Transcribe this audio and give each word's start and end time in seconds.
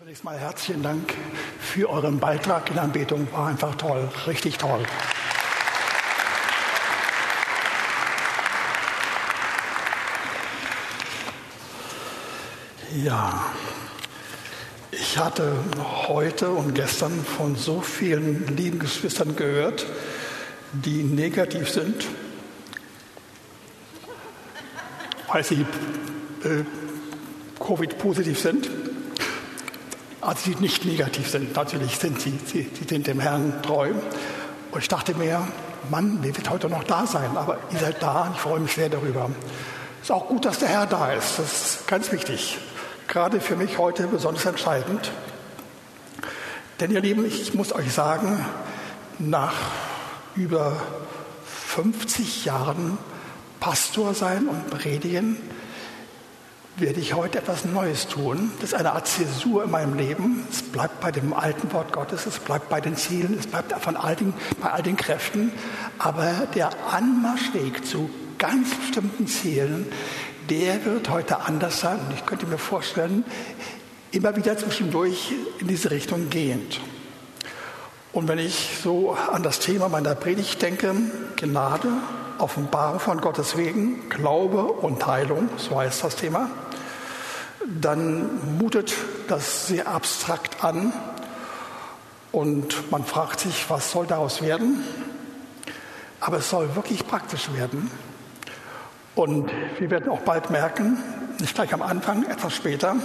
Zunächst 0.00 0.24
mal 0.24 0.38
herzlichen 0.38 0.82
Dank 0.82 1.14
für 1.60 1.90
euren 1.90 2.20
Beitrag 2.20 2.70
in 2.70 2.78
Anbetung. 2.78 3.28
War 3.32 3.48
einfach 3.48 3.74
toll, 3.74 4.08
richtig 4.26 4.56
toll. 4.56 4.82
Ja, 12.96 13.44
ich 14.90 15.18
hatte 15.18 15.52
heute 16.08 16.48
und 16.48 16.74
gestern 16.74 17.22
von 17.22 17.54
so 17.56 17.82
vielen 17.82 18.56
lieben 18.56 18.78
Geschwistern 18.78 19.36
gehört, 19.36 19.84
die 20.72 21.02
negativ 21.02 21.68
sind, 21.68 22.06
weil 25.30 25.44
sie 25.44 25.66
äh, 26.44 26.64
Covid-positiv 27.62 28.40
sind 28.40 28.79
also 30.20 30.50
die 30.50 30.56
nicht 30.60 30.84
negativ 30.84 31.30
sind. 31.30 31.54
Natürlich 31.56 31.96
sind 31.96 32.20
sie, 32.20 32.38
sie, 32.44 32.70
sie 32.78 32.84
sind 32.88 33.06
dem 33.06 33.20
Herrn 33.20 33.62
treu. 33.62 33.90
Und 34.70 34.80
ich 34.80 34.88
dachte 34.88 35.14
mir, 35.14 35.46
Mann, 35.90 36.20
der 36.22 36.36
wird 36.36 36.50
heute 36.50 36.68
noch 36.68 36.84
da 36.84 37.06
sein, 37.06 37.36
aber 37.36 37.58
ihr 37.72 37.78
seid 37.78 38.02
da 38.02 38.30
ich 38.34 38.40
freue 38.40 38.60
mich 38.60 38.72
sehr 38.72 38.88
darüber. 38.88 39.30
Es 39.98 40.04
ist 40.04 40.12
auch 40.12 40.28
gut, 40.28 40.44
dass 40.44 40.58
der 40.58 40.68
Herr 40.68 40.86
da 40.86 41.12
ist. 41.12 41.38
Das 41.38 41.52
ist 41.52 41.86
ganz 41.86 42.12
wichtig. 42.12 42.58
Gerade 43.08 43.40
für 43.40 43.56
mich 43.56 43.78
heute 43.78 44.06
besonders 44.06 44.44
entscheidend. 44.44 45.10
Denn 46.78 46.90
ihr 46.90 47.00
Lieben, 47.00 47.26
ich 47.26 47.54
muss 47.54 47.74
euch 47.74 47.92
sagen, 47.92 48.44
nach 49.18 49.54
über 50.36 50.80
50 51.44 52.44
Jahren 52.44 52.98
Pastor 53.58 54.14
sein 54.14 54.46
und 54.46 54.70
predigen, 54.70 55.36
werde 56.80 57.00
ich 57.00 57.14
heute 57.14 57.38
etwas 57.38 57.64
Neues 57.64 58.08
tun. 58.08 58.52
Das 58.60 58.72
ist 58.72 58.74
eine 58.74 58.92
Art 58.92 59.06
Zäsur 59.06 59.64
in 59.64 59.70
meinem 59.70 59.94
Leben. 59.94 60.46
Es 60.50 60.62
bleibt 60.62 61.00
bei 61.00 61.12
dem 61.12 61.32
alten 61.32 61.72
Wort 61.72 61.92
Gottes, 61.92 62.26
es 62.26 62.38
bleibt 62.38 62.68
bei 62.68 62.80
den 62.80 62.96
Zielen, 62.96 63.36
es 63.38 63.46
bleibt 63.46 63.72
von 63.80 63.96
all 63.96 64.16
den, 64.16 64.32
bei 64.60 64.70
all 64.70 64.82
den 64.82 64.96
Kräften. 64.96 65.52
Aber 65.98 66.46
der 66.54 66.70
Anmarschweg 66.92 67.86
zu 67.86 68.10
ganz 68.38 68.74
bestimmten 68.74 69.26
Zielen, 69.26 69.86
der 70.48 70.84
wird 70.84 71.10
heute 71.10 71.40
anders 71.42 71.80
sein. 71.80 71.98
Und 71.98 72.14
ich 72.14 72.24
könnte 72.24 72.46
mir 72.46 72.58
vorstellen, 72.58 73.24
immer 74.12 74.34
wieder 74.36 74.56
zwischendurch 74.56 75.32
in 75.60 75.68
diese 75.68 75.90
Richtung 75.90 76.30
gehend. 76.30 76.80
Und 78.12 78.26
wenn 78.26 78.38
ich 78.38 78.70
so 78.82 79.12
an 79.12 79.42
das 79.42 79.60
Thema 79.60 79.88
meiner 79.88 80.14
Predigt 80.14 80.60
denke, 80.62 80.94
Gnade, 81.36 81.88
Offenbarung 82.38 82.98
von 82.98 83.20
Gottes 83.20 83.56
wegen, 83.56 84.08
Glaube 84.08 84.64
und 84.64 85.06
Heilung, 85.06 85.48
so 85.58 85.78
heißt 85.78 86.02
das 86.02 86.16
Thema, 86.16 86.50
dann 87.66 88.58
mutet 88.58 88.94
das 89.28 89.66
sehr 89.66 89.88
abstrakt 89.88 90.64
an 90.64 90.92
und 92.32 92.90
man 92.90 93.04
fragt 93.04 93.40
sich, 93.40 93.68
was 93.68 93.90
soll 93.90 94.06
daraus 94.06 94.40
werden? 94.42 94.82
Aber 96.20 96.38
es 96.38 96.50
soll 96.50 96.74
wirklich 96.76 97.06
praktisch 97.06 97.52
werden. 97.54 97.90
Und 99.14 99.50
wir 99.78 99.90
werden 99.90 100.10
auch 100.10 100.20
bald 100.20 100.50
merken, 100.50 100.98
nicht 101.40 101.54
gleich 101.54 101.74
am 101.74 101.82
Anfang, 101.82 102.24
etwas 102.24 102.54
später, 102.54 102.96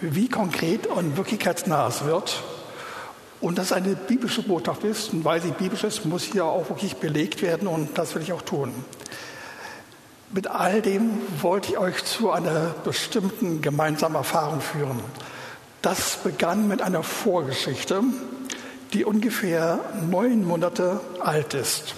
wie 0.00 0.28
konkret 0.28 0.86
und 0.86 1.16
wirklichkeitsnah 1.16 1.88
es 1.88 2.04
wird. 2.04 2.42
Und 3.40 3.58
dass 3.58 3.72
eine 3.72 3.94
biblische 3.94 4.42
Botschaft 4.42 4.84
ist. 4.84 5.12
Und 5.12 5.24
weil 5.24 5.40
sie 5.40 5.50
biblisch 5.50 5.84
ist, 5.84 6.04
muss 6.04 6.22
hier 6.22 6.44
auch 6.44 6.68
wirklich 6.68 6.96
belegt 6.96 7.42
werden. 7.42 7.68
Und 7.68 7.98
das 7.98 8.14
will 8.14 8.22
ich 8.22 8.32
auch 8.32 8.42
tun. 8.42 8.72
Mit 10.34 10.48
all 10.48 10.82
dem 10.82 11.20
wollte 11.42 11.70
ich 11.70 11.78
euch 11.78 12.04
zu 12.04 12.32
einer 12.32 12.74
bestimmten 12.82 13.62
gemeinsamen 13.62 14.16
Erfahrung 14.16 14.60
führen. 14.60 14.98
Das 15.80 16.16
begann 16.24 16.66
mit 16.66 16.82
einer 16.82 17.04
Vorgeschichte, 17.04 18.02
die 18.92 19.04
ungefähr 19.04 19.78
neun 20.10 20.44
Monate 20.44 21.00
alt 21.20 21.54
ist. 21.54 21.94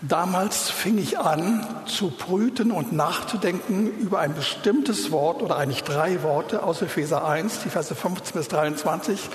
Damals 0.00 0.70
fing 0.70 0.96
ich 0.96 1.18
an 1.18 1.66
zu 1.84 2.10
brüten 2.10 2.70
und 2.70 2.94
nachzudenken 2.94 3.90
über 3.98 4.20
ein 4.20 4.34
bestimmtes 4.34 5.10
Wort 5.10 5.42
oder 5.42 5.58
eigentlich 5.58 5.84
drei 5.84 6.22
Worte 6.22 6.62
aus 6.62 6.80
Epheser 6.80 7.28
1, 7.28 7.64
die 7.64 7.68
Verse 7.68 7.94
15 7.94 8.32
bis 8.32 8.48
23, 8.48 9.28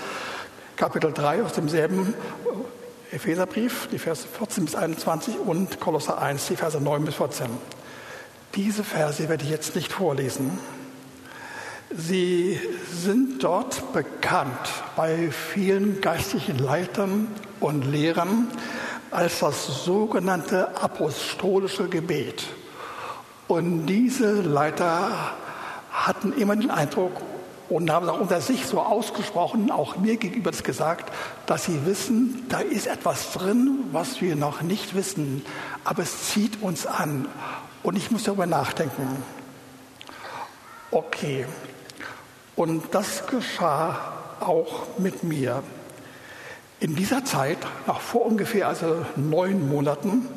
Kapitel 0.75 1.13
3 1.13 1.44
aus 1.44 1.53
demselben 1.53 2.16
Epheserbrief, 3.13 3.88
die 3.91 4.00
Verse 4.00 4.28
14 4.28 4.66
bis 4.66 4.75
21 4.75 5.38
und 5.38 5.79
Kolosser 5.79 6.19
1, 6.19 6.47
die 6.47 6.56
Verse 6.56 6.79
9 6.79 7.06
bis 7.06 7.16
14. 7.16 7.47
Diese 8.56 8.84
Verse 8.84 9.29
werde 9.29 9.44
ich 9.44 9.51
jetzt 9.51 9.75
nicht 9.75 9.91
vorlesen. 9.91 10.57
Sie 11.96 12.59
sind 12.91 13.44
dort 13.44 13.94
bekannt 13.94 14.57
bei 14.96 15.29
vielen 15.29 16.02
geistlichen 16.02 16.57
Leitern 16.57 17.28
und 17.59 17.84
Lehrern 17.84 18.47
als 19.12 19.40
das 19.40 19.85
sogenannte 19.85 20.75
apostolische 20.81 21.88
Gebet. 21.88 22.47
Und 23.47 23.85
diese 23.85 24.41
Leiter 24.41 25.12
hatten 25.91 26.34
immer 26.34 26.56
den 26.56 26.72
Eindruck, 26.72 27.12
und 27.69 27.90
haben 27.90 28.09
unter 28.09 28.41
sich 28.41 28.66
so 28.66 28.81
ausgesprochen, 28.81 29.72
auch 29.72 29.97
mir 29.97 30.18
gegenüber 30.18 30.51
das 30.51 30.63
gesagt, 30.63 31.12
dass 31.46 31.66
sie 31.66 31.85
wissen, 31.85 32.46
da 32.50 32.59
ist 32.59 32.88
etwas 32.88 33.34
drin, 33.34 33.85
was 33.91 34.22
wir 34.22 34.35
noch 34.35 34.62
nicht 34.62 34.96
wissen, 34.96 35.46
aber 35.84 36.03
es 36.03 36.29
zieht 36.29 36.62
uns 36.62 36.85
an 36.85 37.28
und 37.81 37.97
ich 37.97 38.12
muss 38.12 38.23
darüber 38.23 38.46
nachdenken. 38.46 39.23
Okay, 40.91 41.46
und 42.56 42.84
das 42.94 43.25
geschah 43.28 44.13
auch 44.40 45.00
mit 45.00 45.23
mir. 45.23 45.63
In 46.79 46.96
dieser 46.96 47.23
Zeit, 47.23 47.57
nach 47.88 48.02
vor 48.02 48.25
ungefähr 48.25 48.68
also 48.68 49.06
neun 49.16 49.69
Monaten, 49.69 50.28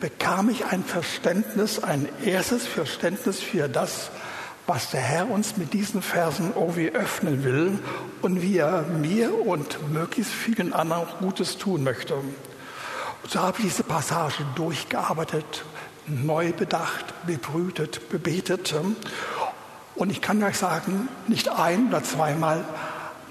bekam 0.00 0.48
ich 0.48 0.64
ein 0.64 0.82
Verständnis, 0.82 1.84
ein 1.84 2.08
erstes 2.24 2.66
Verständnis 2.66 3.40
für 3.40 3.68
das, 3.68 4.10
was 4.66 4.90
der 4.90 5.00
Herr 5.00 5.30
uns 5.30 5.56
mit 5.56 5.72
diesen 5.72 6.02
Versen 6.02 6.52
irgendwie 6.54 6.90
öffnen 6.90 7.44
will 7.44 7.78
und 8.20 8.42
wie 8.42 8.58
er 8.58 8.82
mir 8.82 9.46
und 9.46 9.92
möglichst 9.92 10.32
vielen 10.32 10.72
anderen 10.72 11.02
auch 11.02 11.18
Gutes 11.18 11.58
tun 11.58 11.82
möchte. 11.82 12.14
Und 12.14 12.34
so 13.28 13.40
habe 13.40 13.58
ich 13.58 13.64
diese 13.64 13.82
Passage 13.82 14.44
durchgearbeitet, 14.54 15.64
neu 16.06 16.52
bedacht, 16.52 17.06
bebrütet, 17.26 18.08
bebetet. 18.08 18.74
Und 19.94 20.10
ich 20.10 20.20
kann 20.20 20.42
euch 20.42 20.58
sagen, 20.58 21.08
nicht 21.26 21.48
ein 21.48 21.88
oder 21.88 22.02
zweimal 22.02 22.64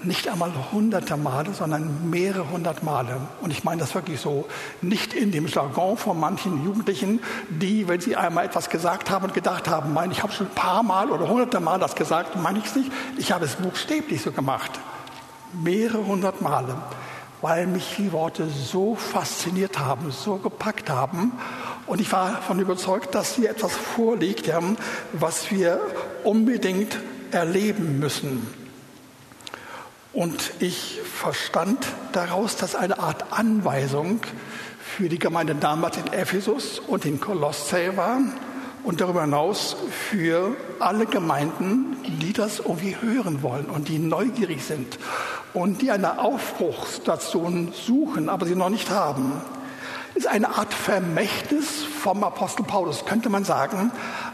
nicht 0.04 0.28
einmal 0.28 0.52
hunderte 0.72 1.16
Male, 1.16 1.52
sondern 1.54 2.10
mehrere 2.10 2.50
hundert 2.50 2.82
Male. 2.82 3.16
Und 3.40 3.50
ich 3.50 3.64
meine 3.64 3.80
das 3.80 3.94
wirklich 3.94 4.20
so, 4.20 4.46
nicht 4.80 5.14
in 5.14 5.32
dem 5.32 5.46
Jargon 5.46 5.96
von 5.96 6.18
manchen 6.18 6.64
Jugendlichen, 6.64 7.20
die, 7.48 7.88
wenn 7.88 8.00
sie 8.00 8.16
einmal 8.16 8.46
etwas 8.46 8.70
gesagt 8.70 9.10
haben 9.10 9.26
und 9.26 9.34
gedacht 9.34 9.68
haben, 9.68 9.92
meine 9.92 10.12
ich 10.12 10.22
habe 10.22 10.32
schon 10.32 10.46
ein 10.46 10.54
paar 10.54 10.82
Mal 10.82 11.10
oder 11.10 11.28
hunderte 11.28 11.60
Mal 11.60 11.78
das 11.78 11.94
gesagt, 11.94 12.36
meine 12.36 12.58
ich 12.58 12.66
es 12.66 12.76
nicht. 12.76 12.92
Ich 13.16 13.32
habe 13.32 13.44
es 13.44 13.54
buchstäblich 13.56 14.22
so 14.22 14.32
gemacht. 14.32 14.72
Mehrere 15.52 16.06
hundert 16.06 16.40
Male, 16.40 16.74
weil 17.40 17.66
mich 17.66 17.96
die 17.98 18.12
Worte 18.12 18.48
so 18.48 18.94
fasziniert 18.94 19.78
haben, 19.78 20.10
so 20.10 20.36
gepackt 20.36 20.90
haben. 20.90 21.32
Und 21.86 22.00
ich 22.00 22.10
war 22.12 22.30
davon 22.30 22.58
überzeugt, 22.58 23.14
dass 23.14 23.34
hier 23.34 23.50
etwas 23.50 23.72
vorliegt, 23.72 24.50
was 25.12 25.50
wir 25.50 25.80
unbedingt 26.24 26.96
erleben 27.32 27.98
müssen. 27.98 28.61
Und 30.12 30.52
ich 30.58 31.00
verstand 31.02 31.86
daraus, 32.12 32.56
dass 32.56 32.74
eine 32.74 32.98
Art 32.98 33.32
Anweisung 33.32 34.20
für 34.78 35.08
die 35.08 35.18
Gemeinde 35.18 35.54
damals 35.54 35.96
in 35.96 36.12
Ephesus 36.12 36.78
und 36.80 37.06
in 37.06 37.18
Kolossä 37.18 37.96
war 37.96 38.18
und 38.84 39.00
darüber 39.00 39.22
hinaus 39.22 39.76
für 40.10 40.54
alle 40.80 41.06
Gemeinden, 41.06 41.96
die 42.20 42.34
das 42.34 42.58
irgendwie 42.58 42.96
hören 43.00 43.42
wollen 43.42 43.66
und 43.66 43.88
die 43.88 43.98
neugierig 43.98 44.62
sind 44.64 44.98
und 45.54 45.80
die 45.80 45.90
eine 45.90 46.18
Aufbruchsstation 46.18 47.72
suchen, 47.72 48.28
aber 48.28 48.44
sie 48.44 48.54
noch 48.54 48.70
nicht 48.70 48.90
haben. 48.90 49.40
Ist 50.14 50.26
eine 50.26 50.56
Art 50.56 50.74
Vermächtnis 50.74 51.84
vom 52.02 52.22
Apostel 52.22 52.64
Paulus, 52.64 53.06
könnte 53.06 53.30
man 53.30 53.44
sagen. 53.44 53.90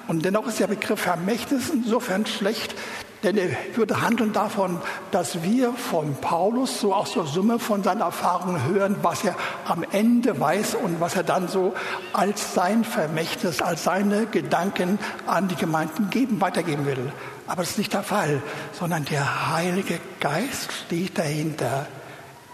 Und 0.09 0.25
dennoch 0.25 0.49
ist 0.49 0.59
der 0.59 0.67
Begriff 0.67 1.01
Vermächtnis 1.01 1.71
insofern 1.71 2.27
schlecht, 2.27 2.75
denn 3.23 3.37
er 3.37 3.49
würde 3.75 4.01
handeln 4.01 4.33
davon, 4.33 4.81
dass 5.11 5.43
wir 5.43 5.73
von 5.73 6.15
Paulus 6.17 6.81
so 6.81 6.95
aus 6.95 7.13
der 7.13 7.25
Summe 7.25 7.59
von 7.59 7.83
seinen 7.83 8.01
Erfahrungen 8.01 8.65
hören, 8.65 8.97
was 9.03 9.25
er 9.25 9.35
am 9.67 9.85
Ende 9.91 10.39
weiß 10.39 10.77
und 10.77 11.01
was 11.01 11.17
er 11.17 11.25
dann 11.25 11.49
so 11.49 11.75
als 12.13 12.55
sein 12.55 12.85
Vermächtnis, 12.85 13.61
als 13.61 13.85
seine 13.85 14.27
Gedanken 14.27 14.99
an 15.27 15.49
die 15.49 15.57
Gemeinden 15.57 16.11
geben, 16.11 16.41
weitergeben 16.41 16.87
will. 16.87 17.13
Aber 17.47 17.63
das 17.63 17.73
ist 17.73 17.79
nicht 17.79 17.93
der 17.93 18.03
Fall, 18.03 18.43
sondern 18.73 19.05
der 19.07 19.53
Heilige 19.53 19.99
Geist 20.21 20.71
steht 20.87 21.19
dahinter. 21.19 21.87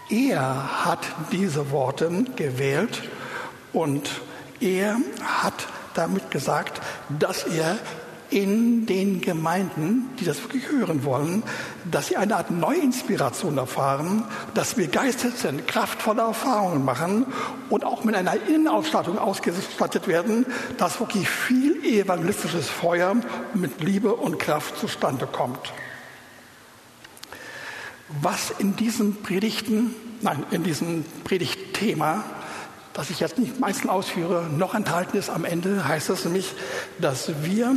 Er 0.09 0.85
hat 0.85 0.99
diese 1.31 1.71
Worte 1.71 2.25
gewählt 2.35 3.03
und 3.73 4.09
er 4.59 4.97
hat 5.23 5.67
damit 5.95 6.31
gesagt, 6.31 6.81
dass 7.09 7.43
er 7.43 7.77
in 8.29 8.85
den 8.85 9.21
Gemeinden, 9.21 10.09
die 10.19 10.25
das 10.25 10.41
wirklich 10.41 10.69
hören 10.69 11.03
wollen, 11.03 11.43
dass 11.89 12.07
sie 12.07 12.17
eine 12.17 12.35
Art 12.35 12.51
Neuinspiration 12.51 13.57
erfahren, 13.57 14.23
dass 14.53 14.77
wir 14.77 14.85
begeistert 14.85 15.37
sind, 15.37 15.67
kraftvolle 15.67 16.21
Erfahrungen 16.21 16.83
machen 16.83 17.25
und 17.69 17.83
auch 17.83 18.03
mit 18.03 18.15
einer 18.15 18.35
Innenausstattung 18.47 19.17
ausgestattet 19.17 20.07
werden, 20.07 20.45
dass 20.77 20.99
wirklich 20.99 21.29
viel 21.29 21.83
evangelistisches 21.83 22.69
Feuer 22.69 23.15
mit 23.53 23.81
Liebe 23.81 24.13
und 24.15 24.39
Kraft 24.39 24.77
zustande 24.77 25.27
kommt. 25.27 25.73
Was 28.21 28.53
in 28.59 28.75
diesen 28.75 29.21
Predigten, 29.23 29.95
nein, 30.21 30.43
in 30.51 30.63
diesem 30.63 31.03
Predigtthema 31.23 32.23
das 32.95 33.09
ich 33.09 33.19
jetzt 33.19 33.37
nicht 33.37 33.59
meistens 33.59 33.89
ausführe, 33.89 34.49
noch 34.57 34.73
enthalten 34.73 35.17
ist 35.17 35.29
am 35.29 35.43
Ende, 35.43 35.85
heißt 35.85 36.09
es 36.09 36.23
nämlich, 36.23 36.53
dass 36.97 37.29
wir 37.43 37.75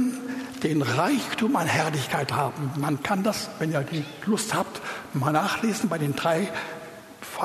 den 0.60 0.82
Reichtum 0.82 1.56
an 1.56 1.66
Herrlichkeit 1.66 2.32
haben. 2.32 2.72
Man 2.76 3.02
kann 3.02 3.22
das, 3.22 3.48
wenn 3.58 3.72
ihr 3.72 3.80
die 3.80 4.04
Lust 4.26 4.54
habt, 4.54 4.80
mal 5.14 5.32
nachlesen 5.32 5.88
bei 5.88 5.98
den 5.98 6.14
drei 6.14 6.48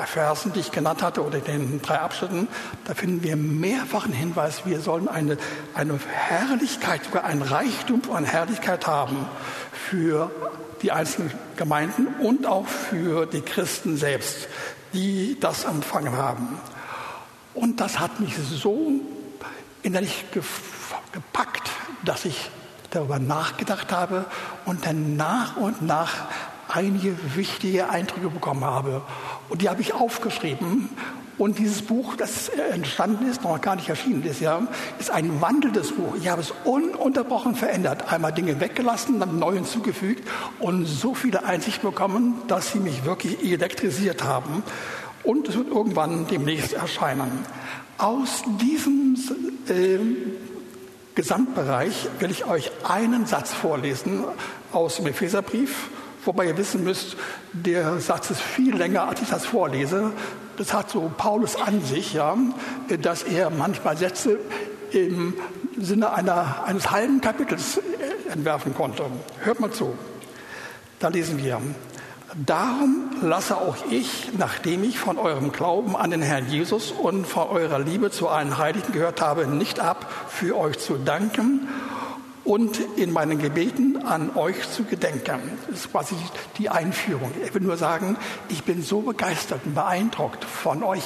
Versen, 0.05 0.53
die 0.53 0.59
ich 0.59 0.71
genannt 0.71 1.03
hatte, 1.03 1.23
oder 1.23 1.39
den 1.39 1.81
drei 1.81 1.99
Abschnitten. 1.99 2.47
Da 2.85 2.95
finden 2.95 3.23
wir 3.23 3.35
mehrfachen 3.35 4.13
Hinweis, 4.13 4.65
wir 4.65 4.79
sollen 4.79 5.07
eine, 5.07 5.37
eine 5.75 5.99
Herrlichkeit, 6.09 7.05
sogar 7.05 7.25
ein 7.25 7.41
Reichtum 7.41 8.01
an 8.11 8.25
Herrlichkeit 8.25 8.87
haben 8.87 9.27
für 9.71 10.31
die 10.81 10.91
einzelnen 10.91 11.31
Gemeinden 11.55 12.07
und 12.19 12.45
auch 12.45 12.67
für 12.67 13.25
die 13.25 13.41
Christen 13.41 13.97
selbst, 13.97 14.47
die 14.93 15.37
das 15.39 15.63
empfangen 15.65 16.17
haben. 16.17 16.59
Und 17.53 17.79
das 17.79 17.99
hat 17.99 18.19
mich 18.19 18.35
so 18.35 18.91
innerlich 19.83 20.25
gepackt, 20.31 21.69
dass 22.03 22.25
ich 22.25 22.49
darüber 22.95 23.19
nachgedacht 23.19 23.91
habe 23.91 24.25
und 24.65 24.85
dann 24.85 25.15
nach 25.15 25.57
und 25.57 25.81
nach 25.81 26.13
einige 26.67 27.15
wichtige 27.35 27.89
Eindrücke 27.89 28.29
bekommen 28.29 28.63
habe. 28.63 29.01
Und 29.49 29.61
die 29.61 29.69
habe 29.69 29.81
ich 29.81 29.93
aufgeschrieben. 29.93 30.89
Und 31.37 31.57
dieses 31.57 31.81
Buch, 31.81 32.15
das 32.15 32.49
entstanden 32.49 33.27
ist, 33.29 33.43
noch 33.43 33.59
gar 33.59 33.75
nicht 33.75 33.89
erschienen 33.89 34.23
ist, 34.23 34.39
ja, 34.39 34.61
ist 34.99 35.09
ein 35.09 35.41
wandelndes 35.41 35.91
Buch. 35.91 36.15
Ich 36.19 36.27
habe 36.27 36.41
es 36.41 36.53
ununterbrochen 36.63 37.55
verändert. 37.55 38.11
Einmal 38.11 38.31
Dinge 38.33 38.59
weggelassen, 38.59 39.19
dann 39.19 39.39
neu 39.39 39.53
hinzugefügt 39.53 40.27
und 40.59 40.85
so 40.85 41.15
viele 41.15 41.43
Einsichten 41.43 41.89
bekommen, 41.89 42.35
dass 42.47 42.71
sie 42.71 42.79
mich 42.79 43.03
wirklich 43.05 43.43
elektrisiert 43.43 44.23
haben. 44.23 44.63
Und 45.23 45.47
es 45.47 45.55
wird 45.55 45.69
irgendwann 45.69 46.27
demnächst 46.27 46.73
erscheinen. 46.73 47.31
Aus 47.97 48.43
diesem 48.61 49.15
äh, 49.67 49.99
Gesamtbereich 51.15 52.07
will 52.19 52.31
ich 52.31 52.45
euch 52.45 52.71
einen 52.83 53.27
Satz 53.27 53.53
vorlesen 53.53 54.23
aus 54.71 54.95
dem 54.95 55.05
Epheserbrief, 55.07 55.89
wobei 56.25 56.47
ihr 56.47 56.57
wissen 56.57 56.83
müsst, 56.83 57.17
der 57.51 57.99
Satz 57.99 58.31
ist 58.31 58.41
viel 58.41 58.75
länger, 58.75 59.07
als 59.07 59.21
ich 59.21 59.29
das 59.29 59.45
vorlese. 59.45 60.11
Das 60.57 60.73
hat 60.73 60.89
so 60.89 61.11
Paulus 61.15 61.55
an 61.55 61.83
sich, 61.83 62.13
ja, 62.13 62.35
dass 63.01 63.23
er 63.23 63.51
manchmal 63.51 63.95
Sätze 63.95 64.39
im 64.91 65.35
Sinne 65.79 66.13
einer, 66.13 66.63
eines 66.65 66.89
halben 66.89 67.21
Kapitels 67.21 67.79
entwerfen 68.31 68.73
konnte. 68.73 69.05
Hört 69.43 69.59
mal 69.59 69.71
zu. 69.71 69.95
Da 70.99 71.09
lesen 71.09 71.43
wir. 71.43 71.61
Darum 72.35 73.11
lasse 73.21 73.57
auch 73.57 73.75
ich, 73.91 74.29
nachdem 74.37 74.83
ich 74.83 74.97
von 74.97 75.19
eurem 75.19 75.51
Glauben 75.51 75.95
an 75.95 76.09
den 76.09 76.23
Herrn 76.23 76.49
Jesus 76.49 76.91
und 76.91 77.27
von 77.27 77.47
eurer 77.47 77.77
Liebe 77.77 78.09
zu 78.09 78.27
allen 78.27 78.57
Heiligen 78.57 78.91
gehört 78.91 79.21
habe, 79.21 79.45
nicht 79.45 79.79
ab, 79.79 80.09
für 80.29 80.57
euch 80.57 80.79
zu 80.79 80.95
danken 80.97 81.67
und 82.43 82.79
in 82.97 83.13
meinen 83.13 83.37
Gebeten 83.37 84.03
an 84.03 84.35
euch 84.35 84.67
zu 84.71 84.83
gedenken. 84.83 85.39
Das 85.69 85.81
ist 85.81 85.91
quasi 85.91 86.15
die 86.57 86.69
Einführung. 86.69 87.31
Ich 87.45 87.53
will 87.53 87.61
nur 87.61 87.77
sagen, 87.77 88.17
ich 88.49 88.63
bin 88.63 88.81
so 88.81 89.01
begeistert 89.01 89.61
und 89.65 89.75
beeindruckt 89.75 90.43
von 90.43 90.81
euch 90.81 91.03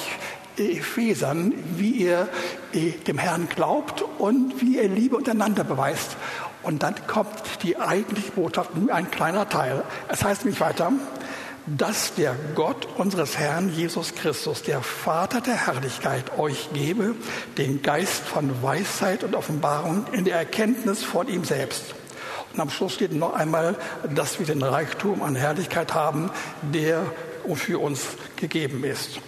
Ephesern, 0.56 1.52
wie 1.76 1.90
ihr 1.90 2.26
äh, 2.72 2.92
dem 3.06 3.18
Herrn 3.18 3.48
glaubt 3.48 4.02
und 4.18 4.60
wie 4.60 4.76
ihr 4.78 4.88
Liebe 4.88 5.16
untereinander 5.16 5.62
beweist. 5.62 6.16
Und 6.62 6.82
dann 6.82 6.94
kommt 7.06 7.62
die 7.62 7.78
eigentliche 7.78 8.32
Botschaft, 8.32 8.74
nur 8.74 8.92
ein 8.92 9.10
kleiner 9.10 9.48
Teil. 9.48 9.84
Es 10.08 10.24
heißt 10.24 10.44
nämlich 10.44 10.60
weiter, 10.60 10.92
dass 11.76 12.14
der 12.14 12.34
Gott 12.54 12.88
unseres 12.96 13.36
Herrn 13.36 13.74
Jesus 13.74 14.14
Christus, 14.14 14.62
der 14.62 14.80
Vater 14.80 15.40
der 15.40 15.66
Herrlichkeit, 15.66 16.38
euch 16.38 16.70
gebe 16.72 17.14
den 17.58 17.82
Geist 17.82 18.22
von 18.22 18.62
Weisheit 18.62 19.24
und 19.24 19.34
Offenbarung 19.34 20.06
in 20.12 20.24
der 20.24 20.36
Erkenntnis 20.36 21.02
von 21.02 21.28
ihm 21.28 21.44
selbst. 21.44 21.94
Und 22.52 22.60
am 22.60 22.70
Schluss 22.70 22.94
steht 22.94 23.12
noch 23.12 23.34
einmal, 23.34 23.76
dass 24.14 24.38
wir 24.38 24.46
den 24.46 24.62
Reichtum 24.62 25.22
an 25.22 25.36
Herrlichkeit 25.36 25.94
haben, 25.94 26.30
der 26.72 27.04
für 27.54 27.80
uns 27.80 28.02
gegeben 28.36 28.84
ist. 28.84 29.20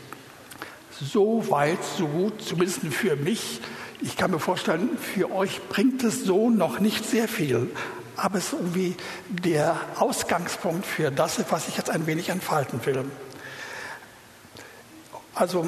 So 1.00 1.50
weit, 1.50 1.78
so 1.96 2.06
gut, 2.06 2.42
zumindest 2.42 2.80
für 2.90 3.16
mich. 3.16 3.60
Ich 4.02 4.16
kann 4.16 4.30
mir 4.30 4.38
vorstellen, 4.38 4.98
für 4.98 5.30
euch 5.32 5.60
bringt 5.68 6.02
es 6.04 6.24
so 6.24 6.50
noch 6.50 6.80
nicht 6.80 7.06
sehr 7.06 7.28
viel 7.28 7.70
aber 8.20 8.38
es 8.38 8.46
ist 8.46 8.52
irgendwie 8.52 8.96
der 9.28 9.76
Ausgangspunkt 9.96 10.84
für 10.84 11.10
das, 11.10 11.42
was 11.50 11.68
ich 11.68 11.76
jetzt 11.76 11.90
ein 11.90 12.06
wenig 12.06 12.28
entfalten 12.28 12.84
will. 12.84 13.04
Also 15.34 15.66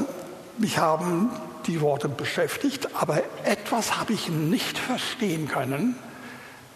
mich 0.59 0.79
haben 0.79 1.31
die 1.67 1.81
Worte 1.81 2.09
beschäftigt, 2.09 2.89
aber 2.95 3.23
etwas 3.45 3.99
habe 3.99 4.13
ich 4.13 4.29
nicht 4.29 4.77
verstehen 4.77 5.49
können, 5.49 5.97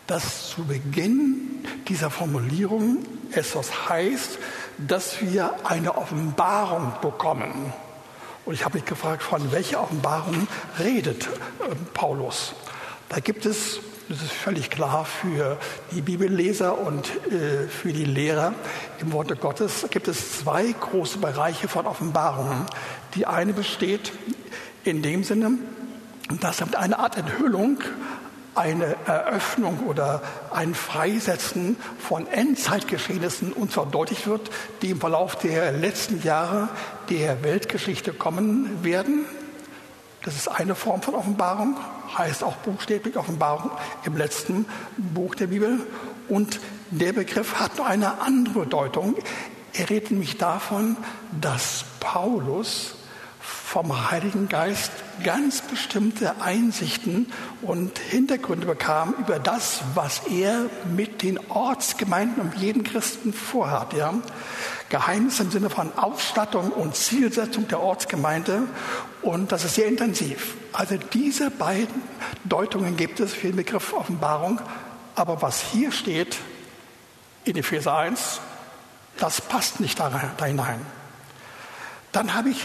dass 0.07 0.49
zu 0.49 0.65
Beginn 0.65 1.65
dieser 1.89 2.11
Formulierung 2.11 3.05
es 3.33 3.55
was 3.55 3.89
heißt, 3.89 4.39
dass 4.79 5.21
wir 5.21 5.55
eine 5.65 5.97
Offenbarung 5.99 6.93
bekommen. 7.03 7.73
Und 8.45 8.55
ich 8.55 8.65
habe 8.65 8.79
mich 8.79 8.87
gefragt, 8.87 9.23
von 9.23 9.51
welcher 9.53 9.83
Offenbarung 9.83 10.47
redet 10.79 11.27
äh, 11.27 11.75
Paulus? 11.93 12.55
Da 13.09 13.19
gibt 13.19 13.45
es 13.45 13.81
das 14.09 14.23
ist 14.23 14.33
völlig 14.33 14.71
klar 14.71 15.05
für 15.05 15.59
die 15.91 16.01
Bibelleser 16.01 16.79
und 16.79 17.11
äh, 17.27 17.67
für 17.69 17.93
die 17.93 18.05
Lehrer. 18.05 18.55
Im 19.01 19.13
Worte 19.13 19.35
Gottes 19.35 19.87
gibt 19.91 20.07
es 20.07 20.39
zwei 20.39 20.73
große 20.73 21.19
Bereiche 21.19 21.67
von 21.67 21.87
Offenbarungen. 21.87 22.67
Die 23.15 23.27
eine 23.27 23.53
besteht 23.53 24.13
in 24.85 25.03
dem 25.03 25.25
Sinne, 25.25 25.59
dass 26.41 26.59
damit 26.59 26.77
eine 26.77 26.99
Art 26.99 27.17
Enthüllung, 27.17 27.79
eine 28.55 28.97
Eröffnung 29.07 29.81
oder 29.87 30.23
ein 30.53 30.75
Freisetzen 30.75 31.77
von 31.99 32.27
Endzeitgeschehnissen 32.27 33.53
uns 33.53 33.75
verdeutlicht 33.75 34.27
wird, 34.27 34.51
die 34.83 34.91
im 34.91 35.01
Verlauf 35.01 35.37
der 35.37 35.73
letzten 35.73 36.23
Jahre 36.23 36.69
der 37.11 37.43
Weltgeschichte 37.43 38.13
kommen 38.13 38.85
werden. 38.85 39.27
Das 40.27 40.35
ist 40.35 40.49
eine 40.49 40.75
Form 40.75 41.03
von 41.03 41.15
Offenbarung, 41.15 41.77
heißt 42.19 42.43
auch 42.43 42.57
buchstäblich 42.57 43.17
Offenbarung 43.17 43.71
im 44.05 44.17
letzten 44.17 44.67
Buch 44.97 45.37
der 45.37 45.47
Bibel. 45.47 45.87
Und 46.29 46.59
der 46.91 47.13
Begriff 47.13 47.61
hat 47.61 47.79
noch 47.79 47.87
eine 47.87 48.21
andere 48.21 48.65
Bedeutung. 48.65 49.15
Er 49.73 49.89
redet 49.89 50.11
nämlich 50.11 50.37
davon, 50.37 50.97
dass 51.41 51.85
Paulus 52.01 52.97
vom 53.67 54.13
Heiligen 54.13 54.49
Geist 54.49 54.93
ganz 55.25 55.61
bestimmte 55.61 56.41
Einsichten 56.41 57.33
und 57.63 57.99
Hintergründe 57.99 58.65
bekam 58.65 59.13
über 59.19 59.41
das, 59.41 59.81
was 59.95 60.21
er 60.29 60.67
mit 60.95 61.23
den 61.23 61.41
Ortsgemeinden 61.51 62.41
und 62.43 62.55
jedem 62.55 62.85
Christen 62.85 63.33
vorhat. 63.33 63.93
Ja? 63.93 64.15
Geheimnis 64.89 65.41
im 65.41 65.51
Sinne 65.51 65.69
von 65.69 65.93
Ausstattung 65.99 66.71
und 66.71 66.95
Zielsetzung 66.95 67.67
der 67.67 67.81
Ortsgemeinde 67.81 68.63
und 69.23 69.51
das 69.51 69.65
ist 69.65 69.75
sehr 69.75 69.89
intensiv. 69.89 70.55
Also 70.73 70.97
diese 71.13 71.51
beiden 71.51 72.03
Deutungen 72.45 72.97
gibt 72.97 73.19
es 73.19 73.35
für 73.35 73.49
den 73.49 73.57
Begriff 73.57 73.93
Offenbarung, 73.93 74.61
aber 75.17 75.43
was 75.43 75.61
hier 75.61 75.91
steht 75.91 76.39
in 77.45 77.57
Epheser 77.57 77.97
1, 77.97 78.41
das 79.19 79.41
passt 79.41 79.81
nicht 79.81 79.99
da 79.99 80.13
hinein. 80.39 80.81
Dann 82.13 82.33
habe 82.33 82.51
ich 82.51 82.65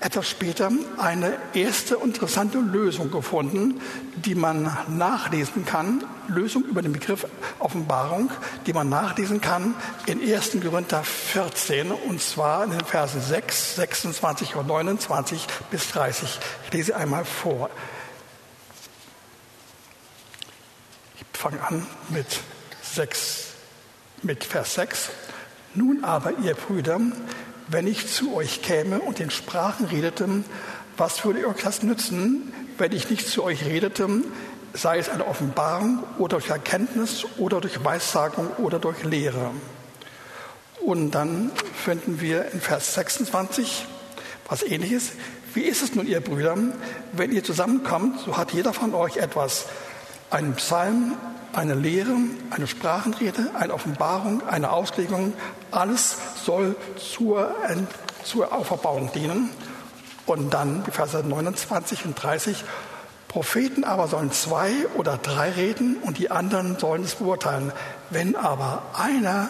etwas 0.00 0.30
später 0.30 0.70
eine 0.96 1.36
erste 1.52 1.96
interessante 1.96 2.58
Lösung 2.58 3.10
gefunden, 3.10 3.80
die 4.16 4.34
man 4.34 4.76
nachlesen 4.88 5.66
kann, 5.66 6.02
Lösung 6.26 6.64
über 6.64 6.80
den 6.80 6.92
Begriff 6.92 7.26
Offenbarung, 7.58 8.30
die 8.66 8.72
man 8.72 8.88
nachlesen 8.88 9.42
kann 9.42 9.74
in 10.06 10.20
1. 10.20 10.52
Korinther 10.62 11.04
14 11.04 11.92
und 11.92 12.22
zwar 12.22 12.64
in 12.64 12.70
den 12.70 12.84
Versen 12.84 13.20
6, 13.20 13.76
26 13.76 14.56
und 14.56 14.66
29 14.66 15.46
bis 15.70 15.88
30. 15.90 16.38
Ich 16.64 16.72
lese 16.72 16.96
einmal 16.96 17.26
vor. 17.26 17.68
Ich 21.16 21.38
fange 21.38 21.62
an 21.62 21.86
mit 22.08 22.40
6, 22.82 23.52
mit 24.22 24.44
Vers 24.44 24.74
6. 24.74 25.10
Nun 25.74 26.04
aber, 26.04 26.32
ihr 26.38 26.54
Brüder, 26.54 27.00
wenn 27.70 27.86
ich 27.86 28.08
zu 28.08 28.34
euch 28.34 28.62
käme 28.62 29.00
und 29.00 29.20
in 29.20 29.30
Sprachen 29.30 29.86
redete, 29.86 30.28
was 30.96 31.24
würde 31.24 31.46
euch 31.46 31.62
das 31.62 31.82
nützen, 31.82 32.52
wenn 32.78 32.92
ich 32.92 33.08
nicht 33.08 33.28
zu 33.28 33.44
euch 33.44 33.64
redete, 33.64 34.08
sei 34.74 34.98
es 34.98 35.08
eine 35.08 35.26
Offenbarung 35.26 36.02
oder 36.18 36.38
durch 36.38 36.50
Erkenntnis 36.50 37.24
oder 37.38 37.60
durch 37.60 37.84
Weissagung 37.84 38.48
oder 38.58 38.78
durch 38.78 39.04
Lehre. 39.04 39.52
Und 40.80 41.12
dann 41.12 41.52
finden 41.84 42.20
wir 42.20 42.50
in 42.52 42.60
Vers 42.60 42.94
26 42.94 43.86
was 44.48 44.62
ähnliches. 44.62 45.12
Wie 45.54 45.62
ist 45.62 45.82
es 45.82 45.94
nun, 45.94 46.06
ihr 46.06 46.20
Brüder, 46.20 46.56
wenn 47.12 47.32
ihr 47.32 47.44
zusammenkommt, 47.44 48.20
so 48.20 48.36
hat 48.36 48.52
jeder 48.52 48.72
von 48.72 48.94
euch 48.94 49.16
etwas, 49.16 49.66
einen 50.30 50.54
Psalm, 50.54 51.16
eine 51.52 51.74
Lehre, 51.74 52.16
eine 52.50 52.66
Sprachenrede, 52.66 53.50
eine 53.54 53.74
Offenbarung, 53.74 54.46
eine 54.46 54.70
Auslegung, 54.70 55.32
alles 55.70 56.16
soll 56.44 56.76
zur, 56.96 57.54
zur 58.24 58.52
Auferbauung 58.52 59.10
dienen. 59.12 59.50
Und 60.26 60.54
dann 60.54 60.84
die 60.84 60.90
Verse 60.90 61.18
29 61.18 62.04
und 62.04 62.14
30. 62.22 62.64
Propheten 63.28 63.84
aber 63.84 64.08
sollen 64.08 64.32
zwei 64.32 64.70
oder 64.96 65.16
drei 65.16 65.50
reden 65.50 65.96
und 66.02 66.18
die 66.18 66.30
anderen 66.30 66.78
sollen 66.78 67.04
es 67.04 67.14
beurteilen. 67.16 67.72
Wenn 68.10 68.34
aber 68.34 68.82
einer, 68.94 69.48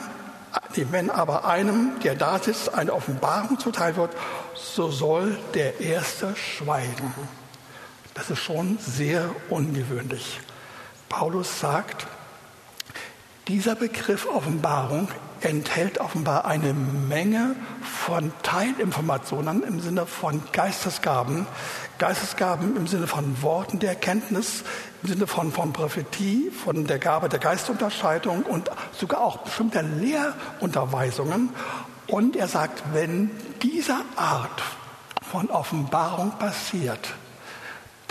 wenn 0.75 1.11
aber 1.11 1.47
einem, 1.47 1.99
der 2.05 2.15
da 2.15 2.39
sitzt, 2.39 2.75
eine 2.75 2.93
Offenbarung 2.93 3.59
zuteil 3.59 3.97
wird, 3.97 4.11
so 4.55 4.91
soll 4.91 5.39
der 5.55 5.81
Erste 5.81 6.35
schweigen. 6.37 7.15
Das 8.13 8.29
ist 8.29 8.41
schon 8.41 8.79
sehr 8.79 9.31
ungewöhnlich. 9.49 10.41
Paulus 11.11 11.61
sagt, 11.61 12.07
dieser 13.49 13.75
Begriff 13.75 14.27
Offenbarung 14.27 15.09
enthält 15.41 15.99
offenbar 15.99 16.45
eine 16.45 16.73
Menge 16.73 17.57
von 17.83 18.33
Teilinformationen 18.45 19.65
im 19.65 19.81
Sinne 19.81 20.07
von 20.07 20.41
Geistesgaben. 20.53 21.47
Geistesgaben 21.99 22.77
im 22.77 22.87
Sinne 22.87 23.09
von 23.09 23.43
Worten 23.43 23.81
der 23.81 23.91
Erkenntnis, 23.91 24.63
im 25.03 25.09
Sinne 25.09 25.27
von, 25.27 25.51
von 25.51 25.73
Prophetie, 25.73 26.51
von 26.51 26.87
der 26.87 27.01
Gabe 27.01 27.29
der 27.29 27.41
Geistunterscheidung 27.41 28.45
und 28.45 28.71
sogar 28.93 29.21
auch 29.21 29.39
bestimmter 29.39 29.83
Lehrunterweisungen. 29.83 31.51
Und 32.07 32.37
er 32.37 32.47
sagt, 32.47 32.83
wenn 32.93 33.33
diese 33.63 33.97
Art 34.15 34.63
von 35.29 35.51
Offenbarung 35.51 36.39
passiert, 36.39 37.15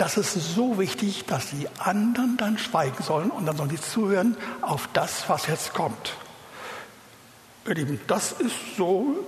das 0.00 0.16
ist 0.16 0.54
so 0.54 0.78
wichtig, 0.78 1.26
dass 1.26 1.50
die 1.50 1.68
anderen 1.78 2.38
dann 2.38 2.56
schweigen 2.56 3.02
sollen 3.02 3.30
und 3.30 3.44
dann 3.44 3.58
sollen 3.58 3.68
die 3.68 3.80
zuhören 3.80 4.34
auf 4.62 4.88
das, 4.94 5.28
was 5.28 5.46
jetzt 5.46 5.74
kommt. 5.74 6.14
Ihr 7.66 7.74
Lieben, 7.74 8.00
das 8.06 8.32
ist 8.32 8.54
so 8.78 9.18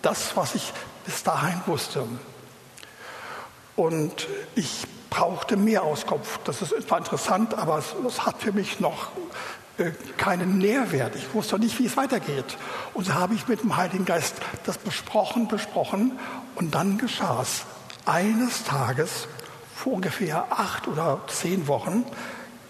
das, 0.00 0.34
was 0.34 0.54
ich 0.54 0.72
bis 1.04 1.22
dahin 1.22 1.60
wusste. 1.66 2.06
Und 3.76 4.26
ich 4.54 4.86
brauchte 5.10 5.58
mehr 5.58 5.82
Auskunft. 5.82 6.40
Das 6.44 6.62
ist 6.62 6.88
zwar 6.88 6.98
interessant, 6.98 7.52
aber 7.58 7.76
es, 7.76 7.94
es 8.06 8.24
hat 8.24 8.40
für 8.40 8.52
mich 8.52 8.80
noch 8.80 9.08
äh, 9.76 9.90
keinen 10.16 10.56
Nährwert. 10.56 11.16
Ich 11.16 11.34
wusste 11.34 11.58
nicht, 11.58 11.78
wie 11.78 11.84
es 11.84 11.98
weitergeht. 11.98 12.56
Und 12.94 13.04
so 13.04 13.12
habe 13.12 13.34
ich 13.34 13.46
mit 13.46 13.60
dem 13.60 13.76
Heiligen 13.76 14.06
Geist 14.06 14.36
das 14.64 14.78
besprochen, 14.78 15.48
besprochen. 15.48 16.18
Und 16.54 16.74
dann 16.74 16.96
geschah 16.96 17.42
es. 17.42 17.64
Eines 18.06 18.64
Tages, 18.64 19.28
vor 19.84 19.92
ungefähr 19.92 20.46
acht 20.48 20.88
oder 20.88 21.20
zehn 21.26 21.68
Wochen, 21.68 22.06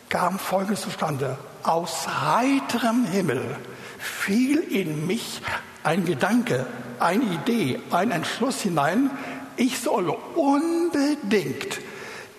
kam 0.09 0.41
Folgendes 0.41 0.81
zustande. 0.81 1.39
Aus 1.63 2.09
heiterem 2.09 3.05
Himmel 3.05 3.57
fiel 4.01 4.59
in 4.59 5.07
mich 5.07 5.41
ein 5.85 6.05
Gedanke, 6.07 6.67
eine 6.99 7.23
Idee, 7.23 7.79
ein 7.93 8.11
Entschluss 8.11 8.63
hinein, 8.63 9.11
ich 9.57 9.79
soll 9.79 10.09
unbedingt 10.35 11.79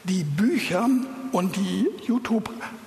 die 0.04 0.26
Bücher 0.26 0.90
und 1.32 1.56
die 1.56 1.90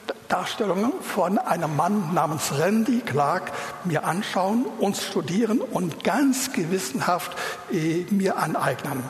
YouTube-Darstellungen 0.09 0.93
von 1.01 1.39
einem 1.39 1.77
Mann 1.77 2.15
namens 2.15 2.53
Randy 2.59 3.01
Clark 3.01 3.53
mir 3.85 4.05
anschauen 4.05 4.65
und 4.79 4.97
studieren 4.97 5.61
und 5.61 6.05
ganz 6.05 6.53
gewissenhaft 6.53 7.37
äh, 7.73 8.05
mir 8.11 8.39
aneignen. 8.39 9.03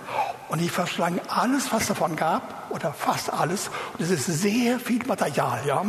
Und 0.48 0.62
ich 0.62 0.70
verschlang 0.70 1.20
alles, 1.28 1.72
was 1.72 1.86
davon 1.86 2.16
gab, 2.16 2.70
oder 2.70 2.92
fast 2.92 3.32
alles. 3.32 3.70
Und 3.96 4.04
es 4.04 4.10
ist 4.10 4.26
sehr 4.26 4.78
viel 4.80 5.04
Material, 5.06 5.60
ja, 5.66 5.84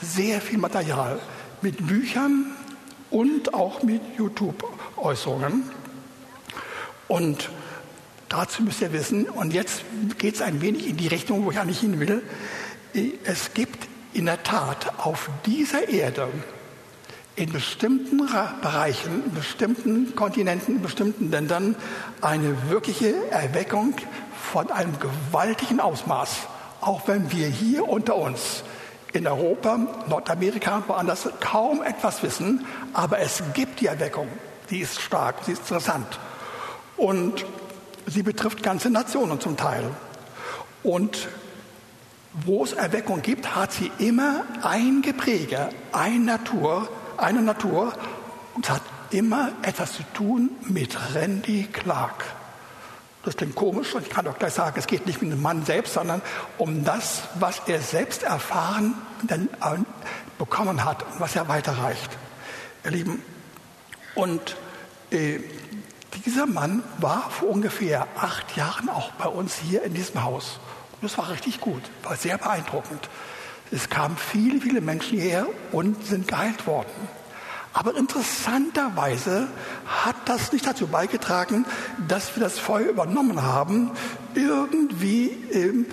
sehr 0.00 0.40
viel 0.40 0.58
Material 0.58 1.18
mit 1.62 1.86
Büchern, 1.86 2.46
und 3.10 3.54
auch 3.54 3.82
mit 3.82 4.02
YouTube-Äußerungen. 4.18 5.62
Und 7.08 7.48
dazu 8.28 8.62
müsst 8.62 8.82
ihr 8.82 8.92
wissen, 8.92 9.24
und 9.30 9.54
jetzt 9.54 9.82
geht 10.18 10.34
es 10.34 10.42
ein 10.42 10.60
wenig 10.60 10.86
in 10.86 10.98
die 10.98 11.08
Richtung, 11.08 11.46
wo 11.46 11.50
ich 11.50 11.58
eigentlich 11.58 11.80
hin 11.80 12.00
will, 12.00 12.22
es 13.24 13.54
gibt 13.54 13.88
in 14.12 14.26
der 14.26 14.42
Tat 14.42 14.92
auf 14.98 15.30
dieser 15.46 15.88
Erde 15.88 16.28
in 17.38 17.52
bestimmten 17.52 18.26
Bereichen, 18.60 19.24
in 19.26 19.34
bestimmten 19.34 20.16
Kontinenten, 20.16 20.76
in 20.76 20.82
bestimmten 20.82 21.30
Ländern 21.30 21.76
eine 22.20 22.68
wirkliche 22.68 23.14
Erweckung 23.30 23.94
von 24.50 24.70
einem 24.72 24.98
gewaltigen 24.98 25.78
Ausmaß. 25.78 26.48
Auch 26.80 27.06
wenn 27.06 27.30
wir 27.30 27.46
hier 27.46 27.88
unter 27.88 28.16
uns 28.16 28.64
in 29.12 29.26
Europa, 29.26 29.78
Nordamerika, 30.08 30.82
woanders 30.86 31.28
kaum 31.40 31.82
etwas 31.82 32.22
wissen, 32.22 32.66
aber 32.92 33.20
es 33.20 33.42
gibt 33.54 33.80
die 33.80 33.86
Erweckung. 33.86 34.28
Die 34.70 34.80
ist 34.80 35.00
stark, 35.00 35.36
sie 35.46 35.52
ist 35.52 35.60
interessant. 35.60 36.18
Und 36.96 37.46
sie 38.06 38.22
betrifft 38.22 38.62
ganze 38.62 38.90
Nationen 38.90 39.40
zum 39.40 39.56
Teil. 39.56 39.84
Und 40.82 41.28
wo 42.44 42.64
es 42.64 42.72
Erweckung 42.72 43.22
gibt, 43.22 43.54
hat 43.54 43.72
sie 43.72 43.90
immer 43.98 44.44
ein 44.62 45.02
Gepräge, 45.02 45.70
eine 45.92 46.18
Natur, 46.18 46.88
eine 47.16 47.42
Natur 47.42 47.92
und 48.54 48.70
hat 48.70 48.82
immer 49.10 49.52
etwas 49.62 49.94
zu 49.94 50.02
tun 50.14 50.50
mit 50.62 50.96
Randy 51.14 51.68
Clark. 51.72 52.24
Das 53.24 53.36
klingt 53.36 53.56
komisch 53.56 53.94
und 53.94 54.06
ich 54.06 54.10
kann 54.10 54.26
auch 54.26 54.38
gleich 54.38 54.54
sagen, 54.54 54.78
es 54.78 54.86
geht 54.86 55.06
nicht 55.06 55.20
um 55.20 55.30
den 55.30 55.42
Mann 55.42 55.64
selbst, 55.64 55.94
sondern 55.94 56.22
um 56.56 56.84
das, 56.84 57.22
was 57.38 57.62
er 57.66 57.80
selbst 57.80 58.22
erfahren 58.22 58.94
äh, 59.28 59.38
bekommen 60.38 60.84
hat 60.84 61.02
und 61.02 61.20
was 61.20 61.36
er 61.36 61.48
weiterreicht. 61.48 62.10
Ihr 62.84 62.90
Lieben, 62.92 63.22
und 64.14 64.56
äh, 65.10 65.38
dieser 66.26 66.46
Mann 66.46 66.82
war 66.98 67.30
vor 67.30 67.50
ungefähr 67.50 68.06
acht 68.16 68.56
Jahren 68.56 68.88
auch 68.88 69.12
bei 69.12 69.28
uns 69.28 69.56
hier 69.56 69.82
in 69.82 69.94
diesem 69.94 70.24
Haus. 70.24 70.58
Das 71.00 71.16
war 71.16 71.30
richtig 71.30 71.60
gut, 71.60 71.82
war 72.02 72.16
sehr 72.16 72.38
beeindruckend. 72.38 73.08
Es 73.70 73.88
kamen 73.88 74.16
viele, 74.16 74.60
viele 74.60 74.80
Menschen 74.80 75.18
hierher 75.18 75.46
und 75.72 76.04
sind 76.06 76.28
geheilt 76.28 76.66
worden. 76.66 76.90
Aber 77.72 77.96
interessanterweise 77.96 79.48
hat 79.86 80.16
das 80.24 80.52
nicht 80.52 80.66
dazu 80.66 80.86
beigetragen, 80.86 81.66
dass 82.08 82.34
wir 82.34 82.42
das 82.42 82.58
Feuer 82.58 82.88
übernommen 82.88 83.42
haben. 83.42 83.92
Irgendwie 84.34 85.28
ähm, 85.52 85.86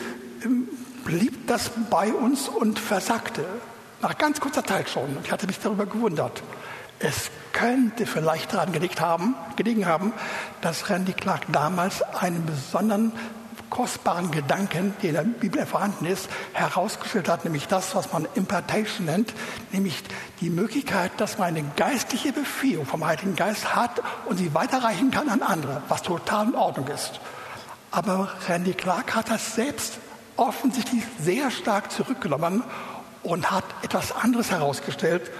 ähm, 0.43 0.67
blieb 1.03 1.47
das 1.47 1.69
bei 1.89 2.11
uns 2.11 2.47
und 2.47 2.79
versagte. 2.79 3.45
Nach 4.01 4.17
ganz 4.17 4.39
kurzer 4.39 4.63
Zeit 4.63 4.89
schon. 4.89 5.17
Ich 5.23 5.31
hatte 5.31 5.47
mich 5.47 5.59
darüber 5.59 5.85
gewundert. 5.85 6.41
Es 6.99 7.29
könnte 7.51 8.05
vielleicht 8.05 8.53
daran 8.53 8.71
gelegen 8.71 8.99
haben, 8.99 9.35
gelegen 9.55 9.85
haben 9.85 10.13
dass 10.61 10.89
Randy 10.89 11.13
Clark 11.13 11.41
damals 11.51 12.01
einen 12.01 12.45
besonderen 12.45 13.11
kostbaren 13.69 14.31
Gedanken, 14.31 14.93
der 15.01 15.09
in 15.09 15.15
der 15.15 15.23
Bibel 15.23 15.65
vorhanden 15.65 16.05
ist, 16.05 16.29
herausgestellt 16.53 17.29
hat, 17.29 17.43
nämlich 17.43 17.67
das, 17.67 17.95
was 17.95 18.11
man 18.11 18.27
Impartation 18.35 19.05
nennt, 19.05 19.33
nämlich 19.71 20.03
die 20.41 20.49
Möglichkeit, 20.49 21.11
dass 21.17 21.37
man 21.37 21.49
eine 21.49 21.63
geistliche 21.75 22.33
Befähigung 22.33 22.85
vom 22.85 23.05
Heiligen 23.05 23.35
Geist 23.35 23.75
hat 23.75 24.01
und 24.25 24.37
sie 24.37 24.53
weiterreichen 24.53 25.11
kann 25.11 25.29
an 25.29 25.41
andere, 25.41 25.81
was 25.87 26.01
total 26.01 26.47
in 26.47 26.55
Ordnung 26.55 26.87
ist. 26.87 27.19
Aber 27.91 28.29
Randy 28.47 28.73
Clark 28.73 29.15
hat 29.15 29.29
das 29.29 29.55
selbst 29.55 29.99
offensichtlich 30.35 31.03
sehr 31.19 31.51
stark 31.51 31.91
zurückgenommen 31.91 32.63
und 33.23 33.51
hat 33.51 33.63
etwas 33.83 34.11
anderes 34.11 34.51
herausgestellt 34.51 35.31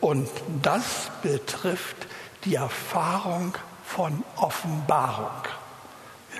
und 0.00 0.28
das 0.62 1.10
betrifft 1.22 1.96
die 2.44 2.54
Erfahrung 2.56 3.54
von 3.84 4.22
Offenbarung 4.36 5.30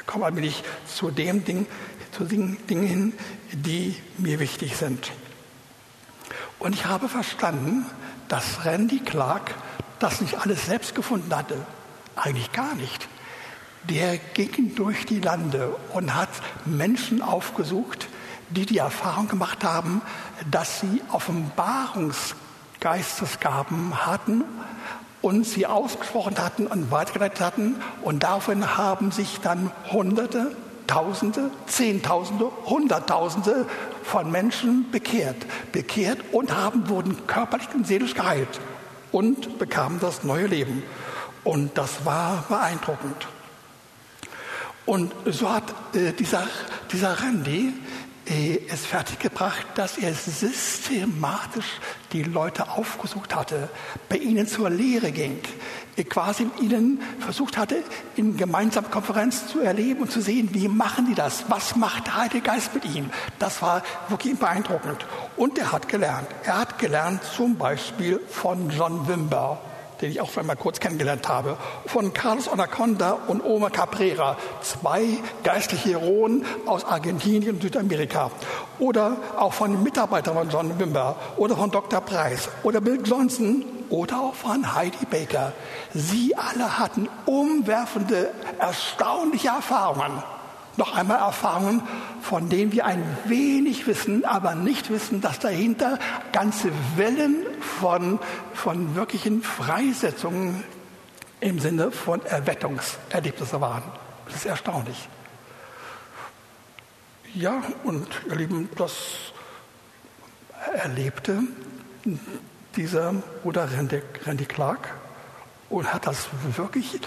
komme 0.07 0.27
allmählich 0.27 0.63
zu 0.87 1.11
dem 1.11 1.45
Ding, 1.45 1.67
zu 2.13 2.25
den 2.25 2.65
Dingen 2.67 2.87
hin, 2.87 3.13
die 3.53 3.97
mir 4.19 4.39
wichtig 4.41 4.77
sind. 4.77 5.11
Und 6.59 6.75
ich 6.75 6.85
habe 6.87 7.09
verstanden, 7.09 7.87
dass 8.29 8.65
Randy 8.65 8.99
Clark 9.01 9.55
das 9.99 10.21
nicht 10.21 10.39
alles 10.39 10.67
selbst 10.67 10.95
gefunden 10.95 11.35
hatte. 11.35 11.67
Eigentlich 12.17 12.53
gar 12.53 12.75
nicht. 12.75 13.09
Der 13.85 14.19
ging 14.19 14.75
durch 14.75 15.05
die 15.05 15.21
Lande 15.21 15.77
und 15.93 16.15
hat 16.15 16.31
Menschen 16.65 17.21
aufgesucht, 17.21 18.09
die 18.51 18.67
die 18.67 18.79
Erfahrung 18.79 19.29
gemacht 19.29 19.65
haben, 19.65 20.01
dass 20.51 20.81
sie 20.81 21.03
Offenbarungsgeistesgaben 21.11 24.07
hatten 24.07 24.45
und 25.25 25.47
sie 25.47 25.67
ausgesprochen 25.67 26.37
hatten 26.37 26.67
und 26.67 26.91
weitergeleitet 26.91 27.41
hatten. 27.41 27.77
Und 28.03 28.25
daraufhin 28.25 28.77
haben 28.77 29.11
sich 29.11 29.41
dann 29.43 29.71
Hunderte, 29.91 30.55
Tausende, 30.87 31.51
Zehntausende, 31.67 32.51
Hunderttausende 32.67 33.65
von 34.03 34.31
Menschen 34.31 34.91
bekehrt. 34.91 35.37
Bekehrt 35.73 36.19
und 36.33 36.55
haben, 36.55 36.91
wurden 36.91 37.27
körperlich 37.27 37.69
und 37.75 37.87
seelisch 37.87 38.13
geheilt 38.13 38.61
und 39.13 39.59
bekamen 39.59 39.99
das 39.99 40.25
neue 40.25 40.47
Leben. 40.47 40.83
Und 41.43 41.79
das 41.79 42.05
war 42.05 42.45
beeindruckend. 42.51 43.27
Und 44.85 45.15
so 45.25 45.51
hat 45.51 45.75
äh, 45.95 46.13
dieser, 46.13 46.47
dieser 46.93 47.23
Randy 47.23 47.73
es 48.27 48.87
fertiggebracht, 48.87 49.67
dass 49.75 49.99
er 49.99 50.15
systematisch 50.15 51.67
die 52.13 52.23
Leute 52.23 52.71
aufgesucht 52.71 53.35
hatte, 53.35 53.69
bei 54.09 54.17
ihnen 54.17 54.47
zur 54.47 54.71
Lehre 54.71 55.13
ging, 55.13 55.41
äh, 55.97 56.05
quasi 56.05 56.47
ihnen 56.61 57.01
versucht 57.21 57.57
hatte, 57.57 57.83
in 58.17 58.37
gemeinsamen 58.37 58.91
Konferenzen 58.91 59.49
zu 59.49 59.61
erleben 59.61 60.03
und 60.03 60.11
zu 60.11 60.21
sehen, 60.21 60.51
wie 60.53 60.69
machen 60.69 61.07
die 61.07 61.15
das, 61.15 61.45
was 61.49 61.77
macht 61.77 62.07
der 62.07 62.17
Heilige 62.17 62.41
Geist 62.41 62.75
mit 62.75 62.85
ihnen. 62.85 63.11
Das 63.39 63.61
war 63.61 63.83
wirklich 64.09 64.39
beeindruckend. 64.39 65.07
Und 65.37 65.59
er 65.59 65.73
hat 65.73 65.89
gelernt. 65.89 66.29
Er 66.45 66.59
hat 66.61 66.79
gelernt 66.79 67.23
zum 67.25 67.57
Beispiel 67.57 68.21
von 68.29 68.71
John 68.71 69.07
Wimber 69.07 69.61
den 70.05 70.11
ich 70.11 70.21
auch 70.21 70.37
einmal 70.37 70.57
kurz 70.57 70.81
kennengelernt 70.81 71.27
habe, 71.29 71.57
von 71.87 72.13
Carlos 72.13 72.47
Anaconda 72.49 73.13
und 73.27 73.43
Oma 73.43 73.71
Cabrera, 73.71 74.37
zwei 74.61 75.07
geistliche 75.43 75.99
Heroen 75.99 76.45
aus 76.67 76.85
Argentinien 76.85 77.55
und 77.55 77.63
Südamerika. 77.63 78.31
Oder 78.79 79.17
auch 79.39 79.55
von 79.55 79.73
den 79.73 79.83
Mitarbeitern 79.83 80.35
von 80.35 80.51
John 80.51 80.79
Wimber 80.79 81.17
oder 81.39 81.57
von 81.57 81.71
Dr. 81.71 82.03
Price 82.03 82.51
oder 82.65 82.83
Bill 82.83 83.01
Johnson 83.03 83.65
oder 83.89 84.21
auch 84.21 84.35
von 84.35 84.75
Heidi 84.75 85.07
Baker. 85.11 85.53
Sie 85.95 86.37
alle 86.37 86.79
hatten 86.79 87.09
umwerfende, 87.25 88.31
erstaunliche 88.59 89.49
Erfahrungen 89.49 90.23
noch 90.77 90.97
einmal 90.97 91.19
Erfahrungen, 91.19 91.83
von 92.21 92.49
denen 92.49 92.73
wir 92.73 92.87
ein 92.87 93.03
wenig 93.27 93.87
wissen, 93.87 94.25
aber 94.25 94.55
nicht 94.55 94.91
wissen, 94.91 95.21
dass 95.21 95.39
dahinter 95.39 95.99
ganze 96.33 96.71
Wellen 96.97 97.37
von, 97.61 98.19
von 98.55 98.95
wirklichen 98.95 99.43
Freisetzungen 99.43 100.65
im 101.41 101.59
Sinne 101.59 101.91
von 101.91 102.25
Erweckungserlebnissen 102.25 103.61
waren. 103.61 103.83
Das 104.27 104.37
ist 104.37 104.47
erstaunlich. 104.47 105.09
Ja, 107.35 107.63
und 107.83 108.07
ihr 108.29 108.37
Lieben, 108.37 108.69
das 108.77 108.93
erlebte 110.73 111.43
dieser 112.77 113.13
Bruder 113.43 113.69
Randy, 113.71 114.03
Randy 114.25 114.45
Clark 114.45 114.95
und 115.69 115.93
hat 115.93 116.07
das 116.07 116.29
wirklich 116.57 117.01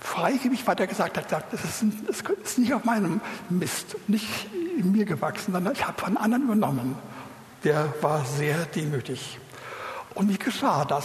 freigebig 0.00 0.66
weiter 0.66 0.86
gesagt 0.86 1.16
hat, 1.16 1.32
das 1.52 1.64
ist, 1.64 1.84
das 2.06 2.22
ist 2.44 2.58
nicht 2.58 2.74
auf 2.74 2.84
meinem 2.84 3.20
Mist, 3.48 3.96
nicht 4.06 4.48
in 4.78 4.92
mir 4.92 5.04
gewachsen, 5.04 5.52
sondern 5.52 5.72
ich 5.72 5.86
habe 5.86 6.00
von 6.00 6.16
anderen 6.16 6.44
übernommen. 6.44 6.96
Der 7.64 7.92
war 8.00 8.24
sehr 8.24 8.64
demütig. 8.66 9.38
Und 10.14 10.28
wie 10.28 10.38
geschah 10.38 10.84
das? 10.84 11.04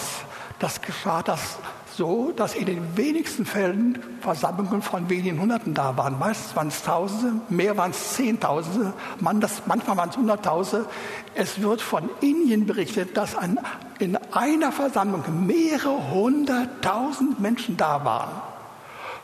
Das 0.60 0.82
geschah 0.82 1.24
das 1.24 1.58
so, 1.96 2.32
dass 2.32 2.56
in 2.56 2.66
den 2.66 2.98
wenigsten 2.98 3.46
Fällen 3.46 4.00
Versammlungen 4.22 4.82
von 4.82 5.10
wenigen 5.10 5.40
Hunderten 5.40 5.74
da 5.74 5.96
waren. 5.98 6.18
Meistens 6.18 6.56
waren 6.56 6.68
es 6.70 6.82
Tausende, 6.84 7.42
mehr 7.50 7.78
waren 7.78 7.92
es 7.92 8.14
Zehntausende, 8.14 8.94
manchmal 9.20 9.98
waren 9.98 10.10
es 10.10 10.18
Hunderttausende. 10.18 10.88
Es 11.36 11.62
wird 11.62 11.82
von 11.82 12.10
Indien 12.22 12.66
berichtet, 12.66 13.16
dass 13.18 13.36
an, 13.36 13.60
in 14.00 14.18
einer 14.32 14.72
Versammlung 14.72 15.46
mehrere 15.46 16.12
hunderttausend 16.12 17.40
Menschen 17.40 17.78
da 17.78 18.04
waren. 18.04 18.53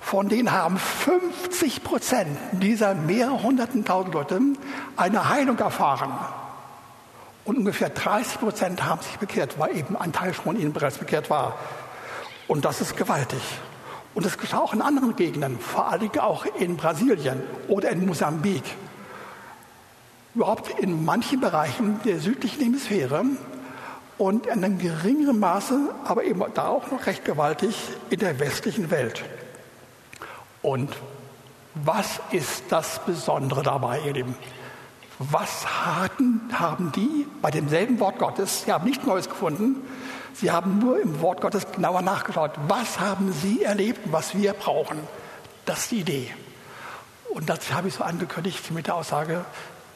Von 0.01 0.29
denen 0.29 0.51
haben 0.51 0.77
50 0.77 1.84
Prozent 1.84 2.38
dieser 2.51 2.96
mehrere 2.96 3.44
hunderten 3.44 3.86
tausend 3.86 4.13
Leute 4.13 4.41
eine 4.96 5.29
Heilung 5.29 5.58
erfahren. 5.60 6.13
Und 7.46 7.58
ungefähr 7.58 7.89
30 7.89 8.39
Prozent 8.39 8.86
haben 8.86 9.01
sich 9.01 9.18
bekehrt, 9.18 9.60
weil 9.60 9.75
eben 9.75 9.98
ein 9.98 10.12
Teil 10.13 10.34
von 10.34 10.60
ihnen 10.60 10.74
bereits 10.74 10.98
bekehrt 10.98 11.29
war. 11.29 11.58
Und 12.48 12.65
das 12.65 12.82
ist 12.82 12.98
gewaltig. 12.98 13.41
Und 14.13 14.25
das 14.25 14.38
geschah 14.38 14.60
auch 14.60 14.74
in 14.74 14.82
anderen 14.82 15.15
Gegenden, 15.15 15.60
vor 15.60 15.91
allem 15.91 16.10
auch 16.20 16.46
in 16.46 16.77
Brasilien 16.77 17.41
oder 17.68 17.89
in 17.89 18.06
Mosambik. 18.06 18.63
Überhaupt 20.36 20.80
in 20.80 21.06
manchen 21.06 21.39
Bereichen 21.39 22.00
der 22.06 22.19
südlichen 22.19 22.63
Hemisphäre 22.63 23.23
und 24.17 24.47
in 24.47 24.63
einem 24.63 24.78
geringeren 24.78 25.39
Maße, 25.39 25.80
aber 26.04 26.23
eben 26.23 26.43
da 26.54 26.67
auch 26.67 26.91
noch 26.91 27.06
recht 27.06 27.23
gewaltig 27.26 27.76
in 28.10 28.19
der 28.19 28.39
westlichen 28.39 28.91
Welt. 28.91 29.23
Und 30.62 30.95
was 31.76 32.19
ist 32.32 32.63
das 32.69 33.00
Besondere 33.06 33.63
dabei, 33.63 34.02
ihr 34.06 34.13
Lieben? 34.13 34.36
Was 35.19 35.65
hatten, 35.86 36.50
haben 36.54 36.91
die 36.93 37.28
bei 37.41 37.52
demselben 37.52 38.00
Wort 38.00 38.19
Gottes, 38.19 38.63
sie 38.63 38.72
haben 38.72 38.86
nichts 38.86 39.06
Neues 39.06 39.28
gefunden, 39.28 39.76
sie 40.34 40.50
haben 40.50 40.80
nur 40.80 41.00
im 41.02 41.22
Wort 41.22 41.41
Gottes 41.41 41.69
genauer 41.72 42.02
nachgeschaut. 42.02 42.52
Was 42.67 43.00
haben 43.00 43.34
sie 43.34 43.63
erlebt, 43.63 44.00
was 44.06 44.36
wir 44.36 44.54
brauchen? 44.54 45.00
Das 45.65 45.80
ist 45.80 45.91
die 45.91 46.00
Idee. 46.00 46.34
Und 47.32 47.50
das 47.50 47.72
habe 47.74 47.89
ich 47.89 47.95
so 47.95 48.04
angekündigt 48.04 48.72
mit 48.72 48.88
der 48.88 48.95
Aussage, 48.95 49.45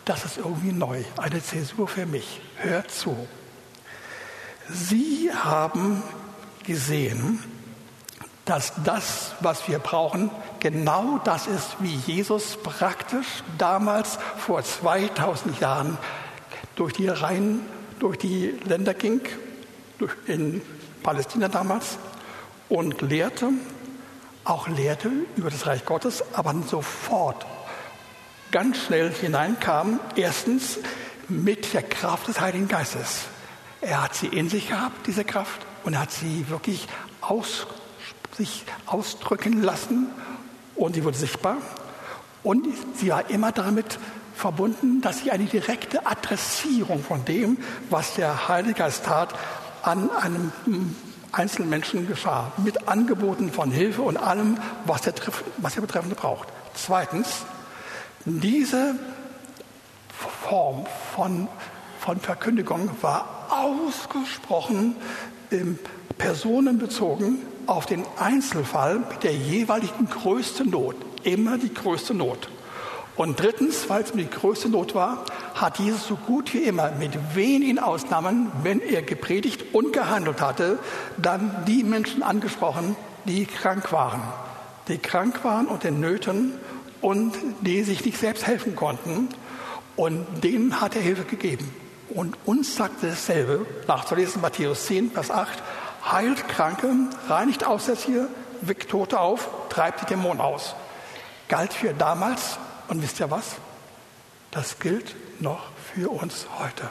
das 0.05 0.25
ist 0.25 0.37
irgendwie 0.37 0.73
neu, 0.73 1.03
eine 1.17 1.41
Zäsur 1.41 1.87
für 1.87 2.05
mich. 2.05 2.41
Hört 2.57 2.91
zu. 2.91 3.27
Sie 4.69 5.31
haben 5.33 6.03
gesehen, 6.63 7.41
dass 8.45 8.73
das, 8.83 9.31
was 9.39 9.67
wir 9.69 9.79
brauchen, 9.79 10.29
genau 10.63 11.19
das 11.25 11.45
ist, 11.45 11.75
wie 11.79 11.93
Jesus 11.93 12.57
praktisch 12.63 13.43
damals 13.57 14.17
vor 14.37 14.63
2000 14.63 15.59
Jahren 15.59 15.97
durch 16.75 16.93
die 16.93 17.07
Reihen, 17.09 17.61
durch 17.99 18.17
die 18.17 18.55
Länder 18.65 18.93
ging, 18.93 19.21
in 20.25 20.61
Palästina 21.03 21.49
damals 21.49 21.97
und 22.69 23.01
lehrte, 23.01 23.49
auch 24.45 24.67
lehrte 24.69 25.11
über 25.35 25.49
das 25.49 25.67
Reich 25.67 25.85
Gottes, 25.85 26.23
aber 26.33 26.55
sofort 26.65 27.45
ganz 28.51 28.77
schnell 28.77 29.11
hineinkam, 29.11 29.99
erstens 30.15 30.79
mit 31.27 31.73
der 31.73 31.83
Kraft 31.83 32.29
des 32.29 32.39
Heiligen 32.39 32.69
Geistes. 32.69 33.25
Er 33.81 34.03
hat 34.03 34.15
sie 34.15 34.27
in 34.27 34.49
sich 34.49 34.69
gehabt, 34.69 35.07
diese 35.07 35.25
Kraft, 35.25 35.65
und 35.83 35.99
hat 35.99 36.11
sie 36.11 36.49
wirklich 36.49 36.87
aus, 37.19 37.67
sich 38.37 38.63
ausdrücken 38.85 39.61
lassen 39.61 40.07
und 40.75 40.95
sie 40.95 41.03
wurde 41.03 41.17
sichtbar. 41.17 41.57
Und 42.43 42.67
sie 42.95 43.09
war 43.09 43.29
immer 43.29 43.51
damit 43.51 43.97
verbunden, 44.35 45.01
dass 45.01 45.19
sie 45.19 45.31
eine 45.31 45.45
direkte 45.45 46.05
Adressierung 46.05 47.03
von 47.03 47.23
dem, 47.25 47.57
was 47.89 48.15
der 48.15 48.47
Heilige 48.47 48.79
Geist 48.79 49.05
tat, 49.05 49.33
an 49.83 50.09
einem 50.11 50.51
einzelnen 51.31 51.69
Menschen 51.69 52.07
geschah. 52.07 52.51
Mit 52.57 52.87
Angeboten 52.87 53.51
von 53.51 53.71
Hilfe 53.71 54.01
und 54.01 54.17
allem, 54.17 54.57
was 54.85 55.01
der, 55.01 55.13
was 55.57 55.75
der 55.75 55.81
Betreffende 55.81 56.15
braucht. 56.15 56.47
Zweitens, 56.73 57.43
diese 58.25 58.95
Form 60.43 60.85
von, 61.15 61.47
von 61.99 62.19
Verkündigung 62.19 62.89
war 63.01 63.47
ausgesprochen 63.49 64.95
ähm, 65.51 65.79
personenbezogen 66.17 67.52
auf 67.67 67.85
den 67.85 68.03
Einzelfall 68.19 68.99
mit 68.99 69.23
der 69.23 69.33
jeweiligen 69.33 70.09
größten 70.09 70.69
Not. 70.69 70.95
Immer 71.23 71.57
die 71.57 71.73
größte 71.73 72.13
Not. 72.13 72.49
Und 73.15 73.39
drittens, 73.39 73.89
weil 73.89 74.03
es 74.03 74.13
mir 74.15 74.23
die 74.23 74.29
größte 74.29 74.69
Not 74.69 74.95
war, 74.95 75.25
hat 75.53 75.77
Jesus 75.77 76.07
so 76.07 76.15
gut 76.15 76.53
wie 76.53 76.63
immer 76.63 76.91
mit 76.91 77.35
wenigen 77.35 77.77
Ausnahmen, 77.77 78.51
wenn 78.63 78.81
er 78.81 79.03
gepredigt 79.03 79.73
und 79.73 79.93
gehandelt 79.93 80.41
hatte, 80.41 80.79
dann 81.17 81.63
die 81.67 81.83
Menschen 81.83 82.23
angesprochen, 82.23 82.95
die 83.25 83.45
krank 83.45 83.91
waren. 83.91 84.21
Die 84.87 84.97
krank 84.97 85.43
waren 85.43 85.67
und 85.67 85.85
in 85.85 85.99
Nöten 85.99 86.53
und 87.01 87.35
die 87.61 87.83
sich 87.83 88.03
nicht 88.03 88.17
selbst 88.17 88.47
helfen 88.47 88.75
konnten. 88.75 89.29
Und 89.95 90.25
denen 90.43 90.81
hat 90.81 90.95
er 90.95 91.01
Hilfe 91.01 91.23
gegeben. 91.23 91.71
Und 92.09 92.35
uns 92.45 92.75
sagt 92.75 93.03
dasselbe, 93.03 93.65
nachzulesen 93.87 94.41
Matthäus 94.41 94.87
10, 94.87 95.11
Vers 95.11 95.29
8, 95.29 95.61
heilt 96.11 96.47
Kranke, 96.47 96.89
reinigt 97.27 97.65
Aussätzige, 97.65 98.27
weckt 98.61 98.89
Tote 98.89 99.19
auf, 99.19 99.49
treibt 99.69 100.01
die 100.01 100.05
Dämonen 100.05 100.41
aus. 100.41 100.75
Galt 101.47 101.73
für 101.73 101.93
damals 101.93 102.57
und 102.87 103.01
wisst 103.01 103.19
ihr 103.19 103.29
was? 103.31 103.55
Das 104.51 104.79
gilt 104.79 105.15
noch 105.39 105.61
für 105.93 106.11
uns 106.11 106.47
heute. 106.59 106.89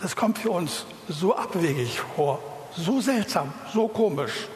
Das 0.00 0.16
kommt 0.16 0.38
für 0.38 0.50
uns 0.50 0.86
so 1.08 1.36
abwegig 1.36 2.00
vor, 2.16 2.40
so 2.76 3.00
seltsam, 3.00 3.52
so 3.72 3.88
komisch, 3.88 4.48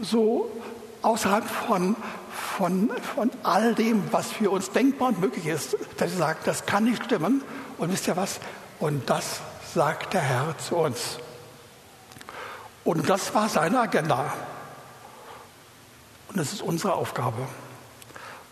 so 0.00 0.50
außerhalb 1.02 1.44
von, 1.44 1.96
von, 2.56 2.90
von 3.14 3.30
all 3.42 3.74
dem, 3.74 4.02
was 4.12 4.30
für 4.30 4.50
uns 4.50 4.70
denkbar 4.70 5.08
und 5.08 5.20
möglich 5.20 5.46
ist, 5.46 5.76
dass 5.96 6.12
wir 6.12 6.18
sagen, 6.18 6.38
das 6.44 6.66
kann 6.66 6.84
nicht 6.84 7.04
stimmen. 7.04 7.42
Und 7.78 7.92
wisst 7.92 8.06
ihr 8.06 8.16
was? 8.16 8.40
Und 8.78 9.08
das 9.10 9.40
sagt 9.74 10.14
der 10.14 10.20
Herr 10.20 10.58
zu 10.58 10.76
uns. 10.76 11.18
Und 12.90 13.08
das 13.08 13.32
war 13.36 13.48
seine 13.48 13.78
Agenda. 13.78 14.32
Und 16.28 16.38
das 16.38 16.52
ist 16.52 16.60
unsere 16.60 16.94
Aufgabe. 16.94 17.46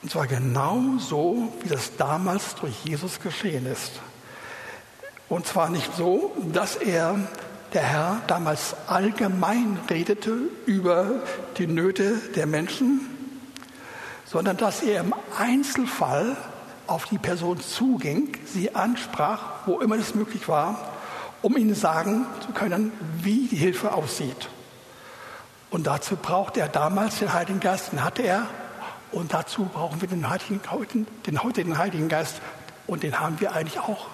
Und 0.00 0.12
zwar 0.12 0.28
genau 0.28 0.80
so, 1.00 1.52
wie 1.60 1.68
das 1.68 1.96
damals 1.96 2.54
durch 2.54 2.84
Jesus 2.84 3.18
geschehen 3.18 3.66
ist. 3.66 3.90
Und 5.28 5.44
zwar 5.48 5.70
nicht 5.70 5.92
so, 5.96 6.36
dass 6.52 6.76
er, 6.76 7.18
der 7.72 7.82
Herr, 7.82 8.20
damals 8.28 8.76
allgemein 8.86 9.76
redete 9.90 10.36
über 10.66 11.20
die 11.56 11.66
Nöte 11.66 12.18
der 12.36 12.46
Menschen, 12.46 13.00
sondern 14.24 14.56
dass 14.56 14.84
er 14.84 15.00
im 15.00 15.14
Einzelfall 15.36 16.36
auf 16.86 17.06
die 17.06 17.18
Person 17.18 17.60
zuging, 17.60 18.36
sie 18.46 18.72
ansprach, 18.76 19.66
wo 19.66 19.80
immer 19.80 19.96
es 19.96 20.14
möglich 20.14 20.46
war, 20.46 20.92
um 21.42 21.56
ihnen 21.56 21.74
sagen 21.74 22.26
zu 22.44 22.52
können, 22.52 22.92
wie 23.22 23.46
die 23.48 23.56
Hilfe 23.56 23.92
aussieht. 23.92 24.48
Und 25.70 25.86
dazu 25.86 26.16
brauchte 26.16 26.60
er 26.60 26.68
damals 26.68 27.18
den 27.18 27.32
Heiligen 27.32 27.60
Geist, 27.60 27.92
den 27.92 28.04
hatte 28.04 28.22
er. 28.22 28.46
Und 29.12 29.32
dazu 29.32 29.64
brauchen 29.64 30.00
wir 30.00 30.08
den 30.08 30.28
heutigen, 30.30 31.06
den 31.26 31.42
heutigen 31.42 31.78
Heiligen 31.78 32.08
Geist. 32.08 32.40
Und 32.86 33.02
den 33.02 33.20
haben 33.20 33.40
wir 33.40 33.52
eigentlich 33.52 33.78
auch 33.78 34.06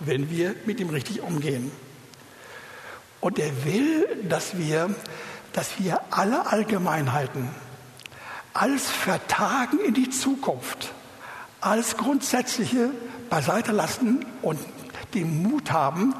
wenn 0.00 0.30
wir 0.30 0.56
mit 0.64 0.80
ihm 0.80 0.90
richtig 0.90 1.20
umgehen. 1.20 1.70
Und 3.20 3.38
er 3.38 3.64
will, 3.64 4.06
dass 4.28 4.56
wir, 4.56 4.94
dass 5.52 5.78
wir 5.78 6.00
alle 6.10 6.46
Allgemeinheiten, 6.46 7.50
alles 8.54 8.88
Vertagen 8.90 9.78
in 9.80 9.94
die 9.94 10.10
Zukunft, 10.10 10.92
alles 11.60 11.96
Grundsätzliche 11.98 12.90
beiseite 13.28 13.72
lassen 13.72 14.24
und 14.42 14.58
den 15.14 15.42
Mut 15.42 15.70
haben, 15.70 16.14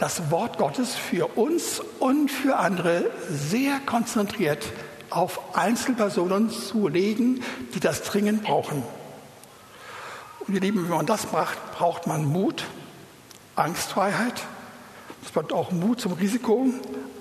das 0.00 0.30
Wort 0.30 0.56
Gottes 0.56 0.94
für 0.94 1.26
uns 1.36 1.82
und 1.98 2.30
für 2.30 2.56
andere 2.56 3.10
sehr 3.28 3.78
konzentriert 3.80 4.64
auf 5.10 5.54
Einzelpersonen 5.54 6.48
zu 6.48 6.88
legen, 6.88 7.42
die 7.74 7.80
das 7.80 8.02
dringend 8.04 8.44
brauchen. 8.44 8.82
Und 10.40 10.54
ihr 10.54 10.60
Lieben, 10.60 10.84
wenn 10.84 10.96
man 10.96 11.04
das 11.04 11.30
macht, 11.32 11.58
braucht 11.76 12.06
man 12.06 12.24
Mut, 12.24 12.64
Angstfreiheit, 13.56 14.42
es 15.22 15.32
braucht 15.32 15.52
auch 15.52 15.70
Mut 15.70 16.00
zum 16.00 16.14
Risiko, 16.14 16.66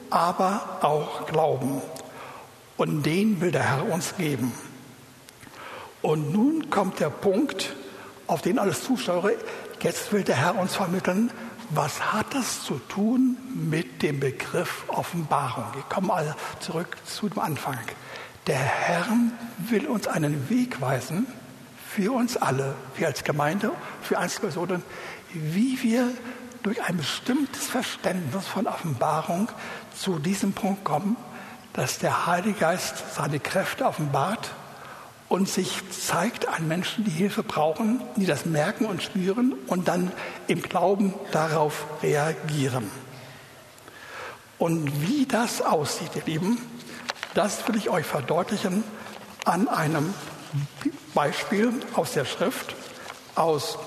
aber 0.09 0.79
auch 0.81 1.25
Glauben. 1.27 1.81
Und 2.77 3.05
den 3.05 3.41
will 3.41 3.51
der 3.51 3.63
Herr 3.63 3.91
uns 3.91 4.15
geben. 4.15 4.53
Und 6.01 6.31
nun 6.31 6.69
kommt 6.69 7.01
der 7.01 7.09
Punkt, 7.09 7.75
auf 8.25 8.41
den 8.41 8.57
alles 8.57 8.85
zusteuere. 8.85 9.33
Jetzt 9.81 10.13
will 10.13 10.23
der 10.23 10.37
Herr 10.37 10.57
uns 10.57 10.75
vermitteln, 10.75 11.29
was 11.69 12.13
hat 12.13 12.33
das 12.33 12.63
zu 12.63 12.79
tun 12.89 13.37
mit 13.53 14.01
dem 14.01 14.19
Begriff 14.19 14.85
Offenbarung? 14.87 15.65
Wir 15.73 15.83
kommen 15.83 16.11
also 16.11 16.33
zurück 16.59 16.97
zu 17.05 17.29
dem 17.29 17.39
Anfang. 17.39 17.77
Der 18.47 18.57
Herr 18.57 19.05
will 19.69 19.87
uns 19.87 20.07
einen 20.07 20.49
Weg 20.49 20.81
weisen, 20.81 21.27
für 21.87 22.11
uns 22.13 22.37
alle, 22.37 22.75
wir 22.95 23.07
als 23.07 23.23
Gemeinde, 23.23 23.71
für 24.01 24.17
Einzelpersonen, 24.17 24.83
wie 25.33 25.81
wir 25.83 26.09
durch 26.63 26.81
ein 26.83 26.97
bestimmtes 26.97 27.67
Verständnis 27.67 28.47
von 28.47 28.67
Offenbarung 28.67 29.49
zu 29.95 30.19
diesem 30.19 30.53
Punkt 30.53 30.83
kommen, 30.83 31.15
dass 31.73 31.99
der 31.99 32.25
Heilige 32.25 32.59
Geist 32.59 33.15
seine 33.15 33.39
Kräfte 33.39 33.85
offenbart 33.85 34.51
und 35.29 35.47
sich 35.47 35.81
zeigt 35.91 36.47
an 36.47 36.67
Menschen, 36.67 37.05
die 37.05 37.11
Hilfe 37.11 37.43
brauchen, 37.43 38.01
die 38.15 38.25
das 38.25 38.45
merken 38.45 38.85
und 38.85 39.03
spüren 39.03 39.53
und 39.67 39.87
dann 39.87 40.11
im 40.47 40.61
Glauben 40.61 41.13
darauf 41.31 41.85
reagieren. 42.01 42.89
Und 44.57 45.07
wie 45.07 45.25
das 45.25 45.61
aussieht, 45.61 46.09
ihr 46.15 46.25
Lieben, 46.25 46.57
das 47.35 47.65
will 47.67 47.77
ich 47.77 47.89
euch 47.89 48.05
verdeutlichen 48.05 48.83
an 49.45 49.67
einem 49.67 50.13
Beispiel 51.13 51.73
aus 51.93 52.13
der 52.13 52.25
Schrift, 52.25 52.75
aus 53.35 53.77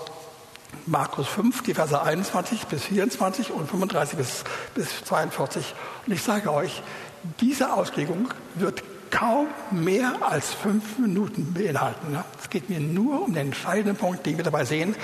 Markus 0.87 1.29
5, 1.29 1.63
die 1.65 1.75
Verse 1.75 2.01
21 2.01 2.67
bis 2.69 2.85
24 2.85 3.51
und 3.51 3.69
35 3.69 4.17
bis, 4.17 4.45
bis 4.75 5.05
42. 5.05 5.75
Und 6.07 6.13
ich 6.13 6.23
sage 6.23 6.53
euch, 6.53 6.83
diese 7.41 7.73
Auslegung 7.73 8.29
wird 8.55 8.83
kaum 9.13 9.47
mehr 9.71 10.17
als 10.23 10.53
fünf 10.53 10.99
Minuten 10.99 11.55
beinhalten. 11.55 12.19
Es 12.41 12.51
geht 12.51 12.69
mir 12.69 12.81
nur 12.81 13.23
um 13.23 13.35
den 13.35 13.49
entscheidenden 13.49 13.95
Punkt, 13.95 14.27
den 14.27 14.39
wir 14.39 14.45
dabei 14.45 14.65
sehen, 14.65 14.97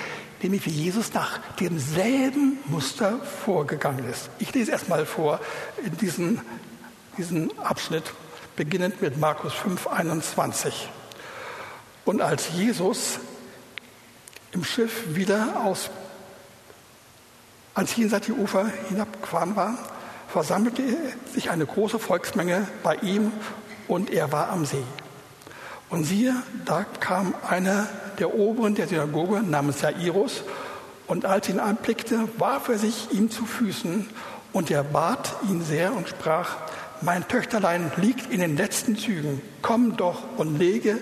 nämlich 0.43 0.67
wie 0.67 0.71
Jesus 0.71 1.13
nach 1.15 1.39
demselben 1.61 2.59
Muster 2.67 3.21
vorgegangen 3.45 4.09
ist. 4.09 4.31
Ich 4.41 4.53
lese 4.53 4.73
erstmal 4.73 5.07
vor 5.07 5.39
in 5.85 5.97
diesen, 5.99 6.41
diesen 7.17 7.57
Abschnitt, 7.59 8.05
beginnend 8.57 9.01
mit 9.01 9.19
Markus 9.19 9.53
5, 9.53 9.87
21. 9.87 10.89
Und 12.05 12.23
als 12.23 12.49
Jesus 12.55 13.21
im 14.53 14.65
Schiff 14.65 15.15
wieder 15.15 15.61
aus, 15.65 15.91
ans 17.75 17.95
jenseitige 17.95 18.39
Ufer 18.39 18.67
hinabgefahren 18.89 19.55
war, 19.55 19.79
versammelte 20.29 20.83
sich 21.33 21.51
eine 21.51 21.67
große 21.67 21.99
Volksmenge 21.99 22.67
bei 22.83 22.97
ihm 22.97 23.33
und 23.89 24.11
er 24.11 24.31
war 24.31 24.51
am 24.51 24.65
See. 24.65 24.85
Und 25.91 26.05
siehe, 26.05 26.35
da 26.65 26.85
kam 26.85 27.35
einer 27.49 27.89
der 28.19 28.35
Oberen 28.35 28.75
der 28.75 28.89
Synagoge 28.89 29.43
namens 29.43 29.81
Jairus 29.81 30.45
und 31.07 31.25
als 31.25 31.49
ihn 31.49 31.59
anblickte, 31.59 32.29
warf 32.37 32.69
er 32.69 32.79
sich 32.79 33.09
ihm 33.13 33.31
zu 33.31 33.47
Füßen 33.47 34.09
und 34.53 34.71
er 34.71 34.85
bat 34.85 35.35
ihn 35.49 35.65
sehr 35.65 35.95
und 35.95 36.09
sprach, 36.09 36.57
mein 37.01 37.27
Töchterlein 37.27 37.91
liegt 37.97 38.31
in 38.31 38.41
den 38.41 38.57
letzten 38.57 38.97
Zügen, 38.97 39.41
komm 39.63 39.97
doch 39.97 40.23
und 40.37 40.59
lege 40.59 40.99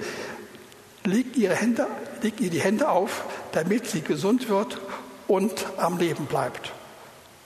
legt, 1.06 1.36
ihre 1.36 1.54
Hände, 1.54 1.86
legt 2.22 2.40
ihr 2.40 2.50
die 2.50 2.60
Hände 2.60 2.88
auf, 2.88 3.24
damit 3.52 3.86
sie 3.86 4.02
gesund 4.02 4.48
wird 4.48 4.78
und 5.26 5.66
am 5.76 5.98
Leben 5.98 6.26
bleibt. 6.26 6.72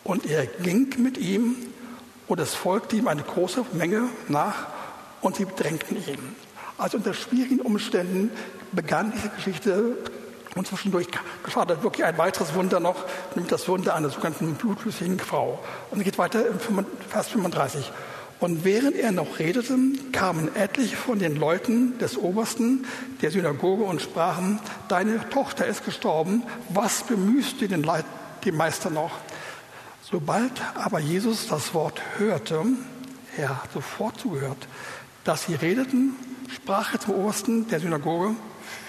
Und 0.03 0.27
er 0.27 0.47
ging 0.47 0.95
mit 0.99 1.19
ihm 1.19 1.57
und 2.27 2.41
es 2.41 2.55
folgte 2.55 2.97
ihm 2.97 3.09
eine 3.09 3.23
große 3.23 3.65
Menge 3.73 4.09
nach 4.29 4.67
und 5.21 5.37
sie 5.37 5.45
bedrängten 5.45 5.97
ihn. 5.97 6.37
Also 6.79 6.97
unter 6.97 7.15
schwierigen 7.15 7.61
Umständen 7.61 8.31
begann 8.73 9.13
diese 9.15 9.29
Geschichte 9.29 9.97
und 10.57 10.67
zwischendurch 10.67 11.09
geschah 11.45 11.65
dann 11.65 11.83
wirklich 11.83 12.05
ein 12.05 12.19
weiteres 12.19 12.55
Wunder 12.55 12.81
noch, 12.81 13.05
nämlich 13.35 13.51
das 13.51 13.69
Wunder 13.69 13.95
einer 13.95 14.11
sogenannten 14.11 14.55
blutflüssigen 14.55 15.19
Frau. 15.19 15.61
Und 15.91 15.99
es 15.99 16.05
geht 16.05 16.19
weiter 16.19 16.47
im 16.47 16.59
Vers 17.09 17.29
35. 17.29 17.93
Und 18.41 18.65
während 18.65 18.97
er 18.97 19.13
noch 19.13 19.39
redete, 19.39 19.77
kamen 20.13 20.55
etliche 20.57 20.97
von 20.97 21.19
den 21.19 21.37
Leuten 21.37 21.99
des 21.99 22.17
Obersten 22.17 22.87
der 23.21 23.31
Synagoge 23.31 23.85
und 23.85 24.01
sprachen, 24.01 24.59
deine 24.89 25.29
Tochter 25.29 25.67
ist 25.67 25.85
gestorben, 25.85 26.43
was 26.71 27.03
bemühst 27.03 27.61
du 27.61 27.69
den, 27.69 27.83
Leid, 27.83 28.07
den 28.45 28.57
Meister 28.57 28.89
noch? 28.89 29.13
Sobald 30.03 30.53
aber 30.75 30.99
Jesus 30.99 31.49
das 31.49 31.75
Wort 31.75 32.01
hörte, 32.17 32.65
er 33.37 33.63
hat 33.63 33.73
sofort 33.73 34.19
zugehört, 34.19 34.67
dass 35.25 35.47
sie 35.47 35.55
redeten, 35.55 36.15
sprach 36.55 36.95
er 36.95 37.01
zum 37.01 37.15
Obersten 37.15 37.69
der 37.69 37.81
Synagoge, 37.81 38.35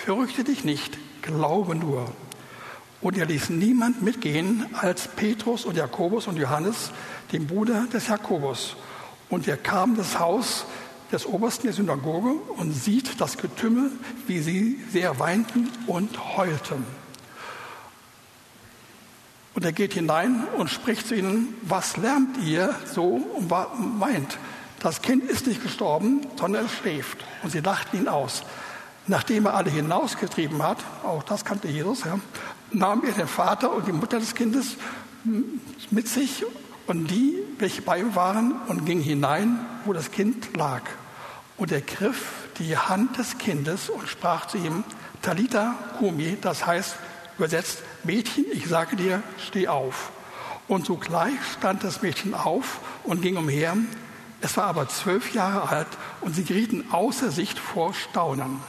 fürchte 0.06 0.44
dich 0.44 0.64
nicht, 0.64 0.98
glaube 1.22 1.76
nur. 1.76 2.12
Und 3.02 3.18
er 3.18 3.26
ließ 3.26 3.50
niemand 3.50 4.02
mitgehen 4.02 4.66
als 4.74 5.08
Petrus 5.08 5.66
und 5.66 5.76
Jakobus 5.76 6.28
und 6.28 6.38
Johannes, 6.38 6.92
den 7.32 7.48
Bruder 7.48 7.88
des 7.92 8.08
Jakobus. 8.08 8.76
Und 9.30 9.48
er 9.48 9.58
kam 9.58 9.96
das 9.96 10.20
Haus 10.20 10.66
des 11.12 11.26
Obersten 11.26 11.68
der 11.68 11.74
Synagoge 11.74 12.34
und 12.58 12.72
sieht 12.72 13.20
das 13.20 13.38
Getümmel, 13.38 13.92
wie 14.28 14.40
sie 14.40 14.80
sehr 14.92 15.20
weinten 15.20 15.70
und 15.88 16.38
heulten. 16.38 16.86
Und 19.54 19.66
er 19.66 19.74
geht 19.74 19.94
hinein 19.94 20.48
und 20.58 20.70
spricht 20.70 21.08
zu 21.08 21.16
ihnen, 21.16 21.54
was 21.64 21.98
lernt 21.98 22.38
ihr 22.46 22.74
so 22.86 23.22
und 23.36 23.50
weint? 23.50 24.38
Das 24.82 25.04
Kind 25.04 25.30
ist 25.30 25.46
nicht 25.46 25.62
gestorben, 25.62 26.22
sondern 26.40 26.66
es 26.66 26.74
schläft. 26.74 27.20
Und 27.44 27.52
sie 27.52 27.60
lachten 27.60 27.98
ihn 27.98 28.08
aus. 28.08 28.44
Nachdem 29.06 29.46
er 29.46 29.54
alle 29.54 29.70
hinausgetrieben 29.70 30.62
hat, 30.64 30.80
auch 31.04 31.22
das 31.24 31.46
kannte 31.46 31.68
Jesus, 31.68 32.04
ja, 32.04 32.20
nahm 32.72 33.04
er 33.06 33.12
den 33.14 33.28
Vater 33.28 33.72
und 33.74 33.88
die 33.88 33.92
Mutter 33.92 34.20
des 34.20 34.34
Kindes 34.34 34.76
mit 35.92 36.08
sich 36.08 36.44
und 36.88 37.08
die, 37.08 37.38
welche 37.60 37.84
bei 37.84 38.00
ihm 38.00 38.16
waren, 38.16 38.54
und 38.68 38.86
ging 38.86 39.02
hinein, 39.02 39.60
wo 39.86 39.94
das 39.94 40.12
Kind 40.12 40.58
lag. 40.58 40.82
Und 41.58 41.72
er 41.72 41.82
griff 41.82 42.50
die 42.58 42.76
Hand 42.76 43.20
des 43.20 43.38
Kindes 43.38 43.90
und 43.90 44.08
sprach 44.08 44.48
zu 44.48 44.58
ihm, 44.58 44.84
Talita 45.22 45.76
Kumi, 46.00 46.38
das 46.42 46.66
heißt 46.66 46.96
übersetzt, 47.38 47.84
Mädchen, 48.04 48.46
ich 48.52 48.68
sage 48.68 48.96
dir, 48.96 49.22
steh 49.38 49.68
auf. 49.68 50.12
Und 50.68 50.86
sogleich 50.86 51.34
stand 51.58 51.84
das 51.84 52.02
Mädchen 52.02 52.34
auf 52.34 52.80
und 53.04 53.22
ging 53.22 53.38
umher. 53.38 53.78
Es 54.42 54.58
war 54.58 54.66
aber 54.66 54.90
zwölf 54.90 55.34
Jahre 55.34 55.70
alt 55.70 55.88
und 56.22 56.36
sie 56.36 56.44
gerieten 56.44 56.86
außer 56.92 57.32
Sicht 57.32 57.60
vor 57.60 57.94
Staunen. 57.94 58.60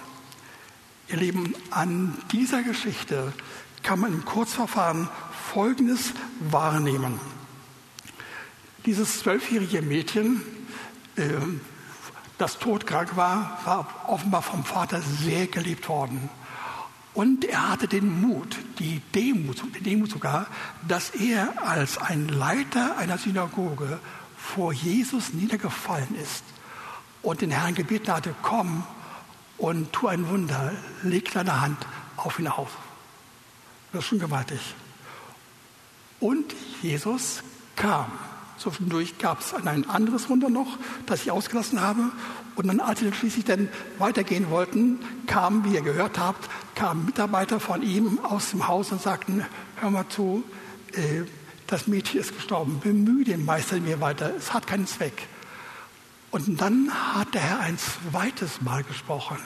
Ihr 1.08 1.16
Lieben, 1.16 1.54
an 1.70 2.16
dieser 2.30 2.62
Geschichte 2.62 3.32
kann 3.82 3.98
man 3.98 4.12
im 4.12 4.24
Kurzverfahren 4.24 5.08
Folgendes 5.52 6.12
wahrnehmen. 6.40 7.18
Dieses 8.84 9.20
zwölfjährige 9.20 9.80
Mädchen, 9.82 10.42
äh, 11.16 11.28
das 12.36 12.58
todkrank 12.58 13.16
war, 13.16 13.60
war 13.64 14.04
offenbar 14.08 14.42
vom 14.42 14.64
Vater 14.64 15.00
sehr 15.00 15.46
geliebt 15.46 15.88
worden. 15.88 16.28
Und 17.14 17.44
er 17.44 17.70
hatte 17.70 17.88
den 17.88 18.20
Mut, 18.20 18.56
die 18.78 19.00
Demut, 19.14 19.62
die 19.76 19.82
Demut 19.82 20.10
sogar, 20.10 20.46
dass 20.88 21.10
er 21.10 21.52
als 21.62 21.98
ein 21.98 22.28
Leiter 22.28 22.96
einer 22.96 23.18
Synagoge 23.18 24.00
vor 24.42 24.72
Jesus 24.72 25.32
niedergefallen 25.32 26.14
ist 26.20 26.44
und 27.22 27.40
den 27.40 27.52
Herrn 27.52 27.74
gebeten 27.74 28.12
hatte, 28.12 28.34
komm 28.42 28.84
und 29.56 29.92
tu 29.92 30.08
ein 30.08 30.28
Wunder, 30.28 30.72
leg 31.02 31.32
deine 31.32 31.60
Hand 31.60 31.78
auf 32.16 32.38
ihn 32.38 32.48
auf. 32.48 32.76
Das 33.92 34.02
ist 34.02 34.08
schon 34.08 34.18
gewaltig. 34.18 34.74
Und 36.18 36.54
Jesus 36.82 37.42
kam. 37.76 38.10
Zwischendurch 38.58 39.18
gab 39.18 39.40
es 39.40 39.54
ein 39.54 39.88
anderes 39.88 40.28
Wunder 40.28 40.48
noch, 40.48 40.78
das 41.06 41.22
ich 41.22 41.30
ausgelassen 41.30 41.80
habe. 41.80 42.12
Und 42.54 42.66
dann, 42.66 42.80
als 42.80 43.00
sie 43.00 43.12
schließlich 43.12 43.44
dann 43.44 43.68
weitergehen 43.98 44.50
wollten, 44.50 45.00
kamen, 45.26 45.64
wie 45.64 45.74
ihr 45.74 45.82
gehört 45.82 46.18
habt, 46.18 46.48
kamen 46.74 47.06
Mitarbeiter 47.06 47.60
von 47.60 47.82
ihm 47.82 48.20
aus 48.24 48.50
dem 48.50 48.68
Haus 48.68 48.92
und 48.92 49.00
sagten, 49.00 49.44
hör 49.76 49.90
mal 49.90 50.08
zu, 50.08 50.44
äh, 50.92 51.22
das 51.72 51.86
Mädchen 51.86 52.20
ist 52.20 52.34
gestorben, 52.34 52.80
bemühe 52.80 53.24
den 53.24 53.46
Meister 53.46 53.80
mir 53.80 53.98
weiter, 53.98 54.34
es 54.36 54.52
hat 54.52 54.66
keinen 54.66 54.86
Zweck. 54.86 55.26
Und 56.30 56.60
dann 56.60 56.90
hat 56.92 57.32
der 57.32 57.40
Herr 57.40 57.60
ein 57.60 57.78
zweites 57.78 58.60
Mal 58.60 58.84
gesprochen. 58.84 59.38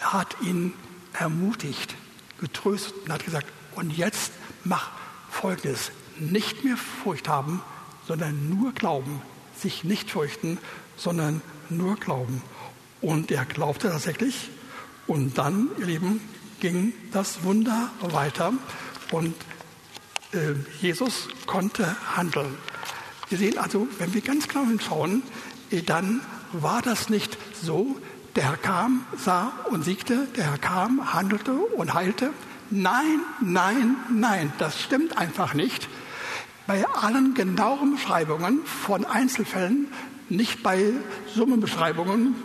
Er 0.00 0.12
hat 0.12 0.36
ihn 0.42 0.72
ermutigt, 1.12 1.94
getröstet 2.40 2.94
und 3.04 3.12
hat 3.12 3.24
gesagt, 3.24 3.46
und 3.76 3.96
jetzt 3.96 4.32
mach 4.64 4.90
Folgendes, 5.30 5.92
nicht 6.18 6.64
mehr 6.64 6.76
Furcht 6.76 7.28
haben, 7.28 7.62
sondern 8.08 8.48
nur 8.48 8.72
glauben, 8.72 9.22
sich 9.56 9.84
nicht 9.84 10.10
fürchten, 10.10 10.58
sondern 10.96 11.42
nur 11.68 11.94
glauben. 11.94 12.42
Und 13.00 13.30
er 13.30 13.44
glaubte 13.44 13.88
tatsächlich. 13.88 14.50
Und 15.06 15.38
dann, 15.38 15.70
ihr 15.78 15.86
Lieben, 15.86 16.20
ging 16.58 16.92
das 17.12 17.44
Wunder 17.44 17.90
weiter 18.00 18.52
und 19.12 19.34
Jesus 20.80 21.28
konnte 21.46 21.96
handeln. 22.16 22.56
Wir 23.28 23.38
sehen 23.38 23.58
also, 23.58 23.88
wenn 23.98 24.12
wir 24.14 24.20
ganz 24.20 24.48
genau 24.48 24.64
hinschauen, 24.66 25.22
äh, 25.70 25.82
dann 25.82 26.20
war 26.52 26.82
das 26.82 27.08
nicht 27.08 27.38
so, 27.62 27.96
der 28.36 28.44
Herr 28.44 28.56
kam, 28.56 29.04
sah 29.16 29.52
und 29.70 29.84
siegte, 29.84 30.26
der 30.36 30.50
Herr 30.50 30.58
kam, 30.58 31.14
handelte 31.14 31.52
und 31.52 31.94
heilte. 31.94 32.32
Nein, 32.70 33.20
nein, 33.40 33.96
nein, 34.08 34.52
das 34.58 34.80
stimmt 34.80 35.16
einfach 35.16 35.54
nicht. 35.54 35.88
Bei 36.66 36.86
allen 36.88 37.34
genauen 37.34 37.96
Beschreibungen 37.96 38.64
von 38.64 39.04
Einzelfällen 39.04 39.88
nicht 40.28 40.62
bei 40.62 40.92
Summenbeschreibungen, 41.34 42.36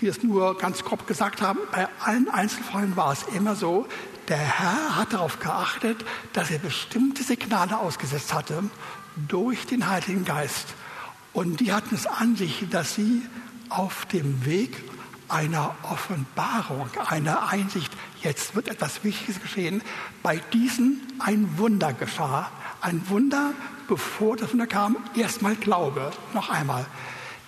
die 0.00 0.06
es 0.06 0.22
nur 0.22 0.58
ganz 0.58 0.84
grob 0.84 1.06
gesagt 1.06 1.40
haben. 1.40 1.60
Bei 1.70 1.88
allen 2.00 2.28
Einzelfällen 2.28 2.96
war 2.96 3.12
es 3.12 3.24
immer 3.34 3.54
so, 3.54 3.86
der 4.28 4.36
Herr 4.36 4.96
hat 4.96 5.12
darauf 5.12 5.40
geachtet, 5.40 6.04
dass 6.32 6.50
er 6.50 6.58
bestimmte 6.58 7.22
Signale 7.22 7.78
ausgesetzt 7.78 8.34
hatte 8.34 8.62
durch 9.28 9.66
den 9.66 9.88
Heiligen 9.88 10.24
Geist. 10.24 10.74
Und 11.32 11.60
die 11.60 11.72
hatten 11.72 11.94
es 11.94 12.06
an 12.06 12.36
sich, 12.36 12.66
dass 12.70 12.94
sie 12.94 13.22
auf 13.68 14.06
dem 14.06 14.44
Weg 14.44 14.76
einer 15.28 15.74
Offenbarung, 15.82 16.88
einer 17.06 17.48
Einsicht, 17.48 17.92
jetzt 18.22 18.54
wird 18.54 18.68
etwas 18.68 19.04
Wichtiges 19.04 19.40
geschehen, 19.40 19.82
bei 20.22 20.38
diesen 20.52 21.00
ein 21.18 21.58
Wunder 21.58 21.92
geschah. 21.92 22.50
Ein 22.80 23.08
Wunder, 23.08 23.52
bevor 23.88 24.36
das 24.36 24.52
Wunder 24.52 24.66
kam, 24.66 24.96
erstmal 25.14 25.56
Glaube, 25.56 26.10
noch 26.32 26.48
einmal. 26.48 26.86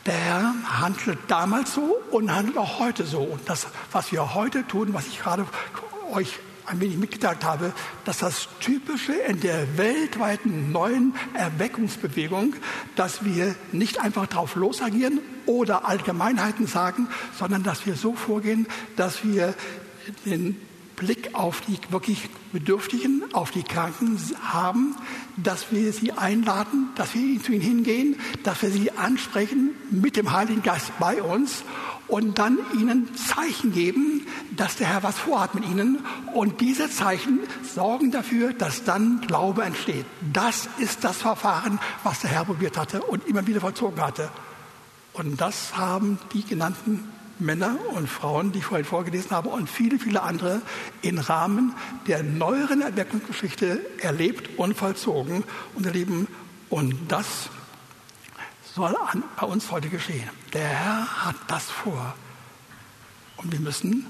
Der 0.07 0.15
Herr 0.15 0.55
handelt 0.81 1.19
damals 1.29 1.75
so 1.75 1.97
und 2.11 2.35
handelt 2.35 2.59
auch 2.59 2.79
heute 2.81 3.07
so. 3.07 3.21
Und 3.21 3.49
das, 3.49 3.67
was 3.93 4.13
wir 4.13 4.35
heute 4.35 4.67
tun, 4.67 4.93
was 4.93 5.07
ich 5.07 5.21
gerade 5.21 5.47
euch 6.13 6.39
ein 6.71 6.81
wenig 6.81 6.97
mitgeteilt 6.97 7.45
habe, 7.45 7.73
dass 8.05 8.19
das 8.19 8.49
Typische 8.61 9.13
in 9.13 9.41
der 9.41 9.77
weltweiten 9.77 10.73
neuen 10.73 11.15
Erweckungsbewegung, 11.35 12.55
dass 12.97 13.25
wir 13.25 13.55
nicht 13.73 14.01
einfach 14.01 14.27
drauf 14.27 14.55
losagieren 14.55 15.21
oder 15.47 15.87
Allgemeinheiten 15.87 16.67
sagen, 16.67 17.09
sondern 17.39 17.63
dass 17.63 17.87
wir 17.87 17.95
so 17.97 18.15
vorgehen, 18.15 18.67
dass 18.97 19.25
wir 19.25 19.55
den 20.25 20.57
Blick 20.97 21.35
auf 21.35 21.63
die 21.63 21.79
wirklich 21.91 22.29
Bedürftigen, 22.53 23.25
auf 23.33 23.51
die 23.51 23.63
Kranken 23.63 24.19
haben, 24.43 24.95
dass 25.37 25.73
wir 25.73 25.93
sie 25.93 26.13
einladen, 26.13 26.91
dass 26.95 27.15
wir 27.15 27.43
zu 27.43 27.53
ihnen 27.53 27.63
hingehen, 27.63 28.17
dass 28.43 28.61
wir 28.63 28.71
sie 28.71 28.93
ansprechen 28.93 29.71
mit 29.91 30.17
dem 30.17 30.31
Heiligen 30.31 30.63
Geist 30.63 30.93
bei 31.01 31.23
uns 31.23 31.65
und 32.11 32.39
dann 32.39 32.59
ihnen 32.79 33.09
Zeichen 33.15 33.73
geben, 33.73 34.27
dass 34.57 34.77
der 34.77 34.89
Herr 34.89 35.03
was 35.03 35.19
vorhat 35.19 35.55
mit 35.55 35.65
ihnen. 35.65 35.99
Und 36.35 36.61
diese 36.61 36.91
Zeichen 36.91 37.41
sorgen 37.63 38.11
dafür, 38.11 38.53
dass 38.53 38.85
dann 38.85 39.21
Glaube 39.27 39.63
entsteht. 39.63 40.05
Das 40.33 40.69
ist 40.79 41.05
das 41.05 41.19
Verfahren, 41.19 41.79
was 42.03 42.21
der 42.21 42.31
Herr 42.31 42.45
probiert 42.45 42.77
hatte 42.77 43.03
und 43.03 43.27
immer 43.27 43.47
wieder 43.47 43.61
vollzogen 43.61 44.01
hatte. 44.01 44.29
Und 45.13 45.41
das 45.41 45.77
haben 45.77 46.19
die 46.33 46.45
genannten 46.45 47.09
Männer 47.39 47.77
und 47.95 48.09
Frauen, 48.09 48.53
die 48.53 48.59
ich 48.59 48.67
vorhin 48.67 48.85
vorgelesen 48.85 49.31
habe, 49.31 49.49
und 49.49 49.69
viele, 49.69 49.99
viele 49.99 50.23
andere 50.23 50.61
im 51.03 51.19
Rahmen 51.19 51.75
der 52.07 52.23
neueren 52.23 52.83
Erweckungsgeschichte 52.83 53.81
erlebt 54.03 54.59
und 54.59 54.77
vollzogen 54.77 55.45
und 55.75 55.87
erleben. 55.87 56.29
Und 56.69 56.95
das 57.09 57.51
soll 58.75 58.97
bei 59.37 59.47
uns 59.47 59.71
heute 59.71 59.89
geschehen. 59.89 60.29
Der 60.53 60.69
Herr 60.69 61.25
hat 61.27 61.37
das 61.49 61.71
vor. 61.71 62.15
Und 63.37 63.53
wir 63.53 63.61
müssen 63.61 64.07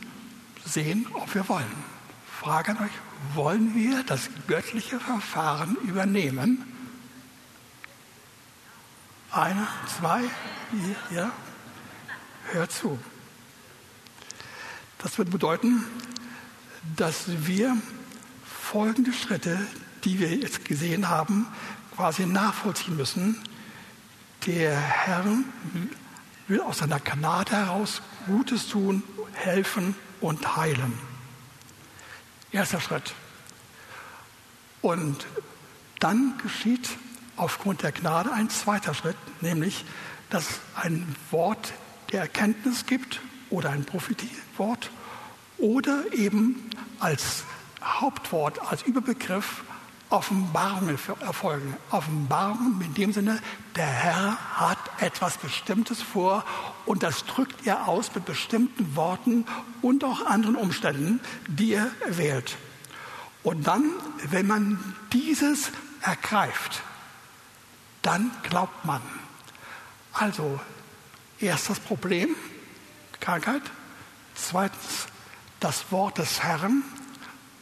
sehen, 0.64 1.06
ob 1.14 1.34
wir 1.34 1.48
wollen. 1.48 1.90
Frage 2.40 2.72
an 2.72 2.78
euch, 2.84 2.92
wollen 3.34 3.74
wir 3.74 4.02
das 4.04 4.28
göttliche 4.46 4.98
Verfahren 4.98 5.76
übernehmen? 5.82 6.64
Einer, 9.30 9.68
zwei, 9.98 10.22
ja, 11.10 11.30
hört 12.50 12.72
zu. 12.72 12.98
Das 14.98 15.16
würde 15.18 15.30
bedeuten, 15.30 15.84
dass 16.96 17.24
wir 17.46 17.76
folgende 18.44 19.12
Schritte, 19.12 19.58
die 20.04 20.18
wir 20.18 20.34
jetzt 20.34 20.64
gesehen 20.64 21.08
haben, 21.08 21.46
quasi 21.94 22.26
nachvollziehen 22.26 22.96
müssen. 22.96 23.36
Der 24.46 24.74
Herr 24.74 25.24
will 26.48 26.60
aus 26.62 26.78
seiner 26.78 26.98
Gnade 26.98 27.52
heraus 27.52 28.00
Gutes 28.26 28.68
tun, 28.68 29.02
helfen 29.34 29.94
und 30.20 30.56
heilen. 30.56 30.98
Erster 32.50 32.80
Schritt. 32.80 33.14
Und 34.80 35.26
dann 35.98 36.38
geschieht 36.42 36.88
aufgrund 37.36 37.82
der 37.82 37.92
Gnade 37.92 38.32
ein 38.32 38.48
zweiter 38.48 38.94
Schritt, 38.94 39.16
nämlich, 39.42 39.84
dass 40.30 40.60
ein 40.74 41.14
Wort 41.30 41.74
der 42.10 42.22
Erkenntnis 42.22 42.86
gibt 42.86 43.20
oder 43.50 43.70
ein 43.70 43.84
Prophetiewort 43.84 44.90
oder 45.58 46.12
eben 46.12 46.70
als 46.98 47.44
Hauptwort, 47.82 48.58
als 48.70 48.82
Überbegriff 48.82 49.64
Offenbarungen 50.10 50.98
erfolgen. 51.20 51.76
Offenbarungen 51.90 52.80
in 52.80 52.94
dem 52.94 53.12
Sinne, 53.12 53.40
der 53.76 53.86
Herr 53.86 54.36
hat 54.56 54.78
etwas 54.98 55.38
Bestimmtes 55.38 56.02
vor 56.02 56.44
und 56.84 57.02
das 57.02 57.24
drückt 57.24 57.66
er 57.66 57.88
aus 57.88 58.14
mit 58.14 58.24
bestimmten 58.24 58.96
Worten 58.96 59.46
und 59.82 60.04
auch 60.04 60.26
anderen 60.26 60.56
Umständen, 60.56 61.20
die 61.46 61.74
er 61.74 61.90
wählt. 62.08 62.56
Und 63.42 63.66
dann, 63.66 63.84
wenn 64.30 64.46
man 64.46 64.94
dieses 65.12 65.70
ergreift, 66.02 66.82
dann 68.02 68.30
glaubt 68.42 68.84
man. 68.84 69.00
Also, 70.12 70.58
erstes 71.38 71.78
Problem, 71.78 72.34
Krankheit. 73.20 73.62
Zweitens 74.34 75.06
das 75.60 75.92
Wort 75.92 76.18
des 76.18 76.42
Herrn. 76.42 76.82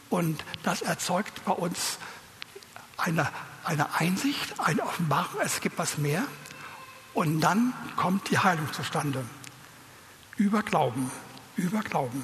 Und 0.09 0.43
das 0.63 0.81
erzeugt 0.81 1.45
bei 1.45 1.51
uns 1.51 1.99
eine, 2.99 3.29
eine 3.63 3.95
Einsicht, 3.95 4.59
eine 4.59 4.83
Offenbarung. 4.83 5.41
Es 5.41 5.61
gibt 5.61 5.77
was 5.77 5.97
mehr. 5.97 6.23
Und 7.13 7.41
dann 7.41 7.73
kommt 7.95 8.29
die 8.29 8.37
Heilung 8.37 8.71
zustande. 8.73 9.23
Über 10.37 10.63
Glauben. 10.63 11.11
Über 11.55 11.79
Glauben. 11.81 12.23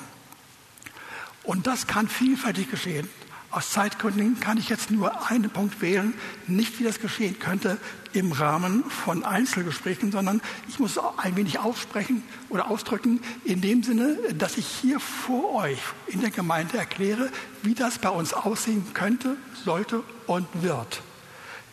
Und 1.44 1.68
das 1.68 1.88
kann 1.88 2.08
vielfältig 2.08 2.72
geschehen. 2.72 3.10
Aus 3.56 3.70
Zeitgründen 3.70 4.38
kann 4.42 4.58
ich 4.58 4.68
jetzt 4.68 4.92
nur 4.92 5.30
einen 5.32 5.50
Punkt 5.50 5.80
wählen, 5.80 6.14
nicht 6.46 6.78
wie 6.78 6.84
das 6.84 7.00
geschehen 7.00 7.40
könnte 7.40 7.78
im 8.12 8.34
Rahmen 8.34 8.84
von 8.90 9.24
Einzelgesprächen, 9.24 10.12
sondern 10.12 10.42
ich 10.68 10.78
muss 10.78 11.00
ein 11.16 11.38
wenig 11.38 11.58
aussprechen 11.60 12.22
oder 12.50 12.70
ausdrücken 12.70 13.22
in 13.46 13.62
dem 13.62 13.82
Sinne, 13.82 14.18
dass 14.38 14.58
ich 14.58 14.68
hier 14.68 15.00
vor 15.00 15.54
euch 15.54 15.80
in 16.08 16.20
der 16.20 16.32
Gemeinde 16.32 16.78
erkläre, 16.78 17.30
wie 17.64 17.74
das 17.74 17.98
bei 17.98 18.10
uns 18.10 18.34
aussehen 18.34 18.86
könnte, 18.94 19.38
sollte 19.64 20.04
und 20.28 20.50
wird. 20.62 21.02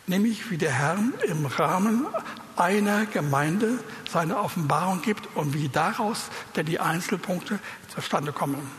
Nämlich 0.07 0.49
wie 0.49 0.57
der 0.57 0.71
Herr 0.71 0.97
im 1.27 1.45
Rahmen 1.45 2.05
einer 2.55 3.07
Gemeinde 3.07 3.77
seine 4.09 4.37
Offenbarung 4.37 5.01
gibt 5.01 5.27
und 5.35 5.53
wie 5.53 5.67
daraus 5.67 6.29
denn 6.55 6.65
die 6.65 6.79
Einzelpunkte 6.79 7.59
zustande 7.93 8.31
kommen. 8.31 8.71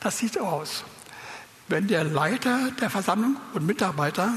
Das 0.00 0.18
sieht 0.18 0.32
so 0.32 0.40
aus. 0.40 0.82
Wenn 1.72 1.88
der 1.88 2.04
Leiter 2.04 2.70
der 2.82 2.90
Versammlung 2.90 3.38
und 3.54 3.66
Mitarbeiter, 3.66 4.34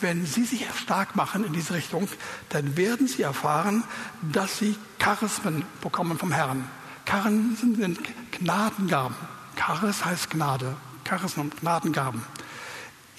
wenn 0.00 0.24
sie 0.24 0.44
sich 0.44 0.64
stark 0.74 1.16
machen 1.16 1.44
in 1.44 1.52
diese 1.52 1.74
Richtung, 1.74 2.08
dann 2.48 2.78
werden 2.78 3.06
sie 3.06 3.20
erfahren, 3.20 3.84
dass 4.22 4.56
sie 4.56 4.74
Charismen 4.98 5.66
bekommen 5.82 6.16
vom 6.16 6.32
Herrn. 6.32 6.64
Charismen 7.04 7.76
sind 7.76 7.98
Gnadengaben. 8.32 9.14
Charis 9.54 10.02
heißt 10.02 10.30
Gnade. 10.30 10.78
Charismen, 11.04 11.52
Gnadengaben. 11.60 12.22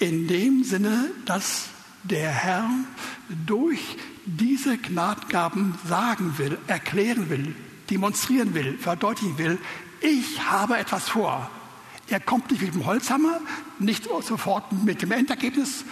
In 0.00 0.26
dem 0.26 0.64
Sinne, 0.64 1.12
dass 1.24 1.66
der 2.02 2.28
Herr 2.28 2.68
durch 3.46 3.96
diese 4.26 4.78
Gnadengaben 4.78 5.78
sagen 5.88 6.38
will, 6.38 6.58
erklären 6.66 7.30
will, 7.30 7.54
demonstrieren 7.88 8.52
will, 8.52 8.78
verdeutlichen 8.78 9.38
will, 9.38 9.58
ich 10.00 10.42
habe 10.50 10.76
etwas 10.76 11.08
vor. 11.08 11.48
Er 12.10 12.18
kommt 12.18 12.50
nicht 12.50 12.60
mit 12.60 12.74
dem 12.74 12.86
Holzhammer, 12.86 13.40
nicht 13.78 14.08
sofort 14.22 14.72
mit 14.72 15.00
dem 15.00 15.12
Endergebnis, 15.12 15.84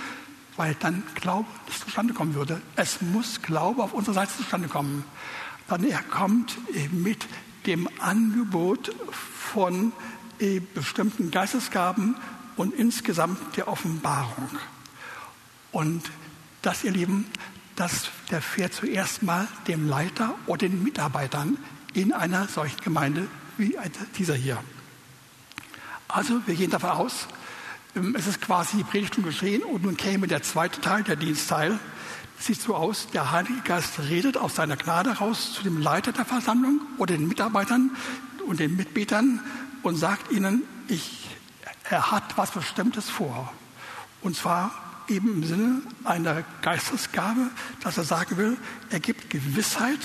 weil 0.56 0.74
dann 0.74 1.04
Glaube 1.14 1.46
nicht 1.68 1.78
zustande 1.78 2.12
kommen 2.12 2.34
würde. 2.34 2.60
Es 2.74 3.00
muss 3.00 3.40
Glaube 3.40 3.84
auf 3.84 3.94
unserer 3.94 4.14
Seite 4.14 4.36
zustande 4.36 4.66
kommen. 4.66 5.04
Sondern 5.68 5.92
er 5.92 6.02
kommt 6.02 6.58
mit 6.90 7.24
dem 7.66 7.88
Angebot 8.00 8.92
von 9.12 9.92
äh, 10.40 10.58
bestimmten 10.58 11.30
Geistesgaben 11.30 12.16
und 12.56 12.74
insgesamt 12.74 13.56
der 13.56 13.68
Offenbarung. 13.68 14.48
Und 15.70 16.02
das, 16.62 16.82
ihr 16.82 16.90
Lieben, 16.90 17.26
das 17.76 18.10
erfährt 18.28 18.74
zuerst 18.74 19.22
mal 19.22 19.46
dem 19.68 19.88
Leiter 19.88 20.34
oder 20.46 20.68
den 20.68 20.82
Mitarbeitern 20.82 21.58
in 21.94 22.12
einer 22.12 22.48
solchen 22.48 22.80
Gemeinde 22.80 23.28
wie 23.56 23.76
dieser 24.18 24.34
hier. 24.34 24.58
Also 26.08 26.40
wir 26.46 26.54
gehen 26.54 26.70
davon 26.70 26.90
aus, 26.90 27.28
ähm, 27.94 28.16
es 28.18 28.26
ist 28.26 28.40
quasi 28.40 28.78
die 28.78 28.84
Predigt 28.84 29.14
schon 29.14 29.24
geschehen 29.24 29.62
und 29.62 29.82
nun 29.82 29.96
käme 29.96 30.26
der 30.26 30.42
zweite 30.42 30.80
Teil, 30.80 31.02
der 31.02 31.16
Dienstteil. 31.16 31.78
Es 32.38 32.46
sieht 32.46 32.60
so 32.60 32.74
aus, 32.74 33.08
der 33.12 33.30
Heilige 33.30 33.60
Geist 33.60 33.98
redet 33.98 34.36
aus 34.36 34.54
seiner 34.54 34.76
Gnade 34.76 35.18
raus 35.18 35.52
zu 35.52 35.62
dem 35.62 35.78
Leiter 35.78 36.12
der 36.12 36.24
Versammlung 36.24 36.80
oder 36.96 37.16
den 37.16 37.28
Mitarbeitern 37.28 37.90
und 38.46 38.60
den 38.60 38.76
Mitbetern 38.76 39.40
und 39.82 39.96
sagt 39.96 40.32
ihnen, 40.32 40.62
ich, 40.88 41.28
er 41.90 42.10
hat 42.10 42.38
was 42.38 42.52
Bestimmtes 42.52 43.10
vor. 43.10 43.52
Und 44.22 44.34
zwar 44.36 44.72
eben 45.08 45.42
im 45.42 45.44
Sinne 45.44 45.82
einer 46.04 46.42
Geistesgabe, 46.62 47.50
dass 47.82 47.98
er 47.98 48.04
sagen 48.04 48.36
will, 48.36 48.56
er 48.90 49.00
gibt 49.00 49.30
Gewissheit, 49.30 50.00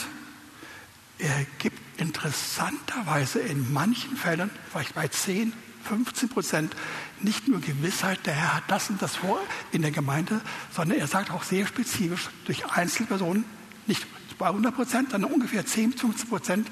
er 1.18 1.46
gibt 1.60 1.80
interessanterweise 2.00 3.40
in 3.40 3.72
manchen 3.72 4.18
Fällen, 4.18 4.50
vielleicht 4.72 4.96
bei 4.96 5.08
10, 5.08 5.54
15 5.84 6.30
Prozent, 6.30 6.76
nicht 7.22 7.48
nur 7.48 7.62
Gewissheit, 7.62 8.26
der 8.26 8.34
Herr 8.34 8.56
hat 8.56 8.64
das 8.68 8.90
und 8.90 9.02
das 9.02 9.16
vor 9.16 9.40
in 9.72 9.82
der 9.82 9.92
Gemeinde, 9.92 10.42
sondern 10.72 11.00
er 11.00 11.08
sagt 11.08 11.32
auch 11.32 11.44
sehr 11.44 11.68
spezifisch 11.68 12.30
durch 12.46 12.66
Einzelpersonen, 12.72 13.46
nicht 13.86 14.06
bei 14.38 14.48
100 14.48 14.76
Prozent, 14.76 15.12
sondern 15.12 15.32
ungefähr 15.32 15.66
10, 15.66 15.94
15 15.94 16.30
Prozent, 16.30 16.72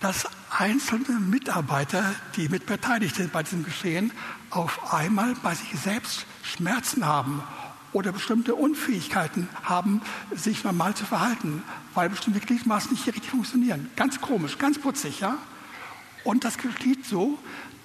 dass 0.00 0.26
einzelne 0.50 1.20
Mitarbeiter, 1.20 2.14
die 2.36 2.48
mit 2.48 2.66
beteiligt 2.66 3.16
sind 3.16 3.32
bei 3.32 3.42
diesem 3.42 3.64
Geschehen, 3.64 4.12
auf 4.50 4.92
einmal 4.92 5.34
bei 5.42 5.54
sich 5.54 5.78
selbst 5.78 6.26
Schmerzen 6.42 7.06
haben 7.06 7.42
oder 7.92 8.12
bestimmte 8.12 8.54
Unfähigkeiten 8.54 9.48
haben, 9.62 10.00
sich 10.34 10.64
normal 10.64 10.94
zu 10.94 11.04
verhalten, 11.04 11.62
weil 11.94 12.08
bestimmte 12.08 12.40
Gliedmaßen 12.40 12.92
nicht 12.92 13.06
richtig 13.06 13.28
funktionieren. 13.28 13.90
Ganz 13.96 14.20
komisch, 14.20 14.58
ganz 14.58 14.78
putzig, 14.78 15.20
ja? 15.20 15.38
Und 16.24 16.44
das 16.44 16.58
geschieht 16.58 17.06
so, 17.06 17.38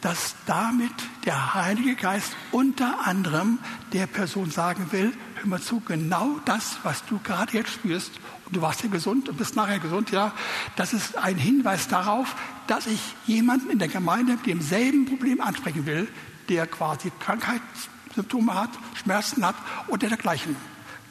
dass 0.05 0.35
damit 0.45 0.93
der 1.25 1.55
Heilige 1.55 1.95
Geist 1.95 2.37
unter 2.51 3.07
anderem 3.07 3.57
der 3.91 4.05
Person 4.05 4.51
sagen 4.51 4.91
will, 4.91 5.11
hör 5.33 5.47
mal 5.47 5.59
zu, 5.59 5.79
genau 5.79 6.39
das, 6.45 6.77
was 6.83 7.03
du 7.07 7.19
gerade 7.23 7.53
jetzt 7.53 7.71
spürst, 7.71 8.11
und 8.45 8.55
du 8.55 8.61
warst 8.61 8.83
ja 8.83 8.89
gesund 8.89 9.29
und 9.29 9.37
bist 9.37 9.55
nachher 9.55 9.79
gesund, 9.79 10.11
ja, 10.11 10.31
das 10.75 10.93
ist 10.93 11.17
ein 11.17 11.37
Hinweis 11.37 11.87
darauf, 11.87 12.35
dass 12.67 12.85
ich 12.85 12.99
jemanden 13.25 13.71
in 13.71 13.79
der 13.79 13.87
Gemeinde 13.87 14.33
mit 14.33 14.45
demselben 14.45 15.07
Problem 15.07 15.41
ansprechen 15.41 15.87
will, 15.87 16.07
der 16.49 16.67
quasi 16.67 17.11
Krankheitssymptome 17.19 18.53
hat, 18.53 18.69
Schmerzen 18.93 19.43
hat 19.43 19.55
oder 19.87 20.07
dergleichen. 20.07 20.55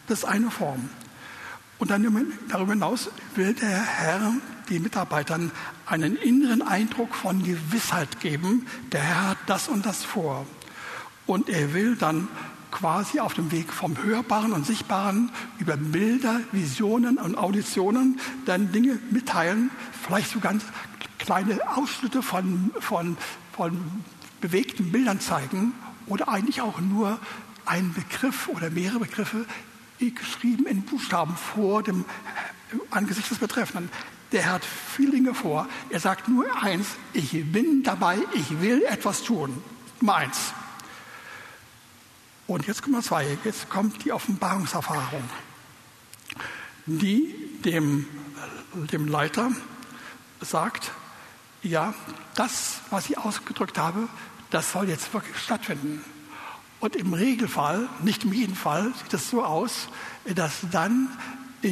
Das 0.07 0.21
ist 0.21 0.25
eine 0.25 0.53
Form. 0.53 0.89
Und 1.81 1.91
dann 1.91 2.33
darüber 2.49 2.75
hinaus 2.75 3.11
will 3.35 3.55
der 3.55 3.83
Herr 3.83 4.35
den 4.71 4.83
Mitarbeitern 4.83 5.51
einen 5.87 6.17
inneren 6.17 6.63
Eindruck 6.63 7.15
von 7.15 7.43
Gewissheit 7.43 8.21
geben, 8.21 8.67
der 8.93 9.03
Herr 9.03 9.29
hat 9.31 9.39
das 9.47 9.69
und 9.69 9.87
das 9.87 10.05
vor. 10.05 10.47
Und 11.27 11.49
er 11.49 11.73
will 11.75 11.97
dann 11.97 12.29
quasi 12.71 13.21
auf 13.21 13.35
dem 13.35 13.53
Weg 13.53 13.73
vom 13.73 14.03
Hörbaren 14.03 14.53
und 14.53 14.67
Sichtbaren 14.67 15.31
über 15.59 15.77
Bilder, 15.77 16.41
Visionen 16.51 17.19
und 17.19 17.37
Auditionen 17.37 18.19
dann 18.47 18.73
Dinge 18.73 18.99
mitteilen, 19.11 19.71
vielleicht 20.07 20.31
so 20.31 20.41
ganz 20.41 20.65
kleine 21.19 21.61
Ausschnitte 21.77 22.23
von, 22.23 22.73
von, 22.81 23.17
von 23.53 23.81
bewegten 24.41 24.91
Bildern 24.91 25.21
zeigen 25.21 25.73
oder 26.07 26.29
eigentlich 26.29 26.61
auch 26.61 26.81
nur 26.81 27.19
einen 27.65 27.95
Begriff 27.95 28.49
oder 28.49 28.71
mehrere 28.71 29.01
Begriffe 29.01 29.47
geschrieben 29.99 30.67
in 30.67 30.83
Buchstaben 30.83 31.35
vor 31.37 31.83
dem 31.83 32.05
Angesicht 32.91 33.31
des 33.31 33.39
Betreffenden. 33.39 33.89
Der 34.35 34.51
hat 34.51 34.65
viele 34.65 35.13
Dinge 35.13 35.33
vor. 35.33 35.69
Er 35.91 36.01
sagt 36.01 36.27
nur 36.27 36.45
eins, 36.61 36.89
ich 37.13 37.31
bin 37.53 37.85
dabei, 37.85 38.19
ich 38.35 38.61
will 38.61 38.83
etwas 38.83 39.23
tun. 39.23 39.63
Nummer 40.01 40.17
eins. 40.17 40.53
Und 42.49 42.67
jetzt 42.67 42.83
kommt 42.83 43.05
zwei. 43.05 43.39
Jetzt 43.45 43.71
kommt 43.71 44.05
die 44.05 44.11
Offenbarungserfahrung, 44.11 45.23
die 46.87 47.33
dem, 47.65 48.09
dem 48.75 49.07
Leiter 49.07 49.53
sagt, 50.41 50.91
ja, 51.63 51.95
das, 52.35 52.81
was 52.91 53.09
ich 53.09 53.17
ausgedrückt 53.17 53.79
habe, 53.79 54.09
das 54.51 54.73
soll 54.73 54.89
jetzt 54.89 55.15
wirklich 55.15 55.39
stattfinden. 55.39 56.05
Und 56.81 56.97
im 56.97 57.15
Regelfall, 57.15 57.89
nicht 58.03 58.25
in 58.25 58.33
jedem 58.33 58.57
Fall, 58.57 58.93
sieht 59.01 59.15
es 59.15 59.31
so 59.31 59.45
aus, 59.45 59.89
dass 60.25 60.59
dann 60.73 61.09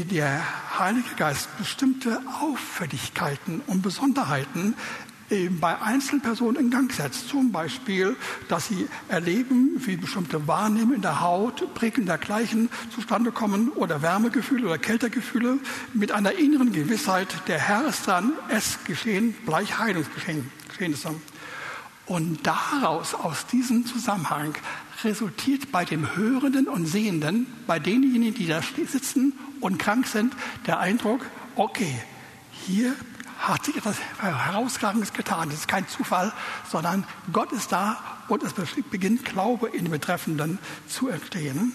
der 0.01 0.43
Heilige 0.79 1.15
Geist 1.17 1.49
bestimmte 1.59 2.21
Auffälligkeiten 2.41 3.61
und 3.67 3.83
Besonderheiten 3.83 4.75
bei 5.61 5.81
Einzelpersonen 5.81 6.57
in 6.57 6.71
Gang 6.71 6.93
setzt. 6.93 7.29
Zum 7.29 7.53
Beispiel, 7.53 8.17
dass 8.49 8.69
sie 8.69 8.89
erleben, 9.09 9.73
wie 9.77 9.97
bestimmte 9.97 10.47
Wahrnehmungen 10.47 10.97
in 10.97 11.03
der 11.03 11.21
Haut, 11.21 11.75
Prickeln 11.75 12.07
dergleichen 12.07 12.71
zustande 12.95 13.33
kommen 13.33 13.69
oder 13.71 14.03
Wärmegefühle 14.03 14.67
oder 14.67 14.79
Kältegefühle 14.79 15.59
mit 15.95 16.13
einer 16.13 16.33
inneren 16.33 16.73
Gewissheit, 16.73 17.29
der 17.47 17.59
Herr 17.59 17.87
ist 17.87 18.07
dran, 18.07 18.33
es 18.49 18.79
geschehen, 18.85 19.35
gleich 19.47 19.79
Heilungsgeschehen. 19.79 20.51
Und 22.07 22.47
daraus, 22.47 23.15
aus 23.15 23.47
diesem 23.47 23.87
Zusammenhang, 23.87 24.55
resultiert 25.05 25.71
bei 25.71 25.85
dem 25.85 26.17
Hörenden 26.17 26.67
und 26.67 26.87
Sehenden, 26.87 27.47
bei 27.67 27.79
denjenigen, 27.79 28.35
die 28.35 28.47
da 28.47 28.61
sitzen 28.63 29.35
und 29.63 29.79
krank 29.79 30.07
sind, 30.07 30.35
der 30.67 30.79
Eindruck, 30.79 31.25
okay, 31.57 31.95
hier 32.51 32.95
hat 33.39 33.65
sich 33.65 33.77
etwas 33.77 33.97
Herausragendes 34.21 35.13
getan. 35.13 35.49
Das 35.51 35.61
ist 35.61 35.69
kein 35.69 35.89
Zufall, 35.89 36.33
sondern 36.71 37.05
Gott 37.33 37.51
ist 37.53 37.73
da 37.73 37.99
und 38.29 38.43
es 38.43 38.53
beginnt 38.91 39.25
Glaube 39.25 39.69
in 39.69 39.85
den 39.85 39.91
Betreffenden 39.91 40.59
zu 40.87 41.09
entstehen. 41.09 41.73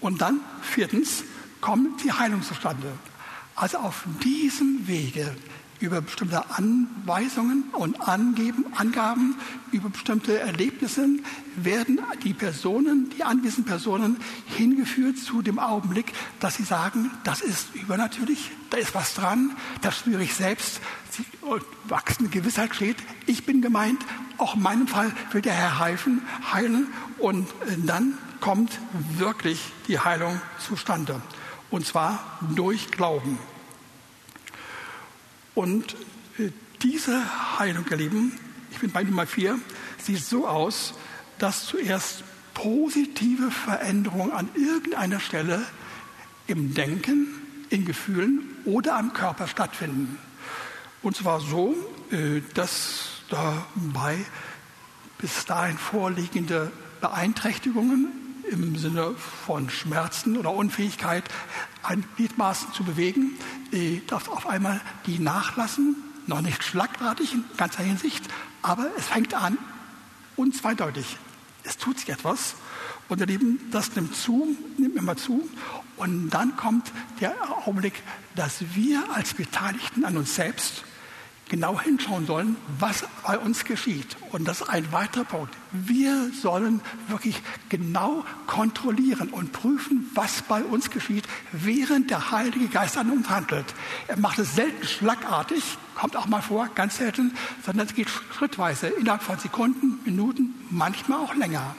Und 0.00 0.20
dann, 0.20 0.40
viertens, 0.62 1.24
kommt 1.60 2.02
die 2.02 2.12
Heilung 2.12 2.42
zustande. 2.42 2.92
Also 3.54 3.78
auf 3.78 4.04
diesem 4.24 4.88
Wege 4.88 5.36
über 5.82 6.00
bestimmte 6.00 6.48
Anweisungen 6.50 7.64
und 7.72 8.00
Angeben, 8.00 8.66
Angaben, 8.76 9.34
über 9.72 9.88
bestimmte 9.90 10.38
Erlebnisse 10.38 11.08
werden 11.56 12.00
die 12.22 12.32
Personen, 12.32 13.10
die 13.10 13.24
anwesenden 13.24 13.64
Personen 13.64 14.16
hingeführt 14.46 15.18
zu 15.18 15.42
dem 15.42 15.58
Augenblick, 15.58 16.12
dass 16.40 16.54
sie 16.54 16.62
sagen, 16.62 17.10
das 17.24 17.40
ist 17.40 17.74
übernatürlich, 17.74 18.52
da 18.70 18.76
ist 18.76 18.94
was 18.94 19.14
dran, 19.14 19.50
das 19.80 19.98
spüre 19.98 20.22
ich 20.22 20.34
selbst, 20.34 20.80
sie 21.10 21.24
wachsende 21.88 22.30
Gewissheit 22.30 22.74
steht, 22.74 22.96
ich 23.26 23.44
bin 23.44 23.60
gemeint, 23.60 24.00
auch 24.38 24.54
in 24.54 24.62
meinem 24.62 24.86
Fall 24.86 25.12
will 25.32 25.42
der 25.42 25.52
Herr 25.52 25.80
heilen, 25.80 26.22
heilen 26.52 26.86
und 27.18 27.48
dann 27.84 28.16
kommt 28.40 28.78
wirklich 29.18 29.60
die 29.88 29.98
Heilung 29.98 30.40
zustande. 30.58 31.20
Und 31.70 31.86
zwar 31.86 32.38
durch 32.54 32.90
Glauben. 32.90 33.38
Und 35.54 35.94
äh, 36.38 36.50
diese 36.82 37.58
Heilung, 37.58 37.84
ihr 37.90 37.96
Lieben, 37.96 38.38
ich 38.70 38.78
bin 38.78 38.90
bei 38.90 39.02
Nummer 39.02 39.26
vier, 39.26 39.58
sieht 39.98 40.24
so 40.24 40.48
aus, 40.48 40.94
dass 41.38 41.66
zuerst 41.66 42.24
positive 42.54 43.50
Veränderungen 43.50 44.32
an 44.32 44.48
irgendeiner 44.54 45.20
Stelle 45.20 45.64
im 46.46 46.74
Denken, 46.74 47.28
in 47.70 47.84
Gefühlen 47.84 48.56
oder 48.64 48.96
am 48.96 49.12
Körper 49.12 49.46
stattfinden. 49.46 50.18
Und 51.02 51.16
zwar 51.16 51.40
so, 51.40 51.74
äh, 52.10 52.40
dass 52.54 53.22
dabei 53.28 54.18
bis 55.18 55.44
dahin 55.46 55.78
vorliegende 55.78 56.70
Beeinträchtigungen 57.00 58.08
im 58.52 58.76
Sinne 58.76 59.14
von 59.46 59.70
Schmerzen 59.70 60.36
oder 60.36 60.52
Unfähigkeit, 60.52 61.24
ein 61.82 62.04
Gliedmaßen 62.16 62.72
zu 62.72 62.84
bewegen, 62.84 63.38
äh, 63.72 64.00
dass 64.06 64.28
auf 64.28 64.46
einmal 64.46 64.80
die 65.06 65.18
nachlassen, 65.18 65.96
noch 66.26 66.40
nicht 66.40 66.62
schlagartig 66.62 67.34
in 67.34 67.44
ganzer 67.56 67.82
Hinsicht, 67.82 68.24
aber 68.62 68.86
es 68.96 69.06
fängt 69.06 69.34
an, 69.34 69.58
unzweideutig. 70.36 71.16
Es 71.64 71.76
tut 71.76 71.98
sich 71.98 72.10
etwas 72.10 72.54
und 73.08 73.20
ihr 73.20 73.26
Lieben, 73.26 73.60
das 73.70 73.94
nimmt 73.96 74.14
zu, 74.14 74.56
nimmt 74.78 74.96
immer 74.96 75.16
zu 75.16 75.48
und 75.96 76.30
dann 76.30 76.56
kommt 76.56 76.92
der 77.20 77.34
Augenblick, 77.66 78.02
dass 78.34 78.74
wir 78.74 79.02
als 79.12 79.34
Beteiligten 79.34 80.04
an 80.04 80.16
uns 80.16 80.34
selbst 80.34 80.84
genau 81.52 81.78
hinschauen 81.78 82.24
sollen, 82.24 82.56
was 82.78 83.04
bei 83.26 83.38
uns 83.38 83.66
geschieht. 83.66 84.16
Und 84.30 84.48
das 84.48 84.62
ist 84.62 84.70
ein 84.70 84.90
weiterer 84.90 85.24
Punkt. 85.24 85.54
Wir 85.70 86.30
sollen 86.32 86.80
wirklich 87.08 87.42
genau 87.68 88.24
kontrollieren 88.46 89.28
und 89.28 89.52
prüfen, 89.52 90.10
was 90.14 90.40
bei 90.40 90.64
uns 90.64 90.88
geschieht, 90.88 91.24
während 91.52 92.10
der 92.10 92.30
Heilige 92.30 92.68
Geist 92.68 92.96
an 92.96 93.10
uns 93.10 93.28
handelt. 93.28 93.66
Er 94.08 94.18
macht 94.18 94.38
es 94.38 94.56
selten 94.56 94.86
schlagartig, 94.86 95.62
kommt 95.94 96.16
auch 96.16 96.26
mal 96.26 96.40
vor, 96.40 96.70
ganz 96.74 96.96
selten, 96.96 97.34
sondern 97.66 97.86
es 97.86 97.94
geht 97.94 98.08
schrittweise, 98.08 98.86
innerhalb 98.86 99.22
von 99.22 99.38
Sekunden, 99.38 100.00
Minuten, 100.06 100.54
manchmal 100.70 101.18
auch 101.18 101.34
länger. 101.34 101.76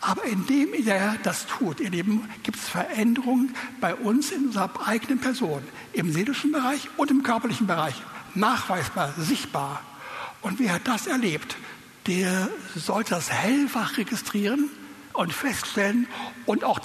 Aber 0.00 0.24
indem 0.24 0.72
er 0.72 1.16
das 1.22 1.46
tut, 1.46 1.78
ihr 1.78 1.90
Lieben, 1.90 2.26
gibt 2.42 2.56
es 2.56 2.70
Veränderungen 2.70 3.54
bei 3.82 3.94
uns 3.94 4.32
in 4.32 4.46
unserer 4.46 4.70
eigenen 4.86 5.18
Person, 5.18 5.62
im 5.92 6.10
seelischen 6.10 6.52
Bereich 6.52 6.88
und 6.96 7.10
im 7.10 7.22
körperlichen 7.22 7.66
Bereich 7.66 8.02
nachweisbar, 8.34 9.12
sichtbar. 9.16 9.80
Und 10.42 10.58
wer 10.58 10.78
das 10.78 11.06
erlebt, 11.06 11.56
der 12.06 12.48
sollte 12.74 13.10
das 13.10 13.30
hellwach 13.30 13.96
registrieren 13.96 14.68
und 15.12 15.32
feststellen 15.32 16.06
und 16.46 16.64
auch 16.64 16.80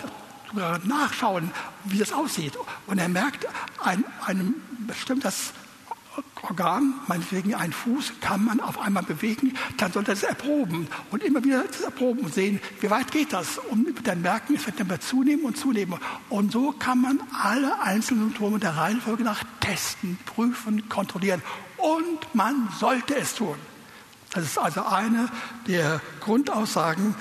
nachschauen, 0.83 1.51
wie 1.83 1.97
das 1.97 2.13
aussieht. 2.13 2.57
Und 2.87 2.99
er 2.99 3.09
merkt, 3.09 3.45
ein, 3.83 4.03
ein 4.25 4.55
bestimmtes 4.87 5.53
Organ, 6.43 6.93
meinetwegen 7.07 7.55
ein 7.55 7.71
Fuß, 7.71 8.13
kann 8.21 8.45
man 8.45 8.59
auf 8.59 8.79
einmal 8.79 9.03
bewegen, 9.03 9.53
dann 9.77 9.91
sollte 9.91 10.11
er 10.11 10.13
es 10.13 10.23
erproben 10.23 10.87
und 11.11 11.23
immer 11.23 11.43
wieder 11.43 11.63
das 11.63 11.81
erproben 11.81 12.21
und 12.21 12.33
sehen, 12.33 12.59
wie 12.79 12.89
weit 12.89 13.11
geht 13.11 13.33
das. 13.33 13.57
Und 13.57 14.07
dann 14.07 14.21
merken, 14.21 14.55
es 14.55 14.65
wird 14.65 14.79
immer 14.79 14.99
zunehmen 14.99 15.45
und 15.45 15.57
zunehmen. 15.57 15.99
Und 16.29 16.51
so 16.51 16.71
kann 16.71 17.01
man 17.01 17.19
alle 17.31 17.81
einzelnen 17.81 18.25
Symptome 18.25 18.59
der 18.59 18.77
Reihenfolge 18.77 19.23
nach 19.23 19.43
testen, 19.59 20.17
prüfen, 20.25 20.87
kontrollieren. 20.89 21.41
Und 21.77 22.33
man 22.33 22.69
sollte 22.79 23.15
es 23.15 23.35
tun. 23.35 23.55
Das 24.31 24.43
ist 24.43 24.59
also 24.59 24.85
eine 24.85 25.27
der 25.67 26.01
Grundaussagen 26.19 27.15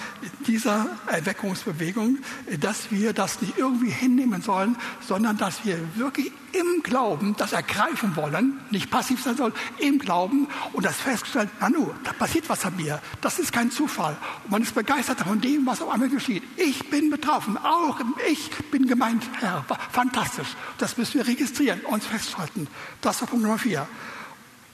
dieser 0.47 0.87
Erweckungsbewegung, 1.07 2.19
dass 2.61 2.91
wir 2.91 3.15
das 3.15 3.41
nicht 3.41 3.57
irgendwie 3.57 3.91
hinnehmen 3.91 4.43
sollen, 4.43 4.77
sondern 5.01 5.39
dass 5.39 5.65
wir 5.65 5.79
wirklich 5.97 6.31
im 6.53 6.83
Glauben 6.83 7.35
das 7.39 7.53
ergreifen 7.53 8.15
wollen, 8.17 8.61
nicht 8.71 8.91
passiv 8.91 9.23
sein 9.23 9.37
sollen, 9.37 9.55
im 9.79 9.99
Glauben 9.99 10.49
und 10.75 10.85
das 10.85 10.97
feststellen, 10.97 11.51
Nanu, 11.61 11.91
da 12.05 12.13
passiert 12.13 12.49
was 12.49 12.67
an 12.67 12.77
mir. 12.77 13.01
Das 13.23 13.39
ist 13.39 13.53
kein 13.53 13.71
Zufall. 13.71 14.17
Und 14.45 14.51
man 14.51 14.63
ist 14.63 14.75
begeistert 14.75 15.21
von 15.21 15.41
dem, 15.41 15.65
was 15.65 15.81
auf 15.81 15.91
einmal 15.91 16.11
geschieht. 16.11 16.43
Ich 16.57 16.91
bin 16.91 17.11
betroffen, 17.11 17.57
auch 17.57 18.01
ich 18.31 18.51
bin 18.71 18.87
gemeint, 18.87 19.25
Herr. 19.41 19.65
Fantastisch. 19.93 20.57
Das 20.77 20.99
müssen 20.99 21.15
wir 21.15 21.27
registrieren, 21.27 21.81
uns 21.83 22.05
festhalten. 22.05 22.67
Das 23.01 23.23
ist 23.23 23.29
Punkt 23.29 23.45
Nummer 23.45 23.59
vier. 23.59 23.87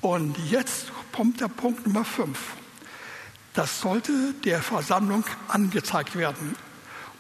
Und 0.01 0.37
jetzt 0.51 0.93
kommt 1.15 1.41
der 1.41 1.47
Punkt 1.47 1.87
Nummer 1.87 2.05
fünf. 2.05 2.39
Das 3.53 3.81
sollte 3.81 4.35
der 4.45 4.61
Versammlung 4.61 5.25
angezeigt 5.47 6.17
werden. 6.17 6.57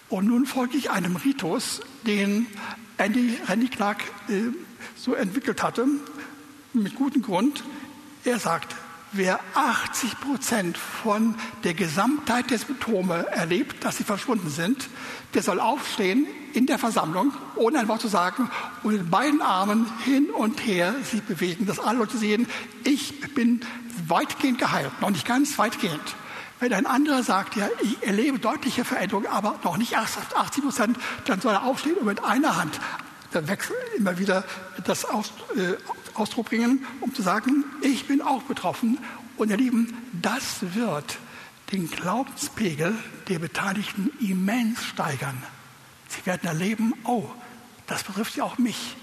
Und 0.08 0.26
nun 0.26 0.46
folge 0.46 0.76
ich 0.76 0.90
einem 0.90 1.14
Ritus, 1.14 1.80
den 2.04 2.48
Andy, 2.98 3.38
Randy 3.46 3.68
Clark 3.68 4.02
äh, 4.28 4.46
so 4.96 5.14
entwickelt 5.14 5.62
hatte, 5.62 5.86
mit 6.72 6.96
gutem 6.96 7.22
Grund. 7.22 7.62
Er 8.24 8.40
sagt, 8.40 8.74
wer 9.16 9.40
80 9.54 10.20
Prozent 10.20 10.76
von 10.76 11.34
der 11.62 11.74
Gesamtheit 11.74 12.50
der 12.50 12.58
Symptome 12.58 13.26
erlebt, 13.30 13.84
dass 13.84 13.96
sie 13.96 14.04
verschwunden 14.04 14.50
sind, 14.50 14.88
der 15.34 15.42
soll 15.42 15.60
aufstehen 15.60 16.26
in 16.52 16.66
der 16.66 16.78
Versammlung, 16.78 17.32
ohne 17.56 17.78
ein 17.78 17.88
Wort 17.88 18.00
zu 18.00 18.08
sagen, 18.08 18.50
und 18.82 18.92
mit 18.92 19.10
beiden 19.10 19.42
Armen 19.42 19.86
hin 20.04 20.30
und 20.30 20.64
her 20.66 20.94
sich 21.10 21.22
bewegen, 21.22 21.66
dass 21.66 21.78
alle 21.78 21.98
Leute 21.98 22.18
sehen, 22.18 22.46
ich 22.84 23.20
bin 23.34 23.60
weitgehend 24.06 24.58
geheilt, 24.58 25.00
noch 25.00 25.10
nicht 25.10 25.26
ganz 25.26 25.58
weitgehend. 25.58 26.16
Wenn 26.60 26.72
ein 26.72 26.86
anderer 26.86 27.22
sagt, 27.22 27.56
ja, 27.56 27.68
ich 27.82 28.02
erlebe 28.02 28.38
deutliche 28.38 28.84
Veränderungen, 28.84 29.26
aber 29.26 29.58
noch 29.64 29.76
nicht 29.76 29.92
erst 29.92 30.18
80 30.36 30.64
Prozent, 30.64 30.98
dann 31.26 31.40
soll 31.40 31.52
er 31.52 31.64
aufstehen 31.64 31.96
und 31.96 32.06
mit 32.06 32.22
einer 32.22 32.56
Hand 32.56 32.80
dann 33.34 33.48
wechseln, 33.48 33.76
immer 33.96 34.18
wieder 34.18 34.44
das 34.84 35.04
Aus, 35.04 35.32
äh, 35.56 35.74
Ausdruck 36.14 36.46
bringen, 36.46 36.86
um 37.00 37.14
zu 37.14 37.22
sagen, 37.22 37.64
ich 37.82 38.06
bin 38.06 38.22
auch 38.22 38.42
betroffen. 38.42 38.98
Und 39.36 39.50
ihr 39.50 39.56
Lieben, 39.56 39.96
das 40.12 40.74
wird 40.74 41.18
den 41.72 41.90
Glaubenspegel 41.90 42.94
der 43.28 43.38
Beteiligten 43.38 44.10
immens 44.20 44.84
steigern. 44.84 45.42
Sie 46.08 46.24
werden 46.26 46.46
erleben, 46.46 46.94
oh, 47.04 47.28
das 47.86 48.04
betrifft 48.04 48.36
ja 48.36 48.44
auch 48.44 48.58
mich. 48.58 48.96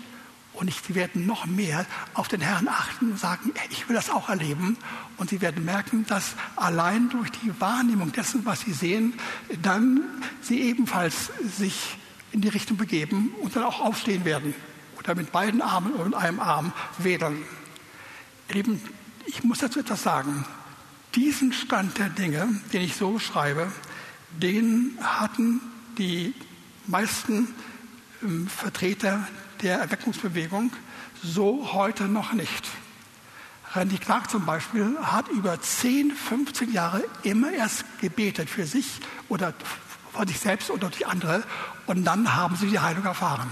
Und 0.53 0.71
sie 0.73 0.95
werden 0.95 1.25
noch 1.25 1.45
mehr 1.45 1.85
auf 2.13 2.27
den 2.27 2.41
Herrn 2.41 2.67
achten 2.67 3.11
und 3.11 3.19
sagen, 3.19 3.53
ich 3.69 3.87
will 3.87 3.95
das 3.95 4.09
auch 4.09 4.29
erleben. 4.29 4.77
Und 5.17 5.29
sie 5.29 5.41
werden 5.41 5.63
merken, 5.63 6.05
dass 6.07 6.35
allein 6.55 7.09
durch 7.09 7.31
die 7.31 7.59
Wahrnehmung 7.59 8.11
dessen, 8.11 8.45
was 8.45 8.61
sie 8.61 8.73
sehen, 8.73 9.13
dann 9.61 10.01
sie 10.41 10.61
ebenfalls 10.61 11.31
sich 11.57 11.97
in 12.31 12.41
die 12.41 12.49
Richtung 12.49 12.77
begeben 12.77 13.33
und 13.41 13.55
dann 13.55 13.63
auch 13.63 13.79
aufstehen 13.79 14.25
werden. 14.25 14.53
Oder 14.99 15.15
mit 15.15 15.31
beiden 15.31 15.61
Armen 15.61 15.93
mit 16.03 16.13
einem 16.13 16.39
Arm 16.39 16.73
wedeln. 16.97 17.43
Lieben, 18.49 18.81
ich 19.25 19.43
muss 19.43 19.59
dazu 19.59 19.79
etwas 19.79 20.03
sagen. 20.03 20.45
Diesen 21.15 21.53
Stand 21.53 21.97
der 21.97 22.09
Dinge, 22.09 22.47
den 22.71 22.81
ich 22.81 22.95
so 22.95 23.11
beschreibe, 23.11 23.71
den 24.31 24.97
hatten 25.01 25.59
die 25.97 26.33
meisten 26.87 27.47
ähm, 28.21 28.47
Vertreter 28.47 29.27
der 29.61 29.79
Erweckungsbewegung 29.79 30.71
so 31.23 31.73
heute 31.73 32.05
noch 32.05 32.33
nicht. 32.33 32.67
Randy 33.73 33.97
Clark 33.97 34.29
zum 34.29 34.45
Beispiel 34.45 34.97
hat 35.01 35.29
über 35.29 35.59
10, 35.59 36.11
15 36.11 36.73
Jahre 36.73 37.03
immer 37.23 37.51
erst 37.51 37.85
gebetet 37.99 38.49
für 38.49 38.65
sich 38.65 38.99
oder 39.29 39.53
vor 40.13 40.27
sich 40.27 40.39
selbst 40.39 40.69
oder 40.69 40.89
durch 40.89 41.07
andere 41.07 41.43
und 41.85 42.03
dann 42.03 42.35
haben 42.35 42.55
sie 42.55 42.67
die 42.67 42.79
Heilung 42.79 43.05
erfahren. 43.05 43.49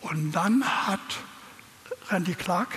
Und 0.00 0.32
dann 0.32 0.64
hat 0.64 1.00
Randy 2.10 2.34
Clark 2.34 2.68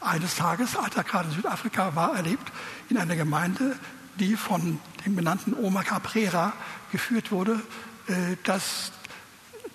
eines 0.00 0.36
Tages, 0.36 0.76
als 0.76 0.96
er 0.96 1.04
gerade 1.04 1.28
in 1.28 1.34
Südafrika 1.34 1.94
war, 1.94 2.16
erlebt, 2.16 2.50
in 2.88 2.98
einer 2.98 3.16
Gemeinde, 3.16 3.76
die 4.16 4.36
von 4.36 4.80
dem 5.04 5.16
benannten 5.16 5.54
Oma 5.54 5.82
Caprera 5.82 6.52
geführt 6.90 7.30
wurde, 7.30 7.60
äh, 8.08 8.36
dass 8.44 8.92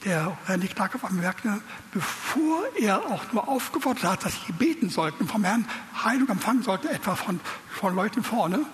der 0.06 0.38
Randy 0.48 0.68
Clark 0.68 0.96
auf 0.96 1.06
einmal 1.06 1.24
merkte, 1.24 1.62
bevor 1.92 2.64
er 2.80 3.06
auch 3.06 3.32
nur 3.34 3.48
aufgefordert 3.48 4.04
hat, 4.04 4.26
dass 4.26 4.34
sie 4.46 4.52
beten 4.52 4.90
sollten, 4.90 5.28
vom 5.28 5.44
Herrn 5.44 5.68
Heilung 6.04 6.30
empfangen 6.30 6.64
sollten, 6.64 6.88
etwa 6.88 7.16
von, 7.16 7.40
von 7.70 7.96
Leuten 7.96 8.24
vorne, 8.24 8.66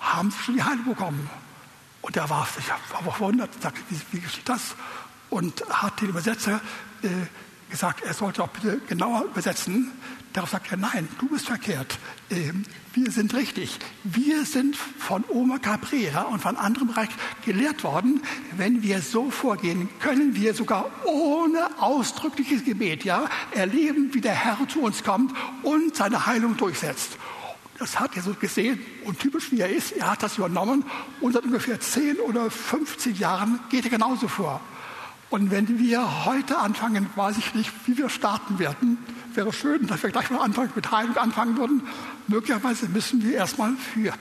haben 0.00 0.30
sie 0.30 0.38
schon 0.38 0.54
die 0.56 0.62
Heilung 0.62 0.84
bekommen. 0.84 1.30
Und 2.02 2.16
er 2.16 2.28
war 2.28 2.46
sich 2.46 2.64
verwundert, 2.90 3.50
sagte, 3.62 3.80
wie, 3.88 4.00
wie 4.10 4.20
geschieht 4.20 4.48
das? 4.48 4.74
Und 5.30 5.62
hat 5.70 6.00
den 6.00 6.10
Übersetzer 6.10 6.60
äh, 7.02 7.08
gesagt, 7.70 8.02
er 8.02 8.12
sollte 8.12 8.42
auch 8.42 8.48
bitte 8.48 8.80
genauer 8.86 9.24
übersetzen. 9.24 9.92
Darauf 10.32 10.50
sagt 10.50 10.70
er, 10.70 10.78
nein, 10.78 11.08
du 11.18 11.28
bist 11.28 11.46
verkehrt. 11.46 11.98
Ähm, 12.30 12.64
wir 12.94 13.10
sind 13.10 13.34
richtig. 13.34 13.78
Wir 14.04 14.44
sind 14.44 14.76
von 14.76 15.24
Oma 15.28 15.58
Cabrera 15.58 16.22
und 16.22 16.40
von 16.40 16.56
anderen 16.56 16.88
Bereichen 16.88 17.14
gelehrt 17.44 17.84
worden. 17.84 18.22
Wenn 18.56 18.82
wir 18.82 19.00
so 19.00 19.30
vorgehen, 19.30 19.88
können 20.00 20.34
wir 20.34 20.54
sogar 20.54 20.90
ohne 21.04 21.80
ausdrückliches 21.80 22.64
Gebet 22.64 23.04
ja, 23.04 23.26
erleben, 23.52 24.12
wie 24.12 24.20
der 24.20 24.34
Herr 24.34 24.58
zu 24.68 24.80
uns 24.80 25.04
kommt 25.04 25.34
und 25.62 25.96
seine 25.96 26.26
Heilung 26.26 26.56
durchsetzt. 26.56 27.16
Das 27.82 27.98
hat 27.98 28.14
er 28.14 28.22
so 28.22 28.32
gesehen 28.34 28.78
und 29.02 29.18
typisch 29.18 29.50
wie 29.50 29.58
er 29.58 29.68
ist, 29.68 29.90
er 29.90 30.12
hat 30.12 30.22
das 30.22 30.38
übernommen 30.38 30.84
und 31.20 31.32
seit 31.32 31.42
ungefähr 31.42 31.80
10 31.80 32.20
oder 32.20 32.48
15 32.48 33.16
Jahren 33.16 33.58
geht 33.70 33.82
er 33.82 33.90
genauso 33.90 34.28
vor. 34.28 34.60
Und 35.30 35.50
wenn 35.50 35.80
wir 35.80 36.24
heute 36.24 36.58
anfangen, 36.58 37.10
weiß 37.16 37.38
ich 37.38 37.54
nicht, 37.54 37.72
wie 37.86 37.98
wir 37.98 38.08
starten 38.08 38.60
werden. 38.60 38.98
Wäre 39.34 39.52
schön, 39.52 39.88
dass 39.88 40.00
wir 40.04 40.10
gleich 40.10 40.30
mal 40.30 40.42
anfangen, 40.42 40.70
mit 40.76 40.92
Heilung 40.92 41.16
anfangen 41.16 41.56
würden. 41.56 41.82
Möglicherweise 42.28 42.88
müssen 42.88 43.20
wir 43.24 43.34
erstmal 43.34 43.72
für 43.74 44.12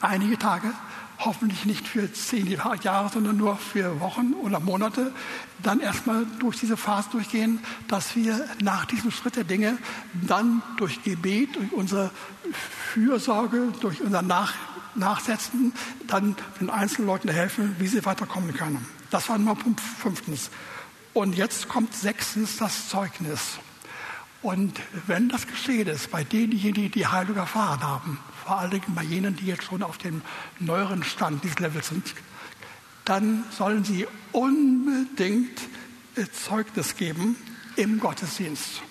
einige 0.00 0.38
Tage 0.38 0.72
hoffentlich 1.18 1.64
nicht 1.64 1.86
für 1.86 2.12
zehn 2.12 2.46
Jahre, 2.46 3.08
sondern 3.08 3.36
nur 3.36 3.56
für 3.56 4.00
Wochen 4.00 4.34
oder 4.34 4.60
Monate, 4.60 5.12
dann 5.62 5.80
erstmal 5.80 6.26
durch 6.38 6.58
diese 6.58 6.76
Phase 6.76 7.10
durchgehen, 7.10 7.60
dass 7.88 8.16
wir 8.16 8.46
nach 8.60 8.84
diesem 8.84 9.10
Schritt 9.10 9.36
der 9.36 9.44
Dinge 9.44 9.78
dann 10.12 10.62
durch 10.76 11.02
Gebet, 11.02 11.56
durch 11.56 11.72
unsere 11.72 12.10
Fürsorge, 12.92 13.72
durch 13.80 14.00
unser 14.00 14.22
nach 14.22 14.54
Nachsetzen, 14.96 15.72
dann 16.06 16.36
den 16.60 16.70
einzelnen 16.70 17.08
Leuten 17.08 17.28
helfen, 17.28 17.74
wie 17.78 17.86
sie 17.86 18.04
weiterkommen 18.04 18.54
können. 18.54 18.86
Das 19.10 19.28
war 19.28 19.38
Punkt 19.56 19.80
fünftens. 19.80 20.50
Und 21.12 21.36
jetzt 21.36 21.68
kommt 21.68 21.94
sechstens 21.94 22.56
das 22.56 22.88
Zeugnis. 22.88 23.58
Und 24.44 24.78
wenn 25.06 25.30
das 25.30 25.46
geschehen 25.46 25.88
ist, 25.88 26.10
bei 26.10 26.22
denjenigen, 26.22 26.90
die 26.90 27.06
Heilung 27.06 27.38
erfahren 27.38 27.82
haben, 27.82 28.18
vor 28.44 28.58
allen 28.58 28.72
Dingen 28.72 28.94
bei 28.94 29.02
jenen, 29.02 29.34
die 29.34 29.46
jetzt 29.46 29.64
schon 29.64 29.82
auf 29.82 29.96
dem 29.96 30.20
neueren 30.60 31.02
Stand 31.02 31.42
dieses 31.42 31.60
Levels 31.60 31.88
sind, 31.88 32.14
dann 33.06 33.44
sollen 33.50 33.84
sie 33.84 34.06
unbedingt 34.32 35.62
Zeugnis 36.46 36.94
geben 36.96 37.36
im 37.76 37.98
Gottesdienst 37.98 38.82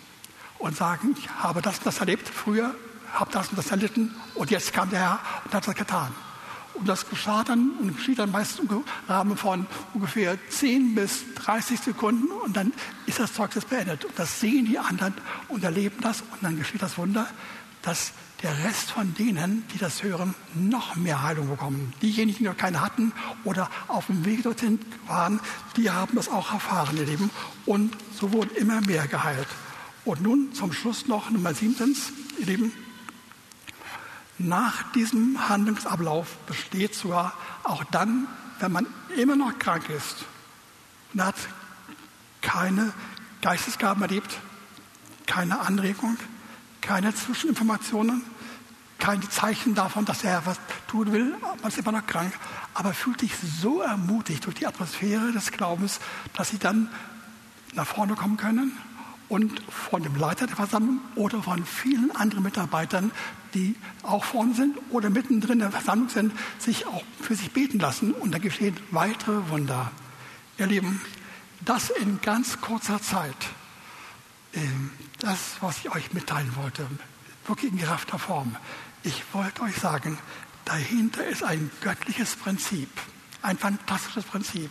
und 0.58 0.76
sagen, 0.76 1.16
ich 1.20 1.30
habe 1.30 1.62
das 1.62 1.78
und 1.78 1.86
das 1.86 2.00
erlebt 2.00 2.28
früher, 2.28 2.74
habe 3.14 3.32
das 3.32 3.50
und 3.50 3.58
das 3.60 3.70
erlitten 3.70 4.12
und 4.34 4.50
jetzt 4.50 4.74
kam 4.74 4.90
der 4.90 5.02
Herr 5.02 5.20
und 5.46 5.54
hat 5.54 5.68
das 5.68 5.76
getan. 5.76 6.16
Und 6.74 6.88
das 6.88 7.10
geschah 7.10 7.44
dann 7.44 7.72
und 7.80 7.96
geschieht 7.96 8.20
dann 8.20 8.32
meist 8.32 8.60
im 8.60 8.84
Rahmen 9.08 9.38
von 9.38 9.68
ungefähr 9.94 10.38
10 10.50 10.96
bis 10.96 11.24
30 11.36 11.80
Sekunden 11.80 12.28
und 12.44 12.58
dann 12.58 12.74
ist 13.06 13.20
das 13.20 13.34
Zeugnis 13.34 13.66
beendet. 13.66 14.06
Und 14.06 14.18
das 14.18 14.40
sehen 14.40 14.66
die 14.66 14.80
anderen 14.80 15.14
und 15.50 15.64
erleben 15.64 15.98
das 16.02 16.22
und 16.22 16.42
dann 16.42 16.58
geschieht 16.58 16.82
das 16.82 16.98
Wunder, 16.98 17.28
dass 17.84 18.14
der 18.44 18.66
Rest 18.66 18.92
von 18.92 19.14
denen, 19.16 19.66
die 19.74 19.78
das 19.78 20.04
hören, 20.04 20.36
noch 20.54 20.96
mehr 20.96 21.24
Heilung 21.24 21.50
bekommen. 21.50 21.94
Diejenigen, 22.02 22.40
die 22.40 22.44
noch 22.44 22.58
keine 22.58 22.82
hatten 22.82 23.14
oder 23.46 23.70
auf 23.88 24.08
dem 24.08 24.26
Weg 24.26 24.44
dorthin 24.44 24.80
waren, 25.08 25.40
die 25.78 25.90
haben 25.90 26.16
das 26.16 26.28
auch 26.28 26.52
erfahren, 26.52 26.98
ihr 26.98 27.06
Leben. 27.06 27.30
Und 27.66 27.96
so 28.20 28.34
wurden 28.34 28.54
immer 28.56 28.82
mehr 28.82 29.08
geheilt. 29.08 29.48
Und 30.04 30.22
nun 30.22 30.54
zum 30.54 30.74
Schluss 30.74 31.08
noch 31.08 31.30
Nummer 31.30 31.54
siebtens, 31.54 32.12
ihr 32.38 32.48
Lieben, 32.48 32.74
nach 34.38 34.92
diesem 34.94 35.48
Handlungsablauf 35.50 36.38
besteht 36.46 36.96
sogar 36.96 37.34
auch 37.64 37.84
dann, 37.86 38.28
wenn 38.60 38.72
man 38.72 38.88
immer 39.16 39.36
noch 39.36 39.58
krank 39.60 39.90
ist 39.90 40.26
und 41.14 41.24
hat 41.24 41.36
keine 42.42 42.94
Geistesgaben 43.42 44.02
erlebt, 44.02 44.38
keine 45.26 45.60
Anregung, 45.60 46.18
keine 46.82 47.14
Zwischeninformationen, 47.14 48.24
keine 49.00 49.28
Zeichen 49.30 49.76
davon, 49.76 50.06
dass 50.06 50.24
er 50.24 50.46
was 50.46 50.60
tun 50.88 51.12
will, 51.12 51.36
man 51.42 51.72
ist 51.72 51.78
immer 51.78 51.92
noch 51.92 52.06
krank, 52.08 52.34
aber 52.74 52.94
fühlt 52.94 53.20
sich 53.20 53.34
so 53.38 53.82
ermutigt 53.82 54.46
durch 54.46 54.56
die 54.56 54.68
Atmosphäre 54.68 55.32
des 55.32 55.52
Glaubens, 55.52 56.00
dass 56.34 56.50
sie 56.50 56.58
dann 56.58 56.90
nach 57.74 57.88
vorne 57.88 58.16
kommen 58.16 58.38
können 58.38 58.78
und 59.30 59.62
von 59.70 60.04
dem 60.04 60.16
Leiter 60.16 60.48
der 60.48 60.56
Versammlung 60.56 61.00
oder 61.16 61.42
von 61.42 61.66
vielen 61.66 62.16
anderen 62.16 62.44
Mitarbeitern, 62.44 63.12
die 63.54 63.76
auch 64.04 64.24
vorne 64.24 64.54
sind 64.54 64.78
oder 64.90 65.10
mittendrin 65.10 65.54
in 65.54 65.60
der 65.60 65.72
Versammlung 65.72 66.10
sind, 66.10 66.34
sich 66.60 66.86
auch 66.88 67.04
für 67.22 67.36
sich 67.36 67.52
beten 67.52 67.80
lassen 67.80 68.14
und 68.14 68.32
da 68.32 68.40
geschehen 68.40 68.76
weitere 68.92 69.50
Wunder. 69.50 69.92
Ihr 70.58 70.68
Lieben, 70.68 71.02
das 71.62 71.90
in 71.90 72.20
ganz 72.22 72.62
kurzer 72.62 73.02
Zeit, 73.02 73.36
ähm, 74.54 74.92
das, 75.20 75.58
was 75.62 75.78
ich 75.80 75.94
euch 75.94 76.14
mitteilen 76.14 76.56
wollte, 76.56 76.86
wirklich 77.48 77.72
in 77.72 77.78
geraffter 77.78 78.20
Form. 78.20 78.56
Ich 79.04 79.24
wollte 79.34 79.64
euch 79.64 79.76
sagen, 79.76 80.18
dahinter 80.66 81.26
ist 81.26 81.44
ein 81.44 81.72
göttliches 81.82 82.36
Prinzip, 82.36 82.90
ein 83.42 83.58
fantastisches 83.58 84.26
Prinzip. 84.26 84.70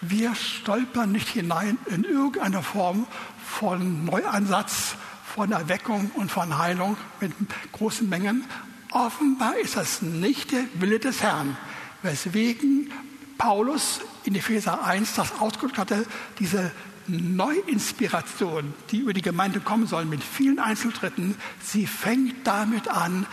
Wir 0.00 0.34
stolpern 0.34 1.10
nicht 1.10 1.28
hinein 1.28 1.76
in 1.86 2.04
irgendeiner 2.04 2.62
Form 2.62 3.06
von 3.44 4.04
Neuansatz, 4.04 4.94
von 5.34 5.52
Erweckung 5.52 6.10
und 6.14 6.30
von 6.30 6.58
Heilung 6.58 6.96
mit 7.20 7.32
großen 7.72 8.08
Mengen. 8.08 8.44
Offenbar 8.90 9.56
ist 9.58 9.76
das 9.76 10.02
nicht 10.02 10.52
der 10.52 10.64
Wille 10.74 10.98
des 10.98 11.22
Herrn, 11.22 11.56
weswegen 12.02 12.90
Paulus 13.36 14.00
in 14.24 14.34
Epheser 14.34 14.84
1 14.84 15.14
das 15.14 15.40
ausgedrückt 15.40 15.78
hatte, 15.78 16.06
diese 16.38 16.72
Neuinspiration, 17.08 18.74
die 18.90 18.98
über 18.98 19.12
die 19.12 19.22
Gemeinde 19.22 19.60
kommen 19.60 19.86
soll, 19.86 20.04
mit 20.04 20.22
vielen 20.22 20.58
Einzeltritten, 20.58 21.36
sie 21.62 21.86
fängt 21.86 22.46
damit 22.46 22.88
an, 22.88 23.26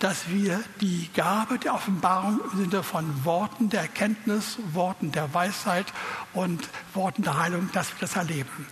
dass 0.00 0.28
wir 0.28 0.60
die 0.80 1.08
Gabe 1.14 1.58
der 1.58 1.74
Offenbarung 1.74 2.40
im 2.52 2.58
Sinne 2.58 2.82
von 2.82 3.24
Worten 3.24 3.68
der 3.70 3.82
Erkenntnis, 3.82 4.58
Worten 4.72 5.12
der 5.12 5.32
Weisheit 5.32 5.86
und 6.32 6.68
Worten 6.94 7.22
der 7.22 7.38
Heilung, 7.38 7.70
dass 7.72 7.90
wir 7.90 8.00
das 8.00 8.16
erleben. 8.16 8.66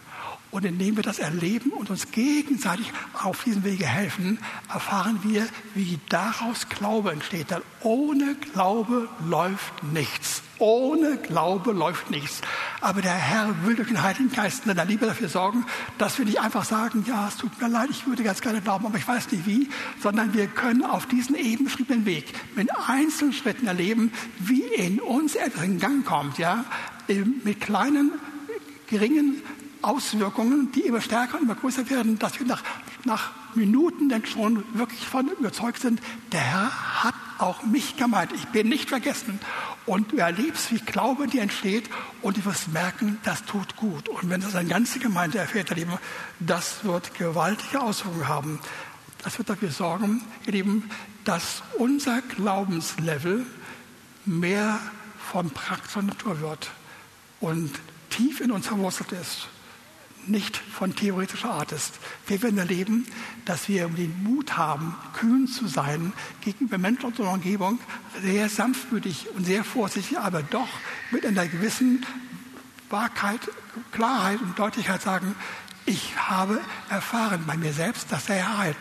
Und 0.51 0.65
indem 0.65 0.97
wir 0.97 1.03
das 1.03 1.19
erleben 1.19 1.71
und 1.71 1.91
uns 1.91 2.11
gegenseitig 2.11 2.91
auf 3.13 3.45
diesem 3.45 3.65
Wege 3.65 3.87
helfen, 3.87 4.39
erfahren 4.73 5.21
wir, 5.23 5.47
wie 5.75 5.99
daraus 6.09 6.69
Glaube 6.71 7.13
entsteht. 7.13 7.51
Denn 7.51 7.61
ohne 7.83 8.35
Glaube 8.53 9.09
läuft 9.27 9.83
nichts. 9.93 10.43
Ohne 10.59 11.19
Glaube 11.19 11.73
läuft 11.73 12.11
nichts. 12.11 12.41
Aber 12.81 13.03
der 13.03 13.13
Herr 13.13 13.55
will 13.65 13.77
durch 13.77 13.89
den 13.89 14.03
Heiligen 14.03 14.33
Geist 14.33 14.61
in 14.65 14.69
seiner 14.69 14.87
Liebe 14.87 15.05
dafür 15.05 15.29
sorgen, 15.29 15.67
dass 15.99 16.19
wir 16.19 16.25
nicht 16.25 16.41
einfach 16.41 16.65
sagen, 16.65 17.05
ja, 17.07 17.29
es 17.29 17.37
tut 17.37 17.61
mir 17.61 17.69
leid, 17.69 17.91
ich 17.91 18.07
würde 18.07 18.23
ganz 18.23 18.41
gerne 18.41 18.63
glauben, 18.63 18.87
aber 18.87 18.97
ich 18.97 19.07
weiß 19.07 19.31
nicht 19.31 19.47
wie, 19.47 19.69
sondern 20.03 20.33
wir 20.33 20.47
können 20.47 20.83
auf 20.83 21.07
diesen 21.07 21.37
eben 21.37 21.65
beschriebenen 21.65 22.07
Weg 22.07 22.25
mit 22.57 22.71
einzelnen 22.89 23.35
Schritten 23.35 23.67
erleben, 23.67 24.13
wie 24.39 24.63
in 24.63 24.99
uns 24.99 25.35
etwas 25.35 25.65
in 25.65 25.79
Gang 25.79 26.05
kommt, 26.05 26.39
ja, 26.39 26.65
mit 27.45 27.61
kleinen, 27.61 28.13
geringen 28.89 29.43
Auswirkungen, 29.83 30.73
die 30.73 30.83
immer 30.83 31.01
stärker 31.01 31.37
und 31.37 31.45
immer 31.45 31.55
größer 31.55 31.89
werden, 31.91 32.19
dass 32.19 32.39
wir 32.39 32.47
nach, 32.47 32.63
nach 33.05 33.31
Minuten 33.55 34.09
dann 34.09 34.25
schon 34.27 34.65
wirklich 34.75 35.07
von 35.07 35.29
überzeugt 35.29 35.81
sind, 35.81 36.01
der 36.33 36.41
Herr 36.41 37.05
hat 37.05 37.15
auch 37.39 37.63
mich 37.63 37.97
gemeint. 37.97 38.33
Ich 38.33 38.47
bin 38.47 38.69
nicht 38.69 38.89
vergessen. 38.89 39.41
Und 39.87 40.13
du 40.13 40.17
erlebst, 40.17 40.73
wie 40.73 40.79
Glaube 40.79 41.29
dir 41.29 41.43
entsteht 41.43 41.89
und 42.21 42.37
du 42.37 42.45
wirst 42.45 42.73
merken, 42.73 43.19
das 43.25 43.45
tut 43.45 43.77
gut. 43.77 44.09
Und 44.09 44.29
wenn 44.29 44.41
das 44.41 44.55
eine 44.55 44.69
ganze 44.69 44.99
Gemeinde 44.99 45.39
erfährt, 45.39 45.71
ihr 45.71 45.77
Lieben, 45.77 45.93
das 46.41 46.85
wird 46.85 47.15
gewaltige 47.15 47.81
Auswirkungen 47.81 48.29
haben. 48.29 48.59
Das 49.23 49.39
wird 49.39 49.49
dafür 49.49 49.71
sorgen, 49.71 50.23
ihr 50.47 50.53
Lieben, 50.53 50.91
dass 51.25 51.63
unser 51.79 52.23
Glaubenslevel 52.23 53.47
mehr 54.25 54.79
von 55.31 55.51
praktischer 55.51 56.03
Natur 56.03 56.41
wird 56.41 56.71
und 57.41 57.71
tief 58.11 58.41
in 58.41 58.51
uns 58.51 58.67
verwurzelt 58.67 59.13
ist 59.13 59.49
nicht 60.29 60.57
von 60.57 60.95
theoretischer 60.95 61.51
Art 61.51 61.73
ist. 61.73 61.99
Wir 62.27 62.43
werden 62.43 62.59
erleben, 62.59 63.07
dass 63.45 63.69
wir 63.69 63.89
den 63.89 64.23
Mut 64.23 64.57
haben, 64.57 64.95
kühn 65.15 65.47
zu 65.47 65.67
sein 65.67 66.13
gegenüber 66.41 66.79
Menschen 66.79 67.07
unserer 67.07 67.33
Umgebung, 67.33 67.79
sehr 68.23 68.49
sanftmütig 68.49 69.27
und 69.35 69.45
sehr 69.45 69.65
vorsichtig, 69.65 70.19
aber 70.19 70.43
doch 70.43 70.69
mit 71.11 71.25
einer 71.25 71.47
gewissen 71.47 72.05
Wahrheit, 72.91 73.41
Klarheit 73.93 74.41
und 74.41 74.59
Deutlichkeit 74.59 75.03
sagen, 75.03 75.35
ich 75.87 76.17
habe 76.17 76.61
erfahren 76.91 77.45
bei 77.47 77.57
mir 77.57 77.73
selbst, 77.73 78.13
dass 78.13 78.29
er 78.29 78.59
heilt 78.59 78.77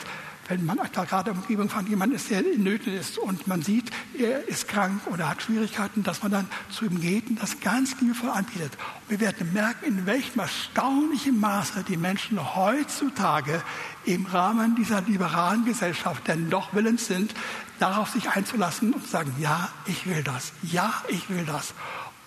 wenn 0.47 0.65
man 0.65 0.77
gerade 0.77 1.31
in 1.31 1.37
Umgebung 1.37 1.69
von 1.69 1.85
jemandem 1.87 2.15
ist, 2.15 2.29
der 2.29 2.39
in 2.39 2.63
Nöten 2.63 2.93
ist 2.93 3.17
und 3.17 3.47
man 3.47 3.61
sieht, 3.61 3.91
er 4.17 4.47
ist 4.47 4.67
krank 4.67 5.01
oder 5.07 5.29
hat 5.29 5.41
Schwierigkeiten, 5.41 6.03
dass 6.03 6.23
man 6.23 6.31
dann 6.31 6.47
zu 6.69 6.85
ihm 6.85 7.01
geht 7.01 7.29
und 7.29 7.41
das 7.41 7.59
ganz 7.59 7.99
liebevoll 7.99 8.29
anbietet. 8.29 8.73
Und 9.01 9.09
wir 9.09 9.19
werden 9.19 9.51
merken, 9.53 9.85
in 9.85 10.05
welchem 10.05 10.39
erstaunlichen 10.39 11.39
Maße 11.39 11.83
die 11.87 11.97
Menschen 11.97 12.55
heutzutage 12.55 13.61
im 14.05 14.25
Rahmen 14.25 14.75
dieser 14.75 15.01
liberalen 15.01 15.65
Gesellschaft 15.65 16.27
denn 16.27 16.49
doch 16.49 16.73
willens 16.73 17.07
sind, 17.07 17.33
darauf 17.79 18.09
sich 18.09 18.29
einzulassen 18.29 18.93
und 18.93 19.03
zu 19.03 19.09
sagen, 19.09 19.33
ja, 19.39 19.69
ich 19.85 20.07
will 20.07 20.23
das, 20.23 20.53
ja, 20.63 20.93
ich 21.09 21.29
will 21.29 21.45
das. 21.45 21.73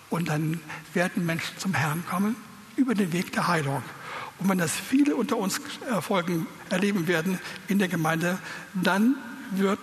Und 0.09 0.29
dann 0.29 0.59
werden 0.93 1.25
Menschen 1.25 1.57
zum 1.57 1.73
Herrn 1.73 2.03
kommen 2.09 2.35
über 2.75 2.93
den 2.93 3.13
Weg 3.13 3.31
der 3.31 3.47
Heilung. 3.47 3.81
Und 4.41 4.49
wenn 4.49 4.57
das 4.57 4.71
viele 4.71 5.15
unter 5.15 5.37
uns 5.37 5.61
erfolgen, 5.87 6.47
erleben 6.71 7.07
werden 7.07 7.39
in 7.67 7.77
der 7.77 7.87
Gemeinde, 7.87 8.39
dann 8.73 9.15
wird 9.51 9.79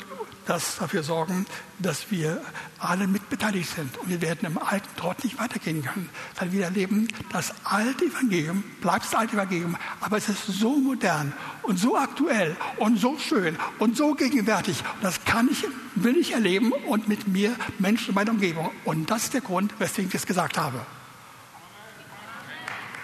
das 0.46 0.78
dafür 0.78 1.02
sorgen, 1.02 1.46
dass 1.78 2.10
wir 2.10 2.42
alle 2.78 3.06
mitbeteiligt 3.06 3.70
sind. 3.70 3.96
Und 3.98 4.08
wir 4.08 4.20
werden 4.20 4.46
im 4.46 4.58
alten 4.58 4.88
Trott 4.96 5.22
nicht 5.22 5.38
weitergehen 5.38 5.84
können. 5.84 6.08
Weil 6.38 6.50
wir 6.52 6.64
erleben, 6.64 7.06
das 7.30 7.52
alte 7.64 8.06
Evangelium 8.06 8.64
bleibt 8.80 9.04
das 9.04 9.14
alte 9.14 9.36
Evangelium, 9.36 9.76
aber 10.00 10.16
es 10.16 10.28
ist 10.28 10.46
so 10.46 10.76
modern 10.76 11.34
und 11.62 11.78
so 11.78 11.96
aktuell 11.96 12.56
und 12.78 12.98
so 12.98 13.16
schön 13.18 13.56
und 13.78 13.96
so 13.96 14.14
gegenwärtig. 14.14 14.82
Das 15.02 15.24
kann 15.24 15.48
ich, 15.52 15.66
will 15.94 16.16
ich 16.16 16.32
erleben 16.32 16.72
und 16.72 17.06
mit 17.06 17.28
mir 17.28 17.54
Menschen 17.78 18.08
in 18.08 18.14
meiner 18.14 18.30
Umgebung. 18.32 18.70
Und 18.84 19.10
das 19.10 19.24
ist 19.24 19.34
der 19.34 19.42
Grund, 19.42 19.72
weswegen 19.78 20.08
ich 20.08 20.14
es 20.14 20.26
gesagt 20.26 20.58
habe. 20.58 20.84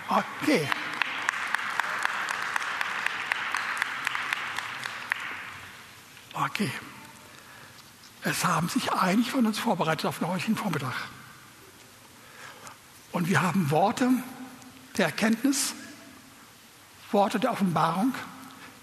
Okay. 0.09 0.67
Okay. 6.35 6.71
Es 8.23 8.45
haben 8.45 8.69
sich 8.69 8.93
einige 8.93 9.31
von 9.31 9.47
uns 9.47 9.59
vorbereitet 9.59 10.07
auf 10.07 10.19
den 10.19 10.29
heutigen 10.29 10.57
Vormittag. 10.57 10.95
Und 13.13 13.29
wir 13.29 13.43
haben 13.43 13.71
Worte 13.71 14.11
der 14.97 15.07
Erkenntnis, 15.07 15.75
Worte 17.13 17.39
der 17.39 17.53
Offenbarung, 17.53 18.13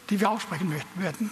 die 0.10 0.20
wir 0.20 0.30
aussprechen 0.30 0.74
werden. 0.96 1.30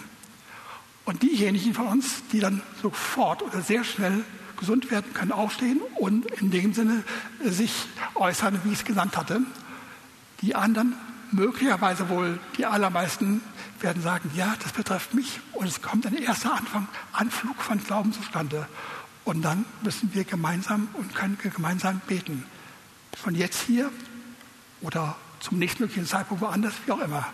Und 1.06 1.22
diejenigen 1.22 1.72
von 1.72 1.86
uns, 1.86 2.22
die 2.30 2.40
dann 2.40 2.62
sofort 2.82 3.42
oder 3.42 3.62
sehr 3.62 3.84
schnell 3.84 4.22
gesund 4.58 4.90
werden, 4.90 5.14
können 5.14 5.32
aufstehen 5.32 5.80
und 5.96 6.26
in 6.26 6.50
dem 6.50 6.74
Sinne 6.74 7.02
sich 7.42 7.86
äußern, 8.14 8.60
wie 8.64 8.72
ich 8.72 8.80
es 8.80 8.84
genannt 8.84 9.16
hatte. 9.16 9.40
Die 10.42 10.54
anderen, 10.54 10.94
möglicherweise 11.32 12.10
wohl 12.10 12.38
die 12.58 12.66
allermeisten, 12.66 13.40
werden 13.82 14.02
sagen, 14.02 14.30
ja, 14.34 14.54
das 14.62 14.72
betrifft 14.72 15.14
mich. 15.14 15.40
Und 15.52 15.66
es 15.66 15.82
kommt 15.82 16.06
ein 16.06 16.16
erster 16.16 16.54
Anfang, 16.54 16.88
Anflug 17.12 17.60
von 17.62 17.82
Glauben 17.82 18.12
zustande. 18.12 18.66
Und 19.24 19.42
dann 19.42 19.64
müssen 19.82 20.12
wir 20.14 20.24
gemeinsam 20.24 20.88
und 20.94 21.14
können 21.14 21.38
gemeinsam 21.38 22.00
beten. 22.06 22.44
Von 23.16 23.34
jetzt 23.34 23.62
hier 23.62 23.90
oder 24.80 25.16
zum 25.40 25.58
nächstmöglichen 25.58 26.06
Zeitpunkt 26.06 26.42
woanders, 26.42 26.74
wie 26.86 26.92
auch 26.92 27.00
immer. 27.00 27.26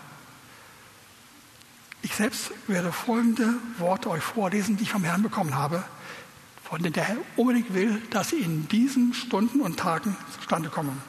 Ich 2.01 2.15
selbst 2.15 2.51
werde 2.67 2.91
folgende 2.91 3.53
Worte 3.79 4.09
euch 4.09 4.23
vorlesen, 4.23 4.77
die 4.77 4.83
ich 4.83 4.91
vom 4.91 5.03
Herrn 5.03 5.23
bekommen 5.23 5.55
habe, 5.55 5.83
von 6.63 6.81
denen 6.81 6.93
der 6.93 7.03
Herr 7.03 7.17
unbedingt 7.35 7.73
will, 7.73 8.01
dass 8.11 8.29
sie 8.29 8.37
in 8.37 8.67
diesen 8.67 9.13
Stunden 9.13 9.61
und 9.61 9.77
Tagen 9.77 10.15
zustande 10.37 10.69
kommen. 10.69 11.01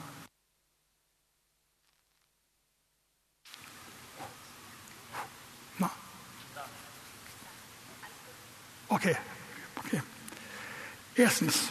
Okay, 8.88 9.16
okay. 9.76 10.02
Erstens, 11.14 11.68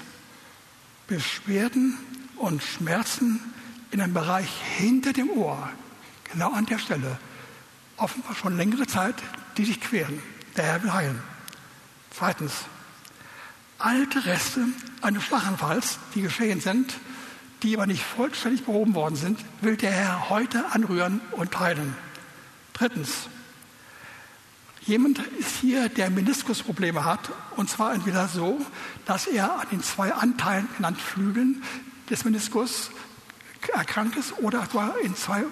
Beschwerden 1.08 1.98
und 2.36 2.62
Schmerzen 2.62 3.54
in 3.92 4.02
einem 4.02 4.14
Bereich 4.14 4.50
hinter 4.78 5.14
dem 5.14 5.30
Ohr, 5.32 5.70
genau 6.32 6.52
an 6.52 6.66
der 6.66 6.78
Stelle, 6.78 7.18
offenbar 7.96 8.36
schon 8.36 8.58
längere 8.58 8.86
Zeit, 8.86 9.16
die 9.58 9.66
sich 9.66 9.82
queren. 9.82 10.22
Der 10.56 10.66
Herr 10.66 10.84
will 10.84 10.94
heilen. 10.94 11.22
Zweitens, 12.12 12.54
alte 13.80 14.26
Reste 14.26 14.66
eines 15.02 15.24
Schlaganfalls, 15.24 16.00
die 16.14 16.22
geschehen 16.22 16.62
sind, 16.62 16.94
die 17.64 17.76
aber 17.76 17.88
nicht 17.88 18.04
vollständig 18.04 18.66
behoben 18.66 18.94
worden 18.94 19.16
sind, 19.16 19.40
will 19.62 19.78
der 19.78 19.92
Herr 19.92 20.30
heute 20.30 20.72
anrühren 20.72 21.22
und 21.32 21.60
heilen. 21.60 21.96
Drittens, 22.74 23.30
jemand 24.88 25.20
ist 25.40 25.58
hier, 25.58 25.90
der 25.90 26.10
Meniskusprobleme 26.10 27.04
hat, 27.06 27.32
und 27.56 27.70
zwar 27.70 27.94
entweder 27.94 28.28
so, 28.28 28.60
dass 29.06 29.28
er 29.28 29.60
an 29.60 29.68
den 29.72 29.84
zwei 29.84 30.14
Anteilen, 30.14 30.68
genannt 30.76 31.00
Flügeln, 31.00 31.64
des 32.10 32.24
Meniskus 32.24 32.90
erkrankt 33.74 34.16
ist 34.16 34.34
oder 34.40 34.64
etwa 34.64 34.96
in 35.04 35.16
zwei 35.16 35.44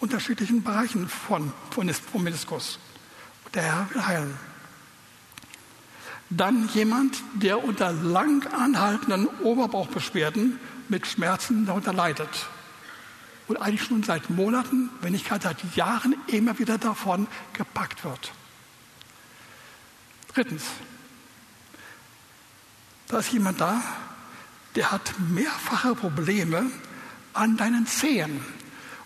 unterschiedlichen 0.00 0.62
Bereichen 0.62 1.08
von, 1.08 1.52
von, 1.70 1.88
vom 1.92 2.24
Meniskus. 2.24 2.78
Der 3.54 3.62
Herr 3.62 3.88
will 3.92 4.06
heilen. 4.06 4.34
Dann 6.30 6.68
jemand, 6.74 7.22
der 7.34 7.62
unter 7.64 7.92
lang 7.92 8.46
anhaltenden 8.52 9.26
Oberbauchbeschwerden 9.42 10.58
mit 10.88 11.06
Schmerzen 11.06 11.66
darunter 11.66 11.92
leidet. 11.92 12.28
Und 13.50 13.56
eigentlich 13.56 13.82
schon 13.82 14.04
seit 14.04 14.30
Monaten, 14.30 14.90
wenn 15.00 15.10
nicht 15.10 15.26
gerade 15.26 15.42
seit 15.42 15.74
Jahren, 15.74 16.14
immer 16.28 16.60
wieder 16.60 16.78
davon 16.78 17.26
gepackt 17.52 18.04
wird. 18.04 18.30
Drittens, 20.32 20.62
da 23.08 23.18
ist 23.18 23.32
jemand 23.32 23.60
da, 23.60 23.82
der 24.76 24.92
hat 24.92 25.14
mehrfache 25.18 25.96
Probleme 25.96 26.70
an 27.32 27.56
deinen 27.56 27.88
Zehen. 27.88 28.40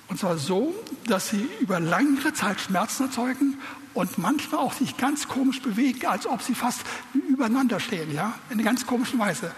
Und 0.08 0.20
zwar 0.20 0.36
so, 0.36 0.74
dass 1.06 1.30
sie 1.30 1.48
über 1.60 1.80
längere 1.80 2.34
Zeit 2.34 2.60
Schmerzen 2.60 3.04
erzeugen 3.04 3.58
und 3.94 4.18
manchmal 4.18 4.60
auch 4.60 4.74
sich 4.74 4.98
ganz 4.98 5.26
komisch 5.26 5.62
bewegen, 5.62 6.06
als 6.06 6.26
ob 6.26 6.42
sie 6.42 6.54
fast 6.54 6.82
übereinander 7.30 7.80
stehen, 7.80 8.12
ja, 8.12 8.34
in 8.50 8.58
einer 8.58 8.64
ganz 8.64 8.84
komischen 8.84 9.18
Weise. 9.18 9.54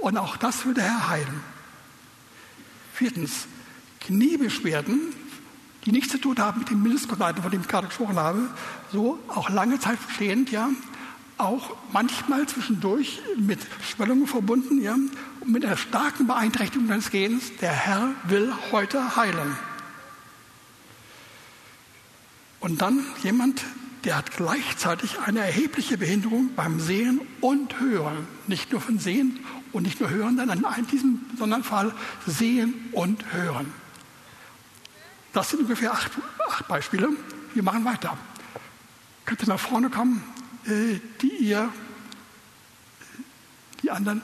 Und 0.00 0.16
auch 0.16 0.36
das 0.36 0.64
will 0.64 0.74
der 0.74 0.84
Herr 0.84 1.08
heilen. 1.08 1.40
Viertens, 2.94 3.48
Kniebeschwerden, 4.08 5.00
die 5.84 5.92
nichts 5.92 6.12
zu 6.12 6.18
tun 6.18 6.38
haben 6.38 6.60
mit 6.60 6.70
dem 6.70 6.82
Meniskusleiden, 6.82 7.42
von 7.42 7.52
dem 7.52 7.60
ich 7.60 7.68
gerade 7.68 7.88
gesprochen 7.88 8.16
habe, 8.16 8.48
so 8.90 9.18
auch 9.28 9.50
lange 9.50 9.78
Zeit 9.78 9.98
stehend, 10.14 10.50
ja, 10.50 10.70
auch 11.36 11.76
manchmal 11.92 12.46
zwischendurch 12.46 13.20
mit 13.36 13.60
Schwellungen 13.82 14.26
verbunden, 14.26 14.80
ja, 14.80 14.94
und 14.94 15.52
mit 15.52 15.64
einer 15.64 15.76
starken 15.76 16.26
Beeinträchtigung 16.26 16.88
deines 16.88 17.10
Gehens. 17.10 17.52
Der 17.60 17.70
Herr 17.70 18.14
will 18.24 18.50
heute 18.72 19.16
heilen. 19.16 19.56
Und 22.60 22.80
dann 22.80 23.04
jemand, 23.22 23.62
der 24.04 24.16
hat 24.16 24.30
gleichzeitig 24.30 25.20
eine 25.20 25.40
erhebliche 25.40 25.98
Behinderung 25.98 26.54
beim 26.56 26.80
Sehen 26.80 27.20
und 27.42 27.78
Hören. 27.78 28.26
Nicht 28.46 28.72
nur 28.72 28.80
von 28.80 28.98
Sehen 28.98 29.38
und 29.72 29.82
nicht 29.82 30.00
nur 30.00 30.08
Hören, 30.08 30.38
sondern 30.38 30.64
in 30.78 30.86
diesem 30.86 31.28
besonderen 31.30 31.62
Fall 31.62 31.94
Sehen 32.26 32.88
und 32.92 33.32
Hören. 33.34 33.66
Das 35.32 35.50
sind 35.50 35.60
ungefähr 35.60 35.92
acht, 35.92 36.12
acht 36.48 36.68
Beispiele. 36.68 37.10
Wir 37.54 37.62
machen 37.62 37.84
weiter. 37.84 38.16
Könnt 39.24 39.42
ihr 39.42 39.48
nach 39.48 39.60
vorne 39.60 39.90
kommen? 39.90 40.22
Äh, 40.64 41.00
die 41.20 41.28
ihr 41.28 41.72
die 43.82 43.90
anderen 43.90 44.22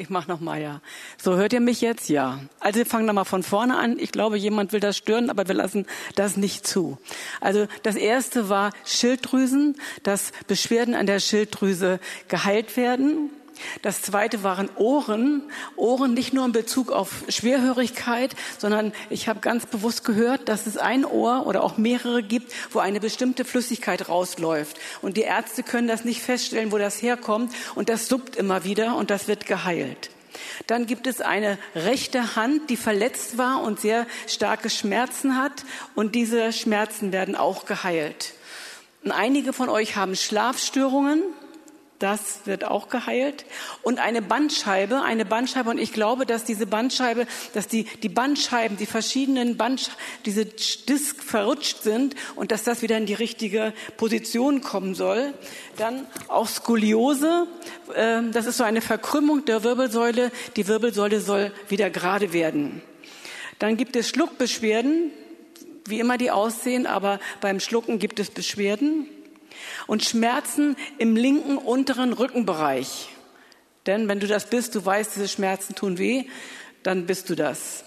Ich 0.00 0.08
mache 0.08 0.30
noch 0.30 0.40
mal 0.40 0.58
ja. 0.58 0.80
So 1.18 1.36
hört 1.36 1.52
ihr 1.52 1.60
mich 1.60 1.82
jetzt? 1.82 2.08
Ja. 2.08 2.40
Also 2.58 2.78
wir 2.78 2.86
fangen 2.86 3.04
nochmal 3.04 3.26
von 3.26 3.42
vorne 3.42 3.76
an. 3.76 3.98
Ich 3.98 4.12
glaube, 4.12 4.38
jemand 4.38 4.72
will 4.72 4.80
das 4.80 4.96
stören, 4.96 5.28
aber 5.28 5.46
wir 5.46 5.54
lassen 5.54 5.84
das 6.14 6.38
nicht 6.38 6.66
zu. 6.66 6.96
Also 7.42 7.66
das 7.82 7.96
erste 7.96 8.48
war 8.48 8.72
Schilddrüsen, 8.86 9.76
dass 10.02 10.32
Beschwerden 10.46 10.94
an 10.94 11.04
der 11.04 11.20
Schilddrüse 11.20 12.00
geheilt 12.28 12.78
werden. 12.78 13.28
Das 13.82 14.02
zweite 14.02 14.42
waren 14.42 14.68
Ohren. 14.76 15.42
Ohren 15.76 16.14
nicht 16.14 16.32
nur 16.32 16.44
in 16.44 16.52
Bezug 16.52 16.92
auf 16.92 17.24
Schwerhörigkeit, 17.28 18.34
sondern 18.58 18.92
ich 19.08 19.28
habe 19.28 19.40
ganz 19.40 19.66
bewusst 19.66 20.04
gehört, 20.04 20.48
dass 20.48 20.66
es 20.66 20.76
ein 20.76 21.04
Ohr 21.04 21.46
oder 21.46 21.62
auch 21.62 21.76
mehrere 21.76 22.22
gibt, 22.22 22.52
wo 22.70 22.78
eine 22.78 23.00
bestimmte 23.00 23.44
Flüssigkeit 23.44 24.08
rausläuft. 24.08 24.78
Und 25.02 25.16
die 25.16 25.22
Ärzte 25.22 25.62
können 25.62 25.88
das 25.88 26.04
nicht 26.04 26.22
feststellen, 26.22 26.72
wo 26.72 26.78
das 26.78 27.02
herkommt. 27.02 27.52
Und 27.74 27.88
das 27.88 28.08
suppt 28.08 28.36
immer 28.36 28.64
wieder 28.64 28.96
und 28.96 29.10
das 29.10 29.28
wird 29.28 29.46
geheilt. 29.46 30.10
Dann 30.66 30.86
gibt 30.86 31.06
es 31.06 31.20
eine 31.20 31.58
rechte 31.74 32.36
Hand, 32.36 32.70
die 32.70 32.76
verletzt 32.76 33.38
war 33.38 33.62
und 33.62 33.80
sehr 33.80 34.06
starke 34.26 34.70
Schmerzen 34.70 35.36
hat. 35.36 35.64
Und 35.94 36.14
diese 36.14 36.52
Schmerzen 36.52 37.12
werden 37.12 37.36
auch 37.36 37.66
geheilt. 37.66 38.34
Und 39.02 39.12
einige 39.12 39.52
von 39.52 39.68
euch 39.68 39.96
haben 39.96 40.14
Schlafstörungen. 40.14 41.22
Das 42.00 42.46
wird 42.46 42.64
auch 42.64 42.88
geheilt. 42.88 43.44
Und 43.82 43.98
eine 43.98 44.22
Bandscheibe, 44.22 45.02
eine 45.02 45.26
Bandscheibe. 45.26 45.68
Und 45.68 45.78
ich 45.78 45.92
glaube, 45.92 46.24
dass 46.24 46.44
diese 46.44 46.66
Bandscheibe, 46.66 47.26
dass 47.52 47.68
die, 47.68 47.84
die 47.84 48.08
Bandscheiben, 48.08 48.78
die 48.78 48.86
verschiedenen 48.86 49.58
Bandsch 49.58 49.90
diese 50.24 50.46
Disk 50.46 51.22
verrutscht 51.22 51.82
sind 51.82 52.14
und 52.36 52.52
dass 52.52 52.64
das 52.64 52.80
wieder 52.80 52.96
in 52.96 53.04
die 53.04 53.12
richtige 53.12 53.74
Position 53.98 54.62
kommen 54.62 54.94
soll. 54.94 55.34
Dann 55.76 56.06
auch 56.28 56.48
Skoliose. 56.48 57.46
Ähm, 57.94 58.32
das 58.32 58.46
ist 58.46 58.56
so 58.56 58.64
eine 58.64 58.80
Verkrümmung 58.80 59.44
der 59.44 59.62
Wirbelsäule. 59.62 60.32
Die 60.56 60.68
Wirbelsäule 60.68 61.20
soll 61.20 61.52
wieder 61.68 61.90
gerade 61.90 62.32
werden. 62.32 62.80
Dann 63.58 63.76
gibt 63.76 63.94
es 63.94 64.08
Schluckbeschwerden, 64.08 65.10
wie 65.84 66.00
immer 66.00 66.16
die 66.16 66.30
aussehen, 66.30 66.86
aber 66.86 67.20
beim 67.42 67.60
Schlucken 67.60 67.98
gibt 67.98 68.20
es 68.20 68.30
Beschwerden 68.30 69.06
und 69.86 70.04
Schmerzen 70.04 70.76
im 70.98 71.16
linken 71.16 71.58
unteren 71.58 72.12
Rückenbereich. 72.12 73.08
Denn 73.86 74.08
wenn 74.08 74.20
du 74.20 74.26
das 74.26 74.46
bist, 74.46 74.74
du 74.74 74.84
weißt, 74.84 75.16
diese 75.16 75.28
Schmerzen 75.28 75.74
tun 75.74 75.98
weh, 75.98 76.24
dann 76.82 77.06
bist 77.06 77.30
du 77.30 77.34
das. 77.34 77.84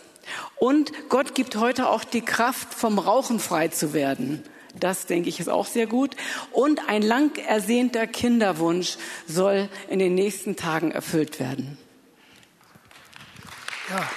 Und 0.58 0.92
Gott 1.10 1.36
gibt 1.36 1.56
heute 1.56 1.90
auch 1.90 2.04
die 2.04 2.22
Kraft, 2.22 2.74
vom 2.74 3.00
Rauchen 3.00 3.40
frei 3.40 3.68
zu 3.68 3.94
werden. 3.94 4.44
Das, 4.80 5.06
denke 5.06 5.30
ich, 5.30 5.40
ist 5.40 5.50
auch 5.50 5.68
sehr 5.68 5.86
gut. 5.86 6.16
Und 6.52 6.90
ein 6.90 7.02
lang 7.02 7.38
ersehnter 7.38 8.08
Kinderwunsch 8.08 8.98
soll 9.28 9.70
in 9.88 10.00
den 10.00 10.16
nächsten 10.16 10.56
Tagen 10.56 10.92
erfüllt 10.92 11.40
werden. 11.40 11.78
Ja. 13.90 14.10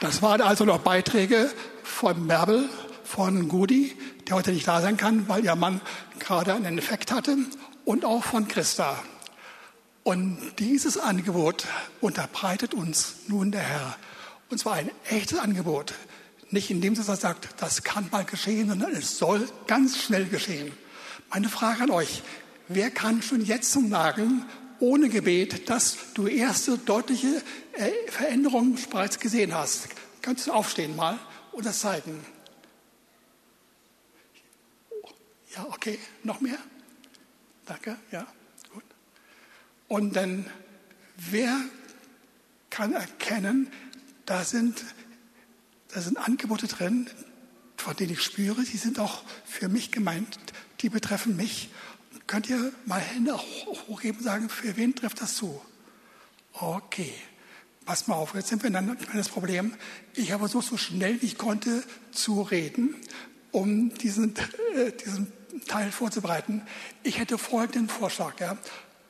Das 0.00 0.22
waren 0.22 0.40
also 0.40 0.64
noch 0.64 0.78
Beiträge 0.78 1.50
von 1.82 2.26
Merbel 2.26 2.68
von 3.12 3.46
Gudi, 3.46 3.94
der 4.26 4.36
heute 4.36 4.52
nicht 4.52 4.66
da 4.66 4.80
sein 4.80 4.96
kann, 4.96 5.28
weil 5.28 5.44
ihr 5.44 5.54
Mann 5.54 5.82
gerade 6.18 6.54
einen 6.54 6.78
Infekt 6.78 7.12
hatte, 7.12 7.36
und 7.84 8.06
auch 8.06 8.24
von 8.24 8.48
Christa. 8.48 9.02
Und 10.02 10.38
dieses 10.58 10.96
Angebot 10.96 11.66
unterbreitet 12.00 12.72
uns 12.72 13.16
nun 13.28 13.52
der 13.52 13.60
Herr. 13.60 13.96
Und 14.48 14.58
zwar 14.58 14.74
ein 14.74 14.90
echtes 15.10 15.38
Angebot. 15.38 15.92
Nicht 16.50 16.70
in 16.70 16.80
dem 16.80 16.94
Sinne, 16.94 17.06
dass 17.06 17.18
er 17.18 17.28
sagt, 17.28 17.48
das 17.58 17.82
kann 17.82 18.08
mal 18.10 18.24
geschehen, 18.24 18.70
sondern 18.70 18.92
es 18.92 19.18
soll 19.18 19.46
ganz 19.66 19.98
schnell 19.98 20.24
geschehen. 20.24 20.72
Meine 21.30 21.50
Frage 21.50 21.82
an 21.82 21.90
euch, 21.90 22.22
wer 22.68 22.90
kann 22.90 23.20
schon 23.20 23.44
jetzt 23.44 23.72
zum 23.72 23.90
sagen, 23.90 24.46
ohne 24.80 25.10
Gebet, 25.10 25.68
dass 25.68 25.98
du 26.14 26.28
erste 26.28 26.78
deutliche 26.78 27.42
äh, 27.74 27.90
Veränderungen 28.08 28.78
bereits 28.90 29.20
gesehen 29.20 29.54
hast? 29.54 29.88
Kannst 30.22 30.46
du 30.46 30.52
aufstehen 30.52 30.96
mal 30.96 31.18
und 31.52 31.66
das 31.66 31.80
zeigen? 31.80 32.24
Ja, 35.54 35.66
okay, 35.68 35.98
noch 36.22 36.40
mehr? 36.40 36.58
Danke, 37.66 37.96
ja, 38.10 38.26
gut. 38.72 38.84
Und 39.88 40.16
dann, 40.16 40.46
wer 41.16 41.60
kann 42.70 42.94
erkennen, 42.94 43.70
da 44.24 44.44
sind, 44.44 44.82
da 45.88 46.00
sind 46.00 46.16
Angebote 46.16 46.68
drin, 46.68 47.08
von 47.76 47.94
denen 47.96 48.12
ich 48.12 48.22
spüre, 48.22 48.62
die 48.62 48.76
sind 48.76 48.98
auch 48.98 49.24
für 49.44 49.68
mich 49.68 49.90
gemeint, 49.92 50.38
die 50.80 50.88
betreffen 50.88 51.36
mich. 51.36 51.68
Könnt 52.26 52.48
ihr 52.48 52.72
mal 52.86 53.00
Hände 53.00 53.36
hochheben 53.36 54.18
und 54.18 54.24
sagen, 54.24 54.48
für 54.48 54.76
wen 54.76 54.94
trifft 54.94 55.20
das 55.20 55.34
zu? 55.34 55.60
Okay, 56.52 57.12
pass 57.84 58.06
mal 58.06 58.14
auf, 58.14 58.34
jetzt 58.34 58.48
sind 58.48 58.62
wir 58.62 58.70
dann 58.70 58.96
das 59.14 59.28
Problem. 59.28 59.74
Ich 60.14 60.32
habe 60.32 60.48
versucht, 60.48 60.66
so 60.66 60.76
schnell 60.76 61.20
wie 61.20 61.26
ich 61.26 61.38
konnte 61.38 61.82
zu 62.12 62.40
reden, 62.42 62.94
um 63.50 63.92
diesen, 63.94 64.34
äh, 64.76 64.92
diesen 64.92 65.32
Teil 65.66 65.92
vorzubereiten. 65.92 66.62
Ich 67.02 67.18
hätte 67.18 67.38
folgenden 67.38 67.88
Vorschlag. 67.88 68.38
Ja. 68.40 68.56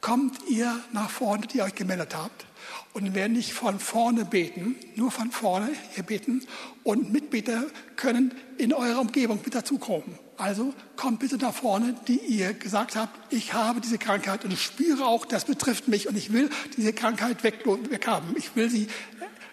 Kommt 0.00 0.38
ihr 0.48 0.80
nach 0.92 1.10
vorne, 1.10 1.46
die 1.46 1.62
euch 1.62 1.74
gemeldet 1.74 2.16
habt, 2.16 2.46
und 2.92 3.14
werden 3.14 3.32
nicht 3.32 3.52
von 3.52 3.78
vorne 3.78 4.24
beten, 4.24 4.76
nur 4.96 5.10
von 5.10 5.30
vorne 5.30 5.70
hier 5.94 6.04
beten. 6.04 6.46
Und 6.82 7.12
Mitbeter 7.12 7.64
können 7.96 8.34
in 8.58 8.72
eurer 8.72 9.00
Umgebung 9.00 9.40
mit 9.44 9.54
dazukommen. 9.54 10.18
Also 10.36 10.74
kommt 10.96 11.20
bitte 11.20 11.36
nach 11.36 11.54
vorne, 11.54 11.94
die 12.08 12.18
ihr 12.18 12.52
gesagt 12.52 12.96
habt, 12.96 13.32
ich 13.32 13.52
habe 13.52 13.80
diese 13.80 13.98
Krankheit 13.98 14.44
und 14.44 14.52
ich 14.52 14.62
spüre 14.62 15.06
auch, 15.06 15.24
das 15.24 15.44
betrifft 15.44 15.88
mich 15.88 16.08
und 16.08 16.16
ich 16.16 16.32
will 16.32 16.50
diese 16.76 16.92
Krankheit 16.92 17.44
weg, 17.44 17.64
weg 17.64 18.06
haben. 18.06 18.34
Ich 18.36 18.54
will 18.56 18.68
sie 18.68 18.88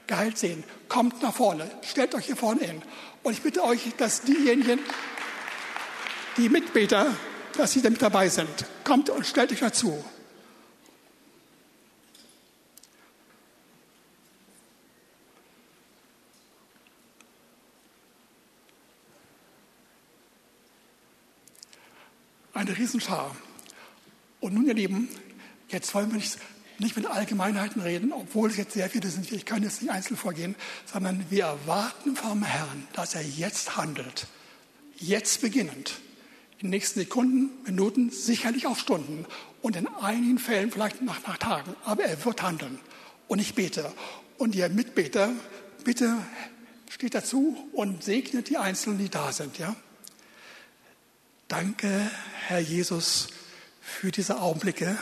geheilt 0.07 0.37
sehen. 0.37 0.63
Kommt 0.87 1.21
nach 1.21 1.33
vorne, 1.33 1.69
stellt 1.83 2.15
euch 2.15 2.25
hier 2.25 2.35
vorne 2.35 2.61
hin. 2.61 2.81
Und 3.21 3.33
ich 3.33 3.41
bitte 3.41 3.63
euch, 3.63 3.81
dass 3.97 4.21
diejenigen, 4.21 4.79
die 6.37 6.49
Mitbeter, 6.49 7.15
dass 7.57 7.73
sie 7.73 7.81
damit 7.81 8.01
dabei 8.01 8.29
sind. 8.29 8.49
Kommt 8.83 9.09
und 9.09 9.25
stellt 9.25 9.51
euch 9.51 9.59
dazu. 9.59 10.03
Eine 22.53 22.77
Riesenschar. 22.77 23.35
Und 24.41 24.53
nun, 24.53 24.67
ihr 24.67 24.73
Lieben, 24.73 25.07
jetzt 25.69 25.93
wollen 25.93 26.11
wir 26.11 26.17
nicht, 26.17 26.37
nicht 26.77 26.95
mit 26.95 27.05
Allgemeinheiten 27.05 27.81
reden, 27.81 28.11
obwohl 28.11 28.49
es 28.49 28.57
jetzt 28.57 28.73
sehr 28.73 28.89
viele 28.89 29.09
sind. 29.09 29.31
Ich 29.31 29.45
kann 29.45 29.63
jetzt 29.63 29.81
nicht 29.81 29.91
einzeln 29.91 30.17
vorgehen, 30.17 30.55
sondern 30.85 31.25
wir 31.29 31.45
erwarten 31.45 32.15
vom 32.15 32.43
Herrn, 32.43 32.87
dass 32.93 33.15
er 33.15 33.21
jetzt 33.21 33.77
handelt. 33.77 34.27
Jetzt 34.97 35.41
beginnend 35.41 36.01
in 36.59 36.67
den 36.67 36.71
nächsten 36.71 36.99
Sekunden, 36.99 37.51
Minuten, 37.63 38.09
sicherlich 38.11 38.67
auch 38.67 38.77
Stunden 38.77 39.25
und 39.61 39.77
in 39.77 39.87
einigen 39.87 40.37
Fällen 40.37 40.71
vielleicht 40.71 41.01
nach, 41.01 41.25
nach 41.25 41.37
Tagen. 41.37 41.73
Aber 41.85 42.03
er 42.03 42.25
wird 42.25 42.41
handeln. 42.41 42.79
Und 43.29 43.39
ich 43.39 43.55
bete. 43.55 43.89
Und 44.37 44.55
ihr 44.55 44.67
Mitbeter, 44.67 45.31
bitte 45.85 46.17
steht 46.89 47.15
dazu 47.15 47.69
und 47.71 48.03
segnet 48.03 48.49
die 48.49 48.57
Einzelnen, 48.57 48.99
die 48.99 49.07
da 49.07 49.31
sind. 49.31 49.57
Ja? 49.57 49.73
Danke, 51.47 52.11
Herr 52.47 52.59
Jesus, 52.59 53.29
für 53.81 54.11
diese 54.11 54.41
Augenblicke, 54.41 54.97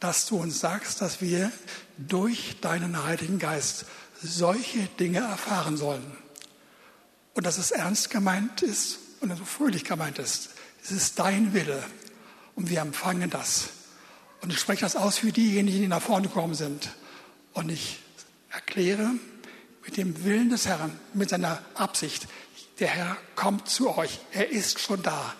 dass 0.00 0.24
du 0.26 0.36
uns 0.38 0.58
sagst, 0.58 1.02
dass 1.02 1.20
wir 1.20 1.52
durch 1.98 2.60
deinen 2.62 3.04
Heiligen 3.04 3.38
Geist 3.38 3.84
solche 4.22 4.86
Dinge 4.98 5.18
erfahren 5.18 5.76
sollen. 5.76 6.16
Und 7.34 7.44
dass 7.44 7.58
es 7.58 7.72
ernst 7.72 8.08
gemeint 8.08 8.62
ist 8.62 8.98
und 9.20 9.36
so 9.36 9.44
fröhlich 9.44 9.84
gemeint 9.84 10.18
ist. 10.18 10.50
Es 10.82 10.90
ist 10.90 11.18
dein 11.18 11.54
Wille 11.54 11.82
und 12.56 12.68
wir 12.70 12.80
empfangen 12.80 13.30
das. 13.30 13.70
Und 14.40 14.52
ich 14.52 14.58
spreche 14.58 14.80
das 14.80 14.96
aus 14.96 15.18
für 15.18 15.30
diejenigen, 15.30 15.82
die 15.82 15.88
nach 15.88 16.02
vorne 16.02 16.26
gekommen 16.26 16.54
sind. 16.54 16.90
Und 17.52 17.70
ich 17.70 18.00
erkläre 18.50 19.10
mit 19.84 19.96
dem 19.96 20.24
Willen 20.24 20.50
des 20.50 20.66
Herrn, 20.66 20.98
mit 21.14 21.28
seiner 21.30 21.62
Absicht, 21.74 22.26
der 22.80 22.88
Herr 22.88 23.16
kommt 23.36 23.68
zu 23.68 23.96
euch. 23.96 24.18
Er 24.32 24.50
ist 24.50 24.80
schon 24.80 25.02
da. 25.02 25.34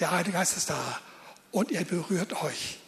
Der 0.00 0.10
Heilige 0.10 0.32
Geist 0.32 0.56
ist 0.56 0.70
da. 0.70 1.00
Und 1.52 1.70
er 1.70 1.84
berührt 1.84 2.42
euch. 2.42 2.78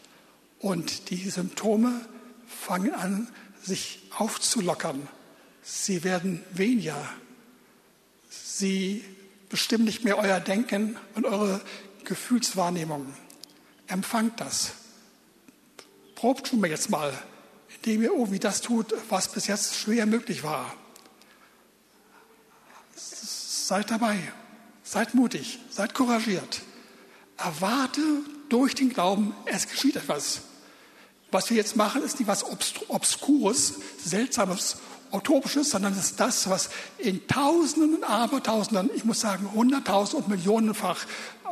Und 0.58 1.10
die 1.10 1.30
Symptome 1.30 2.00
fangen 2.46 2.92
an, 2.94 3.28
sich 3.62 4.02
aufzulockern. 4.16 5.06
Sie 5.62 6.02
werden 6.02 6.42
weniger. 6.50 7.08
Sie 8.28 9.04
bestimmen 9.48 9.84
nicht 9.84 10.04
mehr 10.04 10.18
euer 10.18 10.40
Denken 10.40 10.96
und 11.14 11.24
eure 11.24 11.60
Gefühlswahrnehmung. 12.10 13.06
Empfangt 13.86 14.40
das. 14.40 14.72
Probt 16.16 16.48
schon 16.48 16.60
mal 16.60 16.68
jetzt 16.68 16.90
mal, 16.90 17.16
indem 17.76 18.02
ihr 18.02 18.10
irgendwie 18.10 18.40
das 18.40 18.60
tut, 18.60 18.92
was 19.08 19.30
bis 19.30 19.46
jetzt 19.46 19.76
schwer 19.76 20.06
möglich 20.06 20.42
war. 20.42 20.74
Seid 22.96 23.92
dabei, 23.92 24.18
seid 24.82 25.14
mutig, 25.14 25.60
seid 25.70 25.94
couragiert. 25.94 26.62
Erwarte 27.36 28.02
durch 28.48 28.74
den 28.74 28.88
Glauben, 28.88 29.32
es 29.46 29.68
geschieht 29.68 29.94
etwas. 29.94 30.40
Was 31.30 31.48
wir 31.48 31.56
jetzt 31.56 31.76
machen, 31.76 32.02
ist 32.02 32.18
nicht 32.18 32.26
was 32.26 32.44
Obskures, 32.88 33.74
Seltsames, 34.04 34.78
Utopisches, 35.12 35.70
sondern 35.70 35.92
es 35.92 35.98
ist 36.10 36.20
das, 36.20 36.50
was 36.50 36.70
in 36.98 37.26
Tausenden 37.28 37.94
und 37.94 38.04
Abertausenden, 38.04 38.90
ich 38.94 39.04
muss 39.04 39.20
sagen 39.20 39.52
Hunderttausend 39.52 40.24
und 40.24 40.28
Millionenfach 40.28 41.06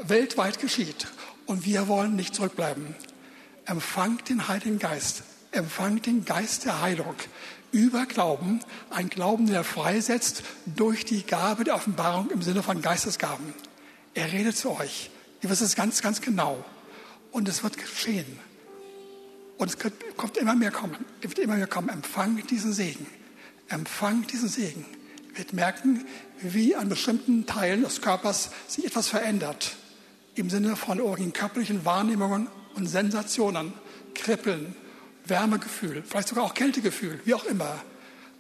weltweit 0.04 0.58
geschieht. 0.60 1.08
Und 1.46 1.64
wir 1.64 1.88
wollen 1.88 2.14
nicht 2.14 2.34
zurückbleiben. 2.34 2.94
Empfangt 3.64 4.28
den 4.28 4.48
Heiligen 4.48 4.78
Geist. 4.78 5.22
Empfangt 5.50 6.06
den 6.06 6.24
Geist 6.24 6.64
der 6.64 6.82
Heilung 6.82 7.14
über 7.72 8.06
Glauben. 8.06 8.60
Ein 8.90 9.08
Glauben, 9.08 9.46
der 9.46 9.64
freisetzt 9.64 10.42
durch 10.66 11.04
die 11.04 11.22
Gabe 11.24 11.64
der 11.64 11.74
Offenbarung 11.74 12.30
im 12.30 12.42
Sinne 12.42 12.62
von 12.62 12.82
Geistesgaben. 12.82 13.54
Er 14.14 14.32
redet 14.32 14.56
zu 14.56 14.70
euch. 14.70 15.10
Ihr 15.42 15.50
wisst 15.50 15.62
es 15.62 15.74
ganz, 15.74 16.02
ganz 16.02 16.20
genau. 16.20 16.64
Und 17.30 17.48
es 17.48 17.62
wird 17.62 17.78
geschehen. 17.78 18.38
Und 19.56 19.68
es 19.68 19.78
kommt 20.16 20.36
immer 20.36 20.54
mehr 20.54 20.70
kommen. 20.70 20.96
Es 21.20 21.30
wird 21.30 21.38
immer 21.38 21.56
mehr 21.56 21.66
kommen. 21.66 21.88
Empfangt 21.88 22.50
diesen 22.50 22.72
Segen. 22.72 23.06
Empfangt 23.68 24.32
diesen 24.32 24.48
Segen. 24.48 24.84
Ihr 25.30 25.38
werdet 25.38 25.52
merken, 25.52 26.04
wie 26.40 26.76
an 26.76 26.88
bestimmten 26.88 27.46
Teilen 27.46 27.82
des 27.82 28.00
Körpers 28.00 28.50
sich 28.66 28.84
etwas 28.84 29.08
verändert 29.08 29.76
im 30.38 30.50
Sinne 30.50 30.76
von 30.76 30.98
irgendwelchen 30.98 31.32
körperlichen 31.32 31.84
Wahrnehmungen 31.84 32.48
und 32.74 32.86
Sensationen, 32.86 33.72
Kribbeln, 34.14 34.74
Wärmegefühl, 35.24 36.02
vielleicht 36.06 36.28
sogar 36.28 36.44
auch 36.44 36.54
Kältegefühl, 36.54 37.20
wie 37.24 37.34
auch 37.34 37.44
immer. 37.44 37.80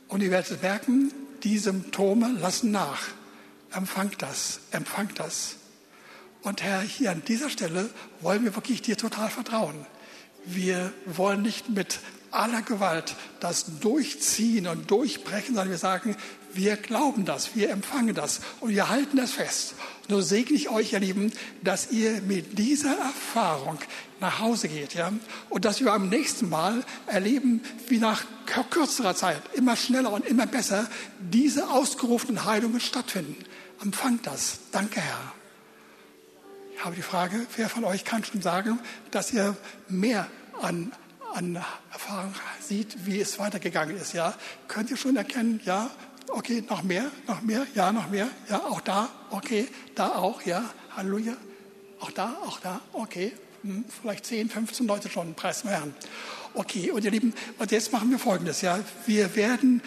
Und 0.08 0.22
ihr 0.22 0.30
werdet 0.30 0.62
merken, 0.62 1.12
die 1.42 1.58
Symptome 1.58 2.32
lassen 2.40 2.70
nach. 2.70 3.02
Empfangt 3.72 4.22
das, 4.22 4.60
empfangt 4.70 5.18
das. 5.18 5.56
Und 6.42 6.62
Herr, 6.62 6.80
hier 6.80 7.10
an 7.10 7.22
dieser 7.26 7.50
Stelle 7.50 7.90
wollen 8.20 8.44
wir 8.44 8.54
wirklich 8.54 8.80
dir 8.80 8.96
total 8.96 9.28
vertrauen. 9.28 9.74
Wir 10.44 10.92
wollen 11.04 11.42
nicht 11.42 11.68
mit 11.68 12.00
aller 12.30 12.62
Gewalt 12.62 13.16
das 13.40 13.80
durchziehen 13.80 14.66
und 14.66 14.90
durchbrechen, 14.90 15.54
sondern 15.54 15.70
wir 15.70 15.78
sagen, 15.78 16.16
wir 16.52 16.76
glauben 16.76 17.24
das, 17.24 17.54
wir 17.54 17.70
empfangen 17.70 18.14
das 18.14 18.40
und 18.60 18.70
wir 18.70 18.88
halten 18.88 19.16
das 19.16 19.32
fest. 19.32 19.74
So 20.08 20.22
segne 20.22 20.56
ich 20.56 20.70
euch, 20.70 20.94
ihr 20.94 21.00
Lieben, 21.00 21.32
dass 21.62 21.90
ihr 21.90 22.22
mit 22.22 22.58
dieser 22.58 22.96
Erfahrung 22.96 23.78
nach 24.20 24.38
Hause 24.38 24.68
geht, 24.68 24.94
ja, 24.94 25.12
und 25.50 25.64
dass 25.66 25.80
wir 25.80 25.92
am 25.92 26.08
nächsten 26.08 26.48
Mal 26.48 26.82
erleben, 27.06 27.60
wie 27.88 27.98
nach 27.98 28.24
kürzerer 28.70 29.14
Zeit 29.14 29.42
immer 29.54 29.76
schneller 29.76 30.10
und 30.12 30.26
immer 30.26 30.46
besser 30.46 30.88
diese 31.20 31.68
ausgerufenen 31.68 32.46
Heilungen 32.46 32.80
stattfinden. 32.80 33.36
Empfangt 33.82 34.26
das. 34.26 34.60
Danke, 34.72 35.00
Herr. 35.00 35.34
Ich 36.74 36.84
habe 36.84 36.96
die 36.96 37.02
Frage, 37.02 37.46
wer 37.56 37.68
von 37.68 37.84
euch 37.84 38.04
kann 38.04 38.24
schon 38.24 38.40
sagen, 38.40 38.78
dass 39.10 39.32
ihr 39.32 39.56
mehr 39.88 40.26
an 40.60 40.90
an 41.34 41.62
Erfahrung 41.92 42.34
sieht, 42.60 43.06
wie 43.06 43.20
es 43.20 43.38
weitergegangen 43.38 43.96
ist. 43.96 44.12
Ja, 44.12 44.34
könnt 44.66 44.90
ihr 44.90 44.96
schon 44.96 45.16
erkennen? 45.16 45.60
Ja, 45.64 45.90
okay, 46.30 46.62
noch 46.68 46.82
mehr, 46.82 47.10
noch 47.26 47.42
mehr, 47.42 47.66
ja, 47.74 47.92
noch 47.92 48.10
mehr, 48.10 48.28
ja, 48.48 48.58
auch 48.58 48.80
da, 48.80 49.08
okay, 49.30 49.66
da 49.94 50.16
auch, 50.16 50.42
ja, 50.42 50.64
Halleluja, 50.96 51.36
auch 52.00 52.10
da, 52.10 52.36
auch 52.44 52.60
da, 52.60 52.80
okay, 52.92 53.32
Hm, 53.62 53.84
vielleicht 54.00 54.24
10, 54.26 54.50
15 54.50 54.86
Leute 54.86 55.08
schon, 55.08 55.34
Preis 55.34 55.60
zum 55.60 55.70
Herrn. 55.70 55.94
Okay, 56.54 56.90
und 56.92 57.04
ihr 57.04 57.10
Lieben, 57.10 57.34
und 57.58 57.70
jetzt 57.72 57.92
machen 57.92 58.10
wir 58.10 58.18
Folgendes, 58.18 58.60
ja. 58.60 58.78
Wir 59.06 59.34
werden 59.34 59.82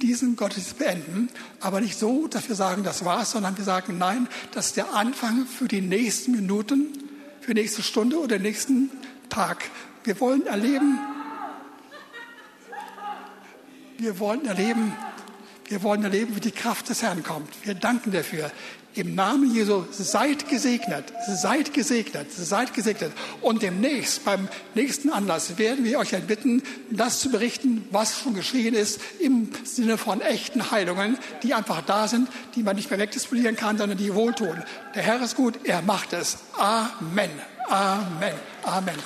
diesen 0.00 0.36
Gottesdienst 0.36 0.78
beenden, 0.78 1.28
aber 1.60 1.80
nicht 1.80 1.98
so, 1.98 2.28
dass 2.28 2.48
wir 2.48 2.54
sagen, 2.54 2.84
das 2.84 3.04
war's, 3.04 3.32
sondern 3.32 3.56
wir 3.56 3.64
sagen, 3.64 3.98
nein, 3.98 4.28
das 4.52 4.66
ist 4.66 4.76
der 4.76 4.94
Anfang 4.94 5.46
für 5.46 5.66
die 5.66 5.80
nächsten 5.80 6.32
Minuten, 6.32 6.86
für 7.40 7.54
die 7.54 7.62
nächste 7.62 7.82
Stunde 7.82 8.18
oder 8.18 8.38
den 8.38 8.42
nächsten 8.42 8.90
Tag. 9.28 9.70
Wir 10.04 10.18
wollen 10.20 10.46
erleben, 10.46 10.98
wir 13.98 14.18
wollen 14.20 14.46
erleben, 14.46 14.92
wir 15.68 15.82
wollen 15.82 16.04
erleben, 16.04 16.36
wie 16.36 16.40
die 16.40 16.52
Kraft 16.52 16.88
des 16.88 17.02
Herrn 17.02 17.22
kommt. 17.22 17.48
Wir 17.64 17.74
danken 17.74 18.12
dafür. 18.12 18.50
Im 18.94 19.14
Namen 19.14 19.54
Jesu 19.54 19.84
seid 19.90 20.48
gesegnet, 20.48 21.12
seid 21.28 21.74
gesegnet, 21.74 22.32
seid 22.32 22.72
gesegnet. 22.72 23.12
Und 23.42 23.62
demnächst, 23.62 24.24
beim 24.24 24.48
nächsten 24.74 25.10
Anlass, 25.10 25.58
werden 25.58 25.84
wir 25.84 25.98
euch 25.98 26.12
bitten, 26.26 26.62
das 26.90 27.20
zu 27.20 27.30
berichten, 27.30 27.86
was 27.90 28.18
schon 28.18 28.32
geschehen 28.32 28.74
ist, 28.74 28.98
im 29.20 29.50
Sinne 29.64 29.98
von 29.98 30.22
echten 30.22 30.70
Heilungen, 30.70 31.18
die 31.42 31.52
einfach 31.52 31.82
da 31.82 32.08
sind, 32.08 32.28
die 32.54 32.62
man 32.62 32.74
nicht 32.74 32.88
mehr 32.88 32.98
wegdisponieren 32.98 33.54
kann, 33.54 33.76
sondern 33.76 33.98
die 33.98 34.14
wohltun. 34.14 34.62
Der 34.94 35.02
Herr 35.02 35.20
ist 35.20 35.36
gut, 35.36 35.58
er 35.64 35.82
macht 35.82 36.14
es. 36.14 36.38
Amen. 36.56 37.30
Amen. 37.68 38.34
Amen. 38.62 38.96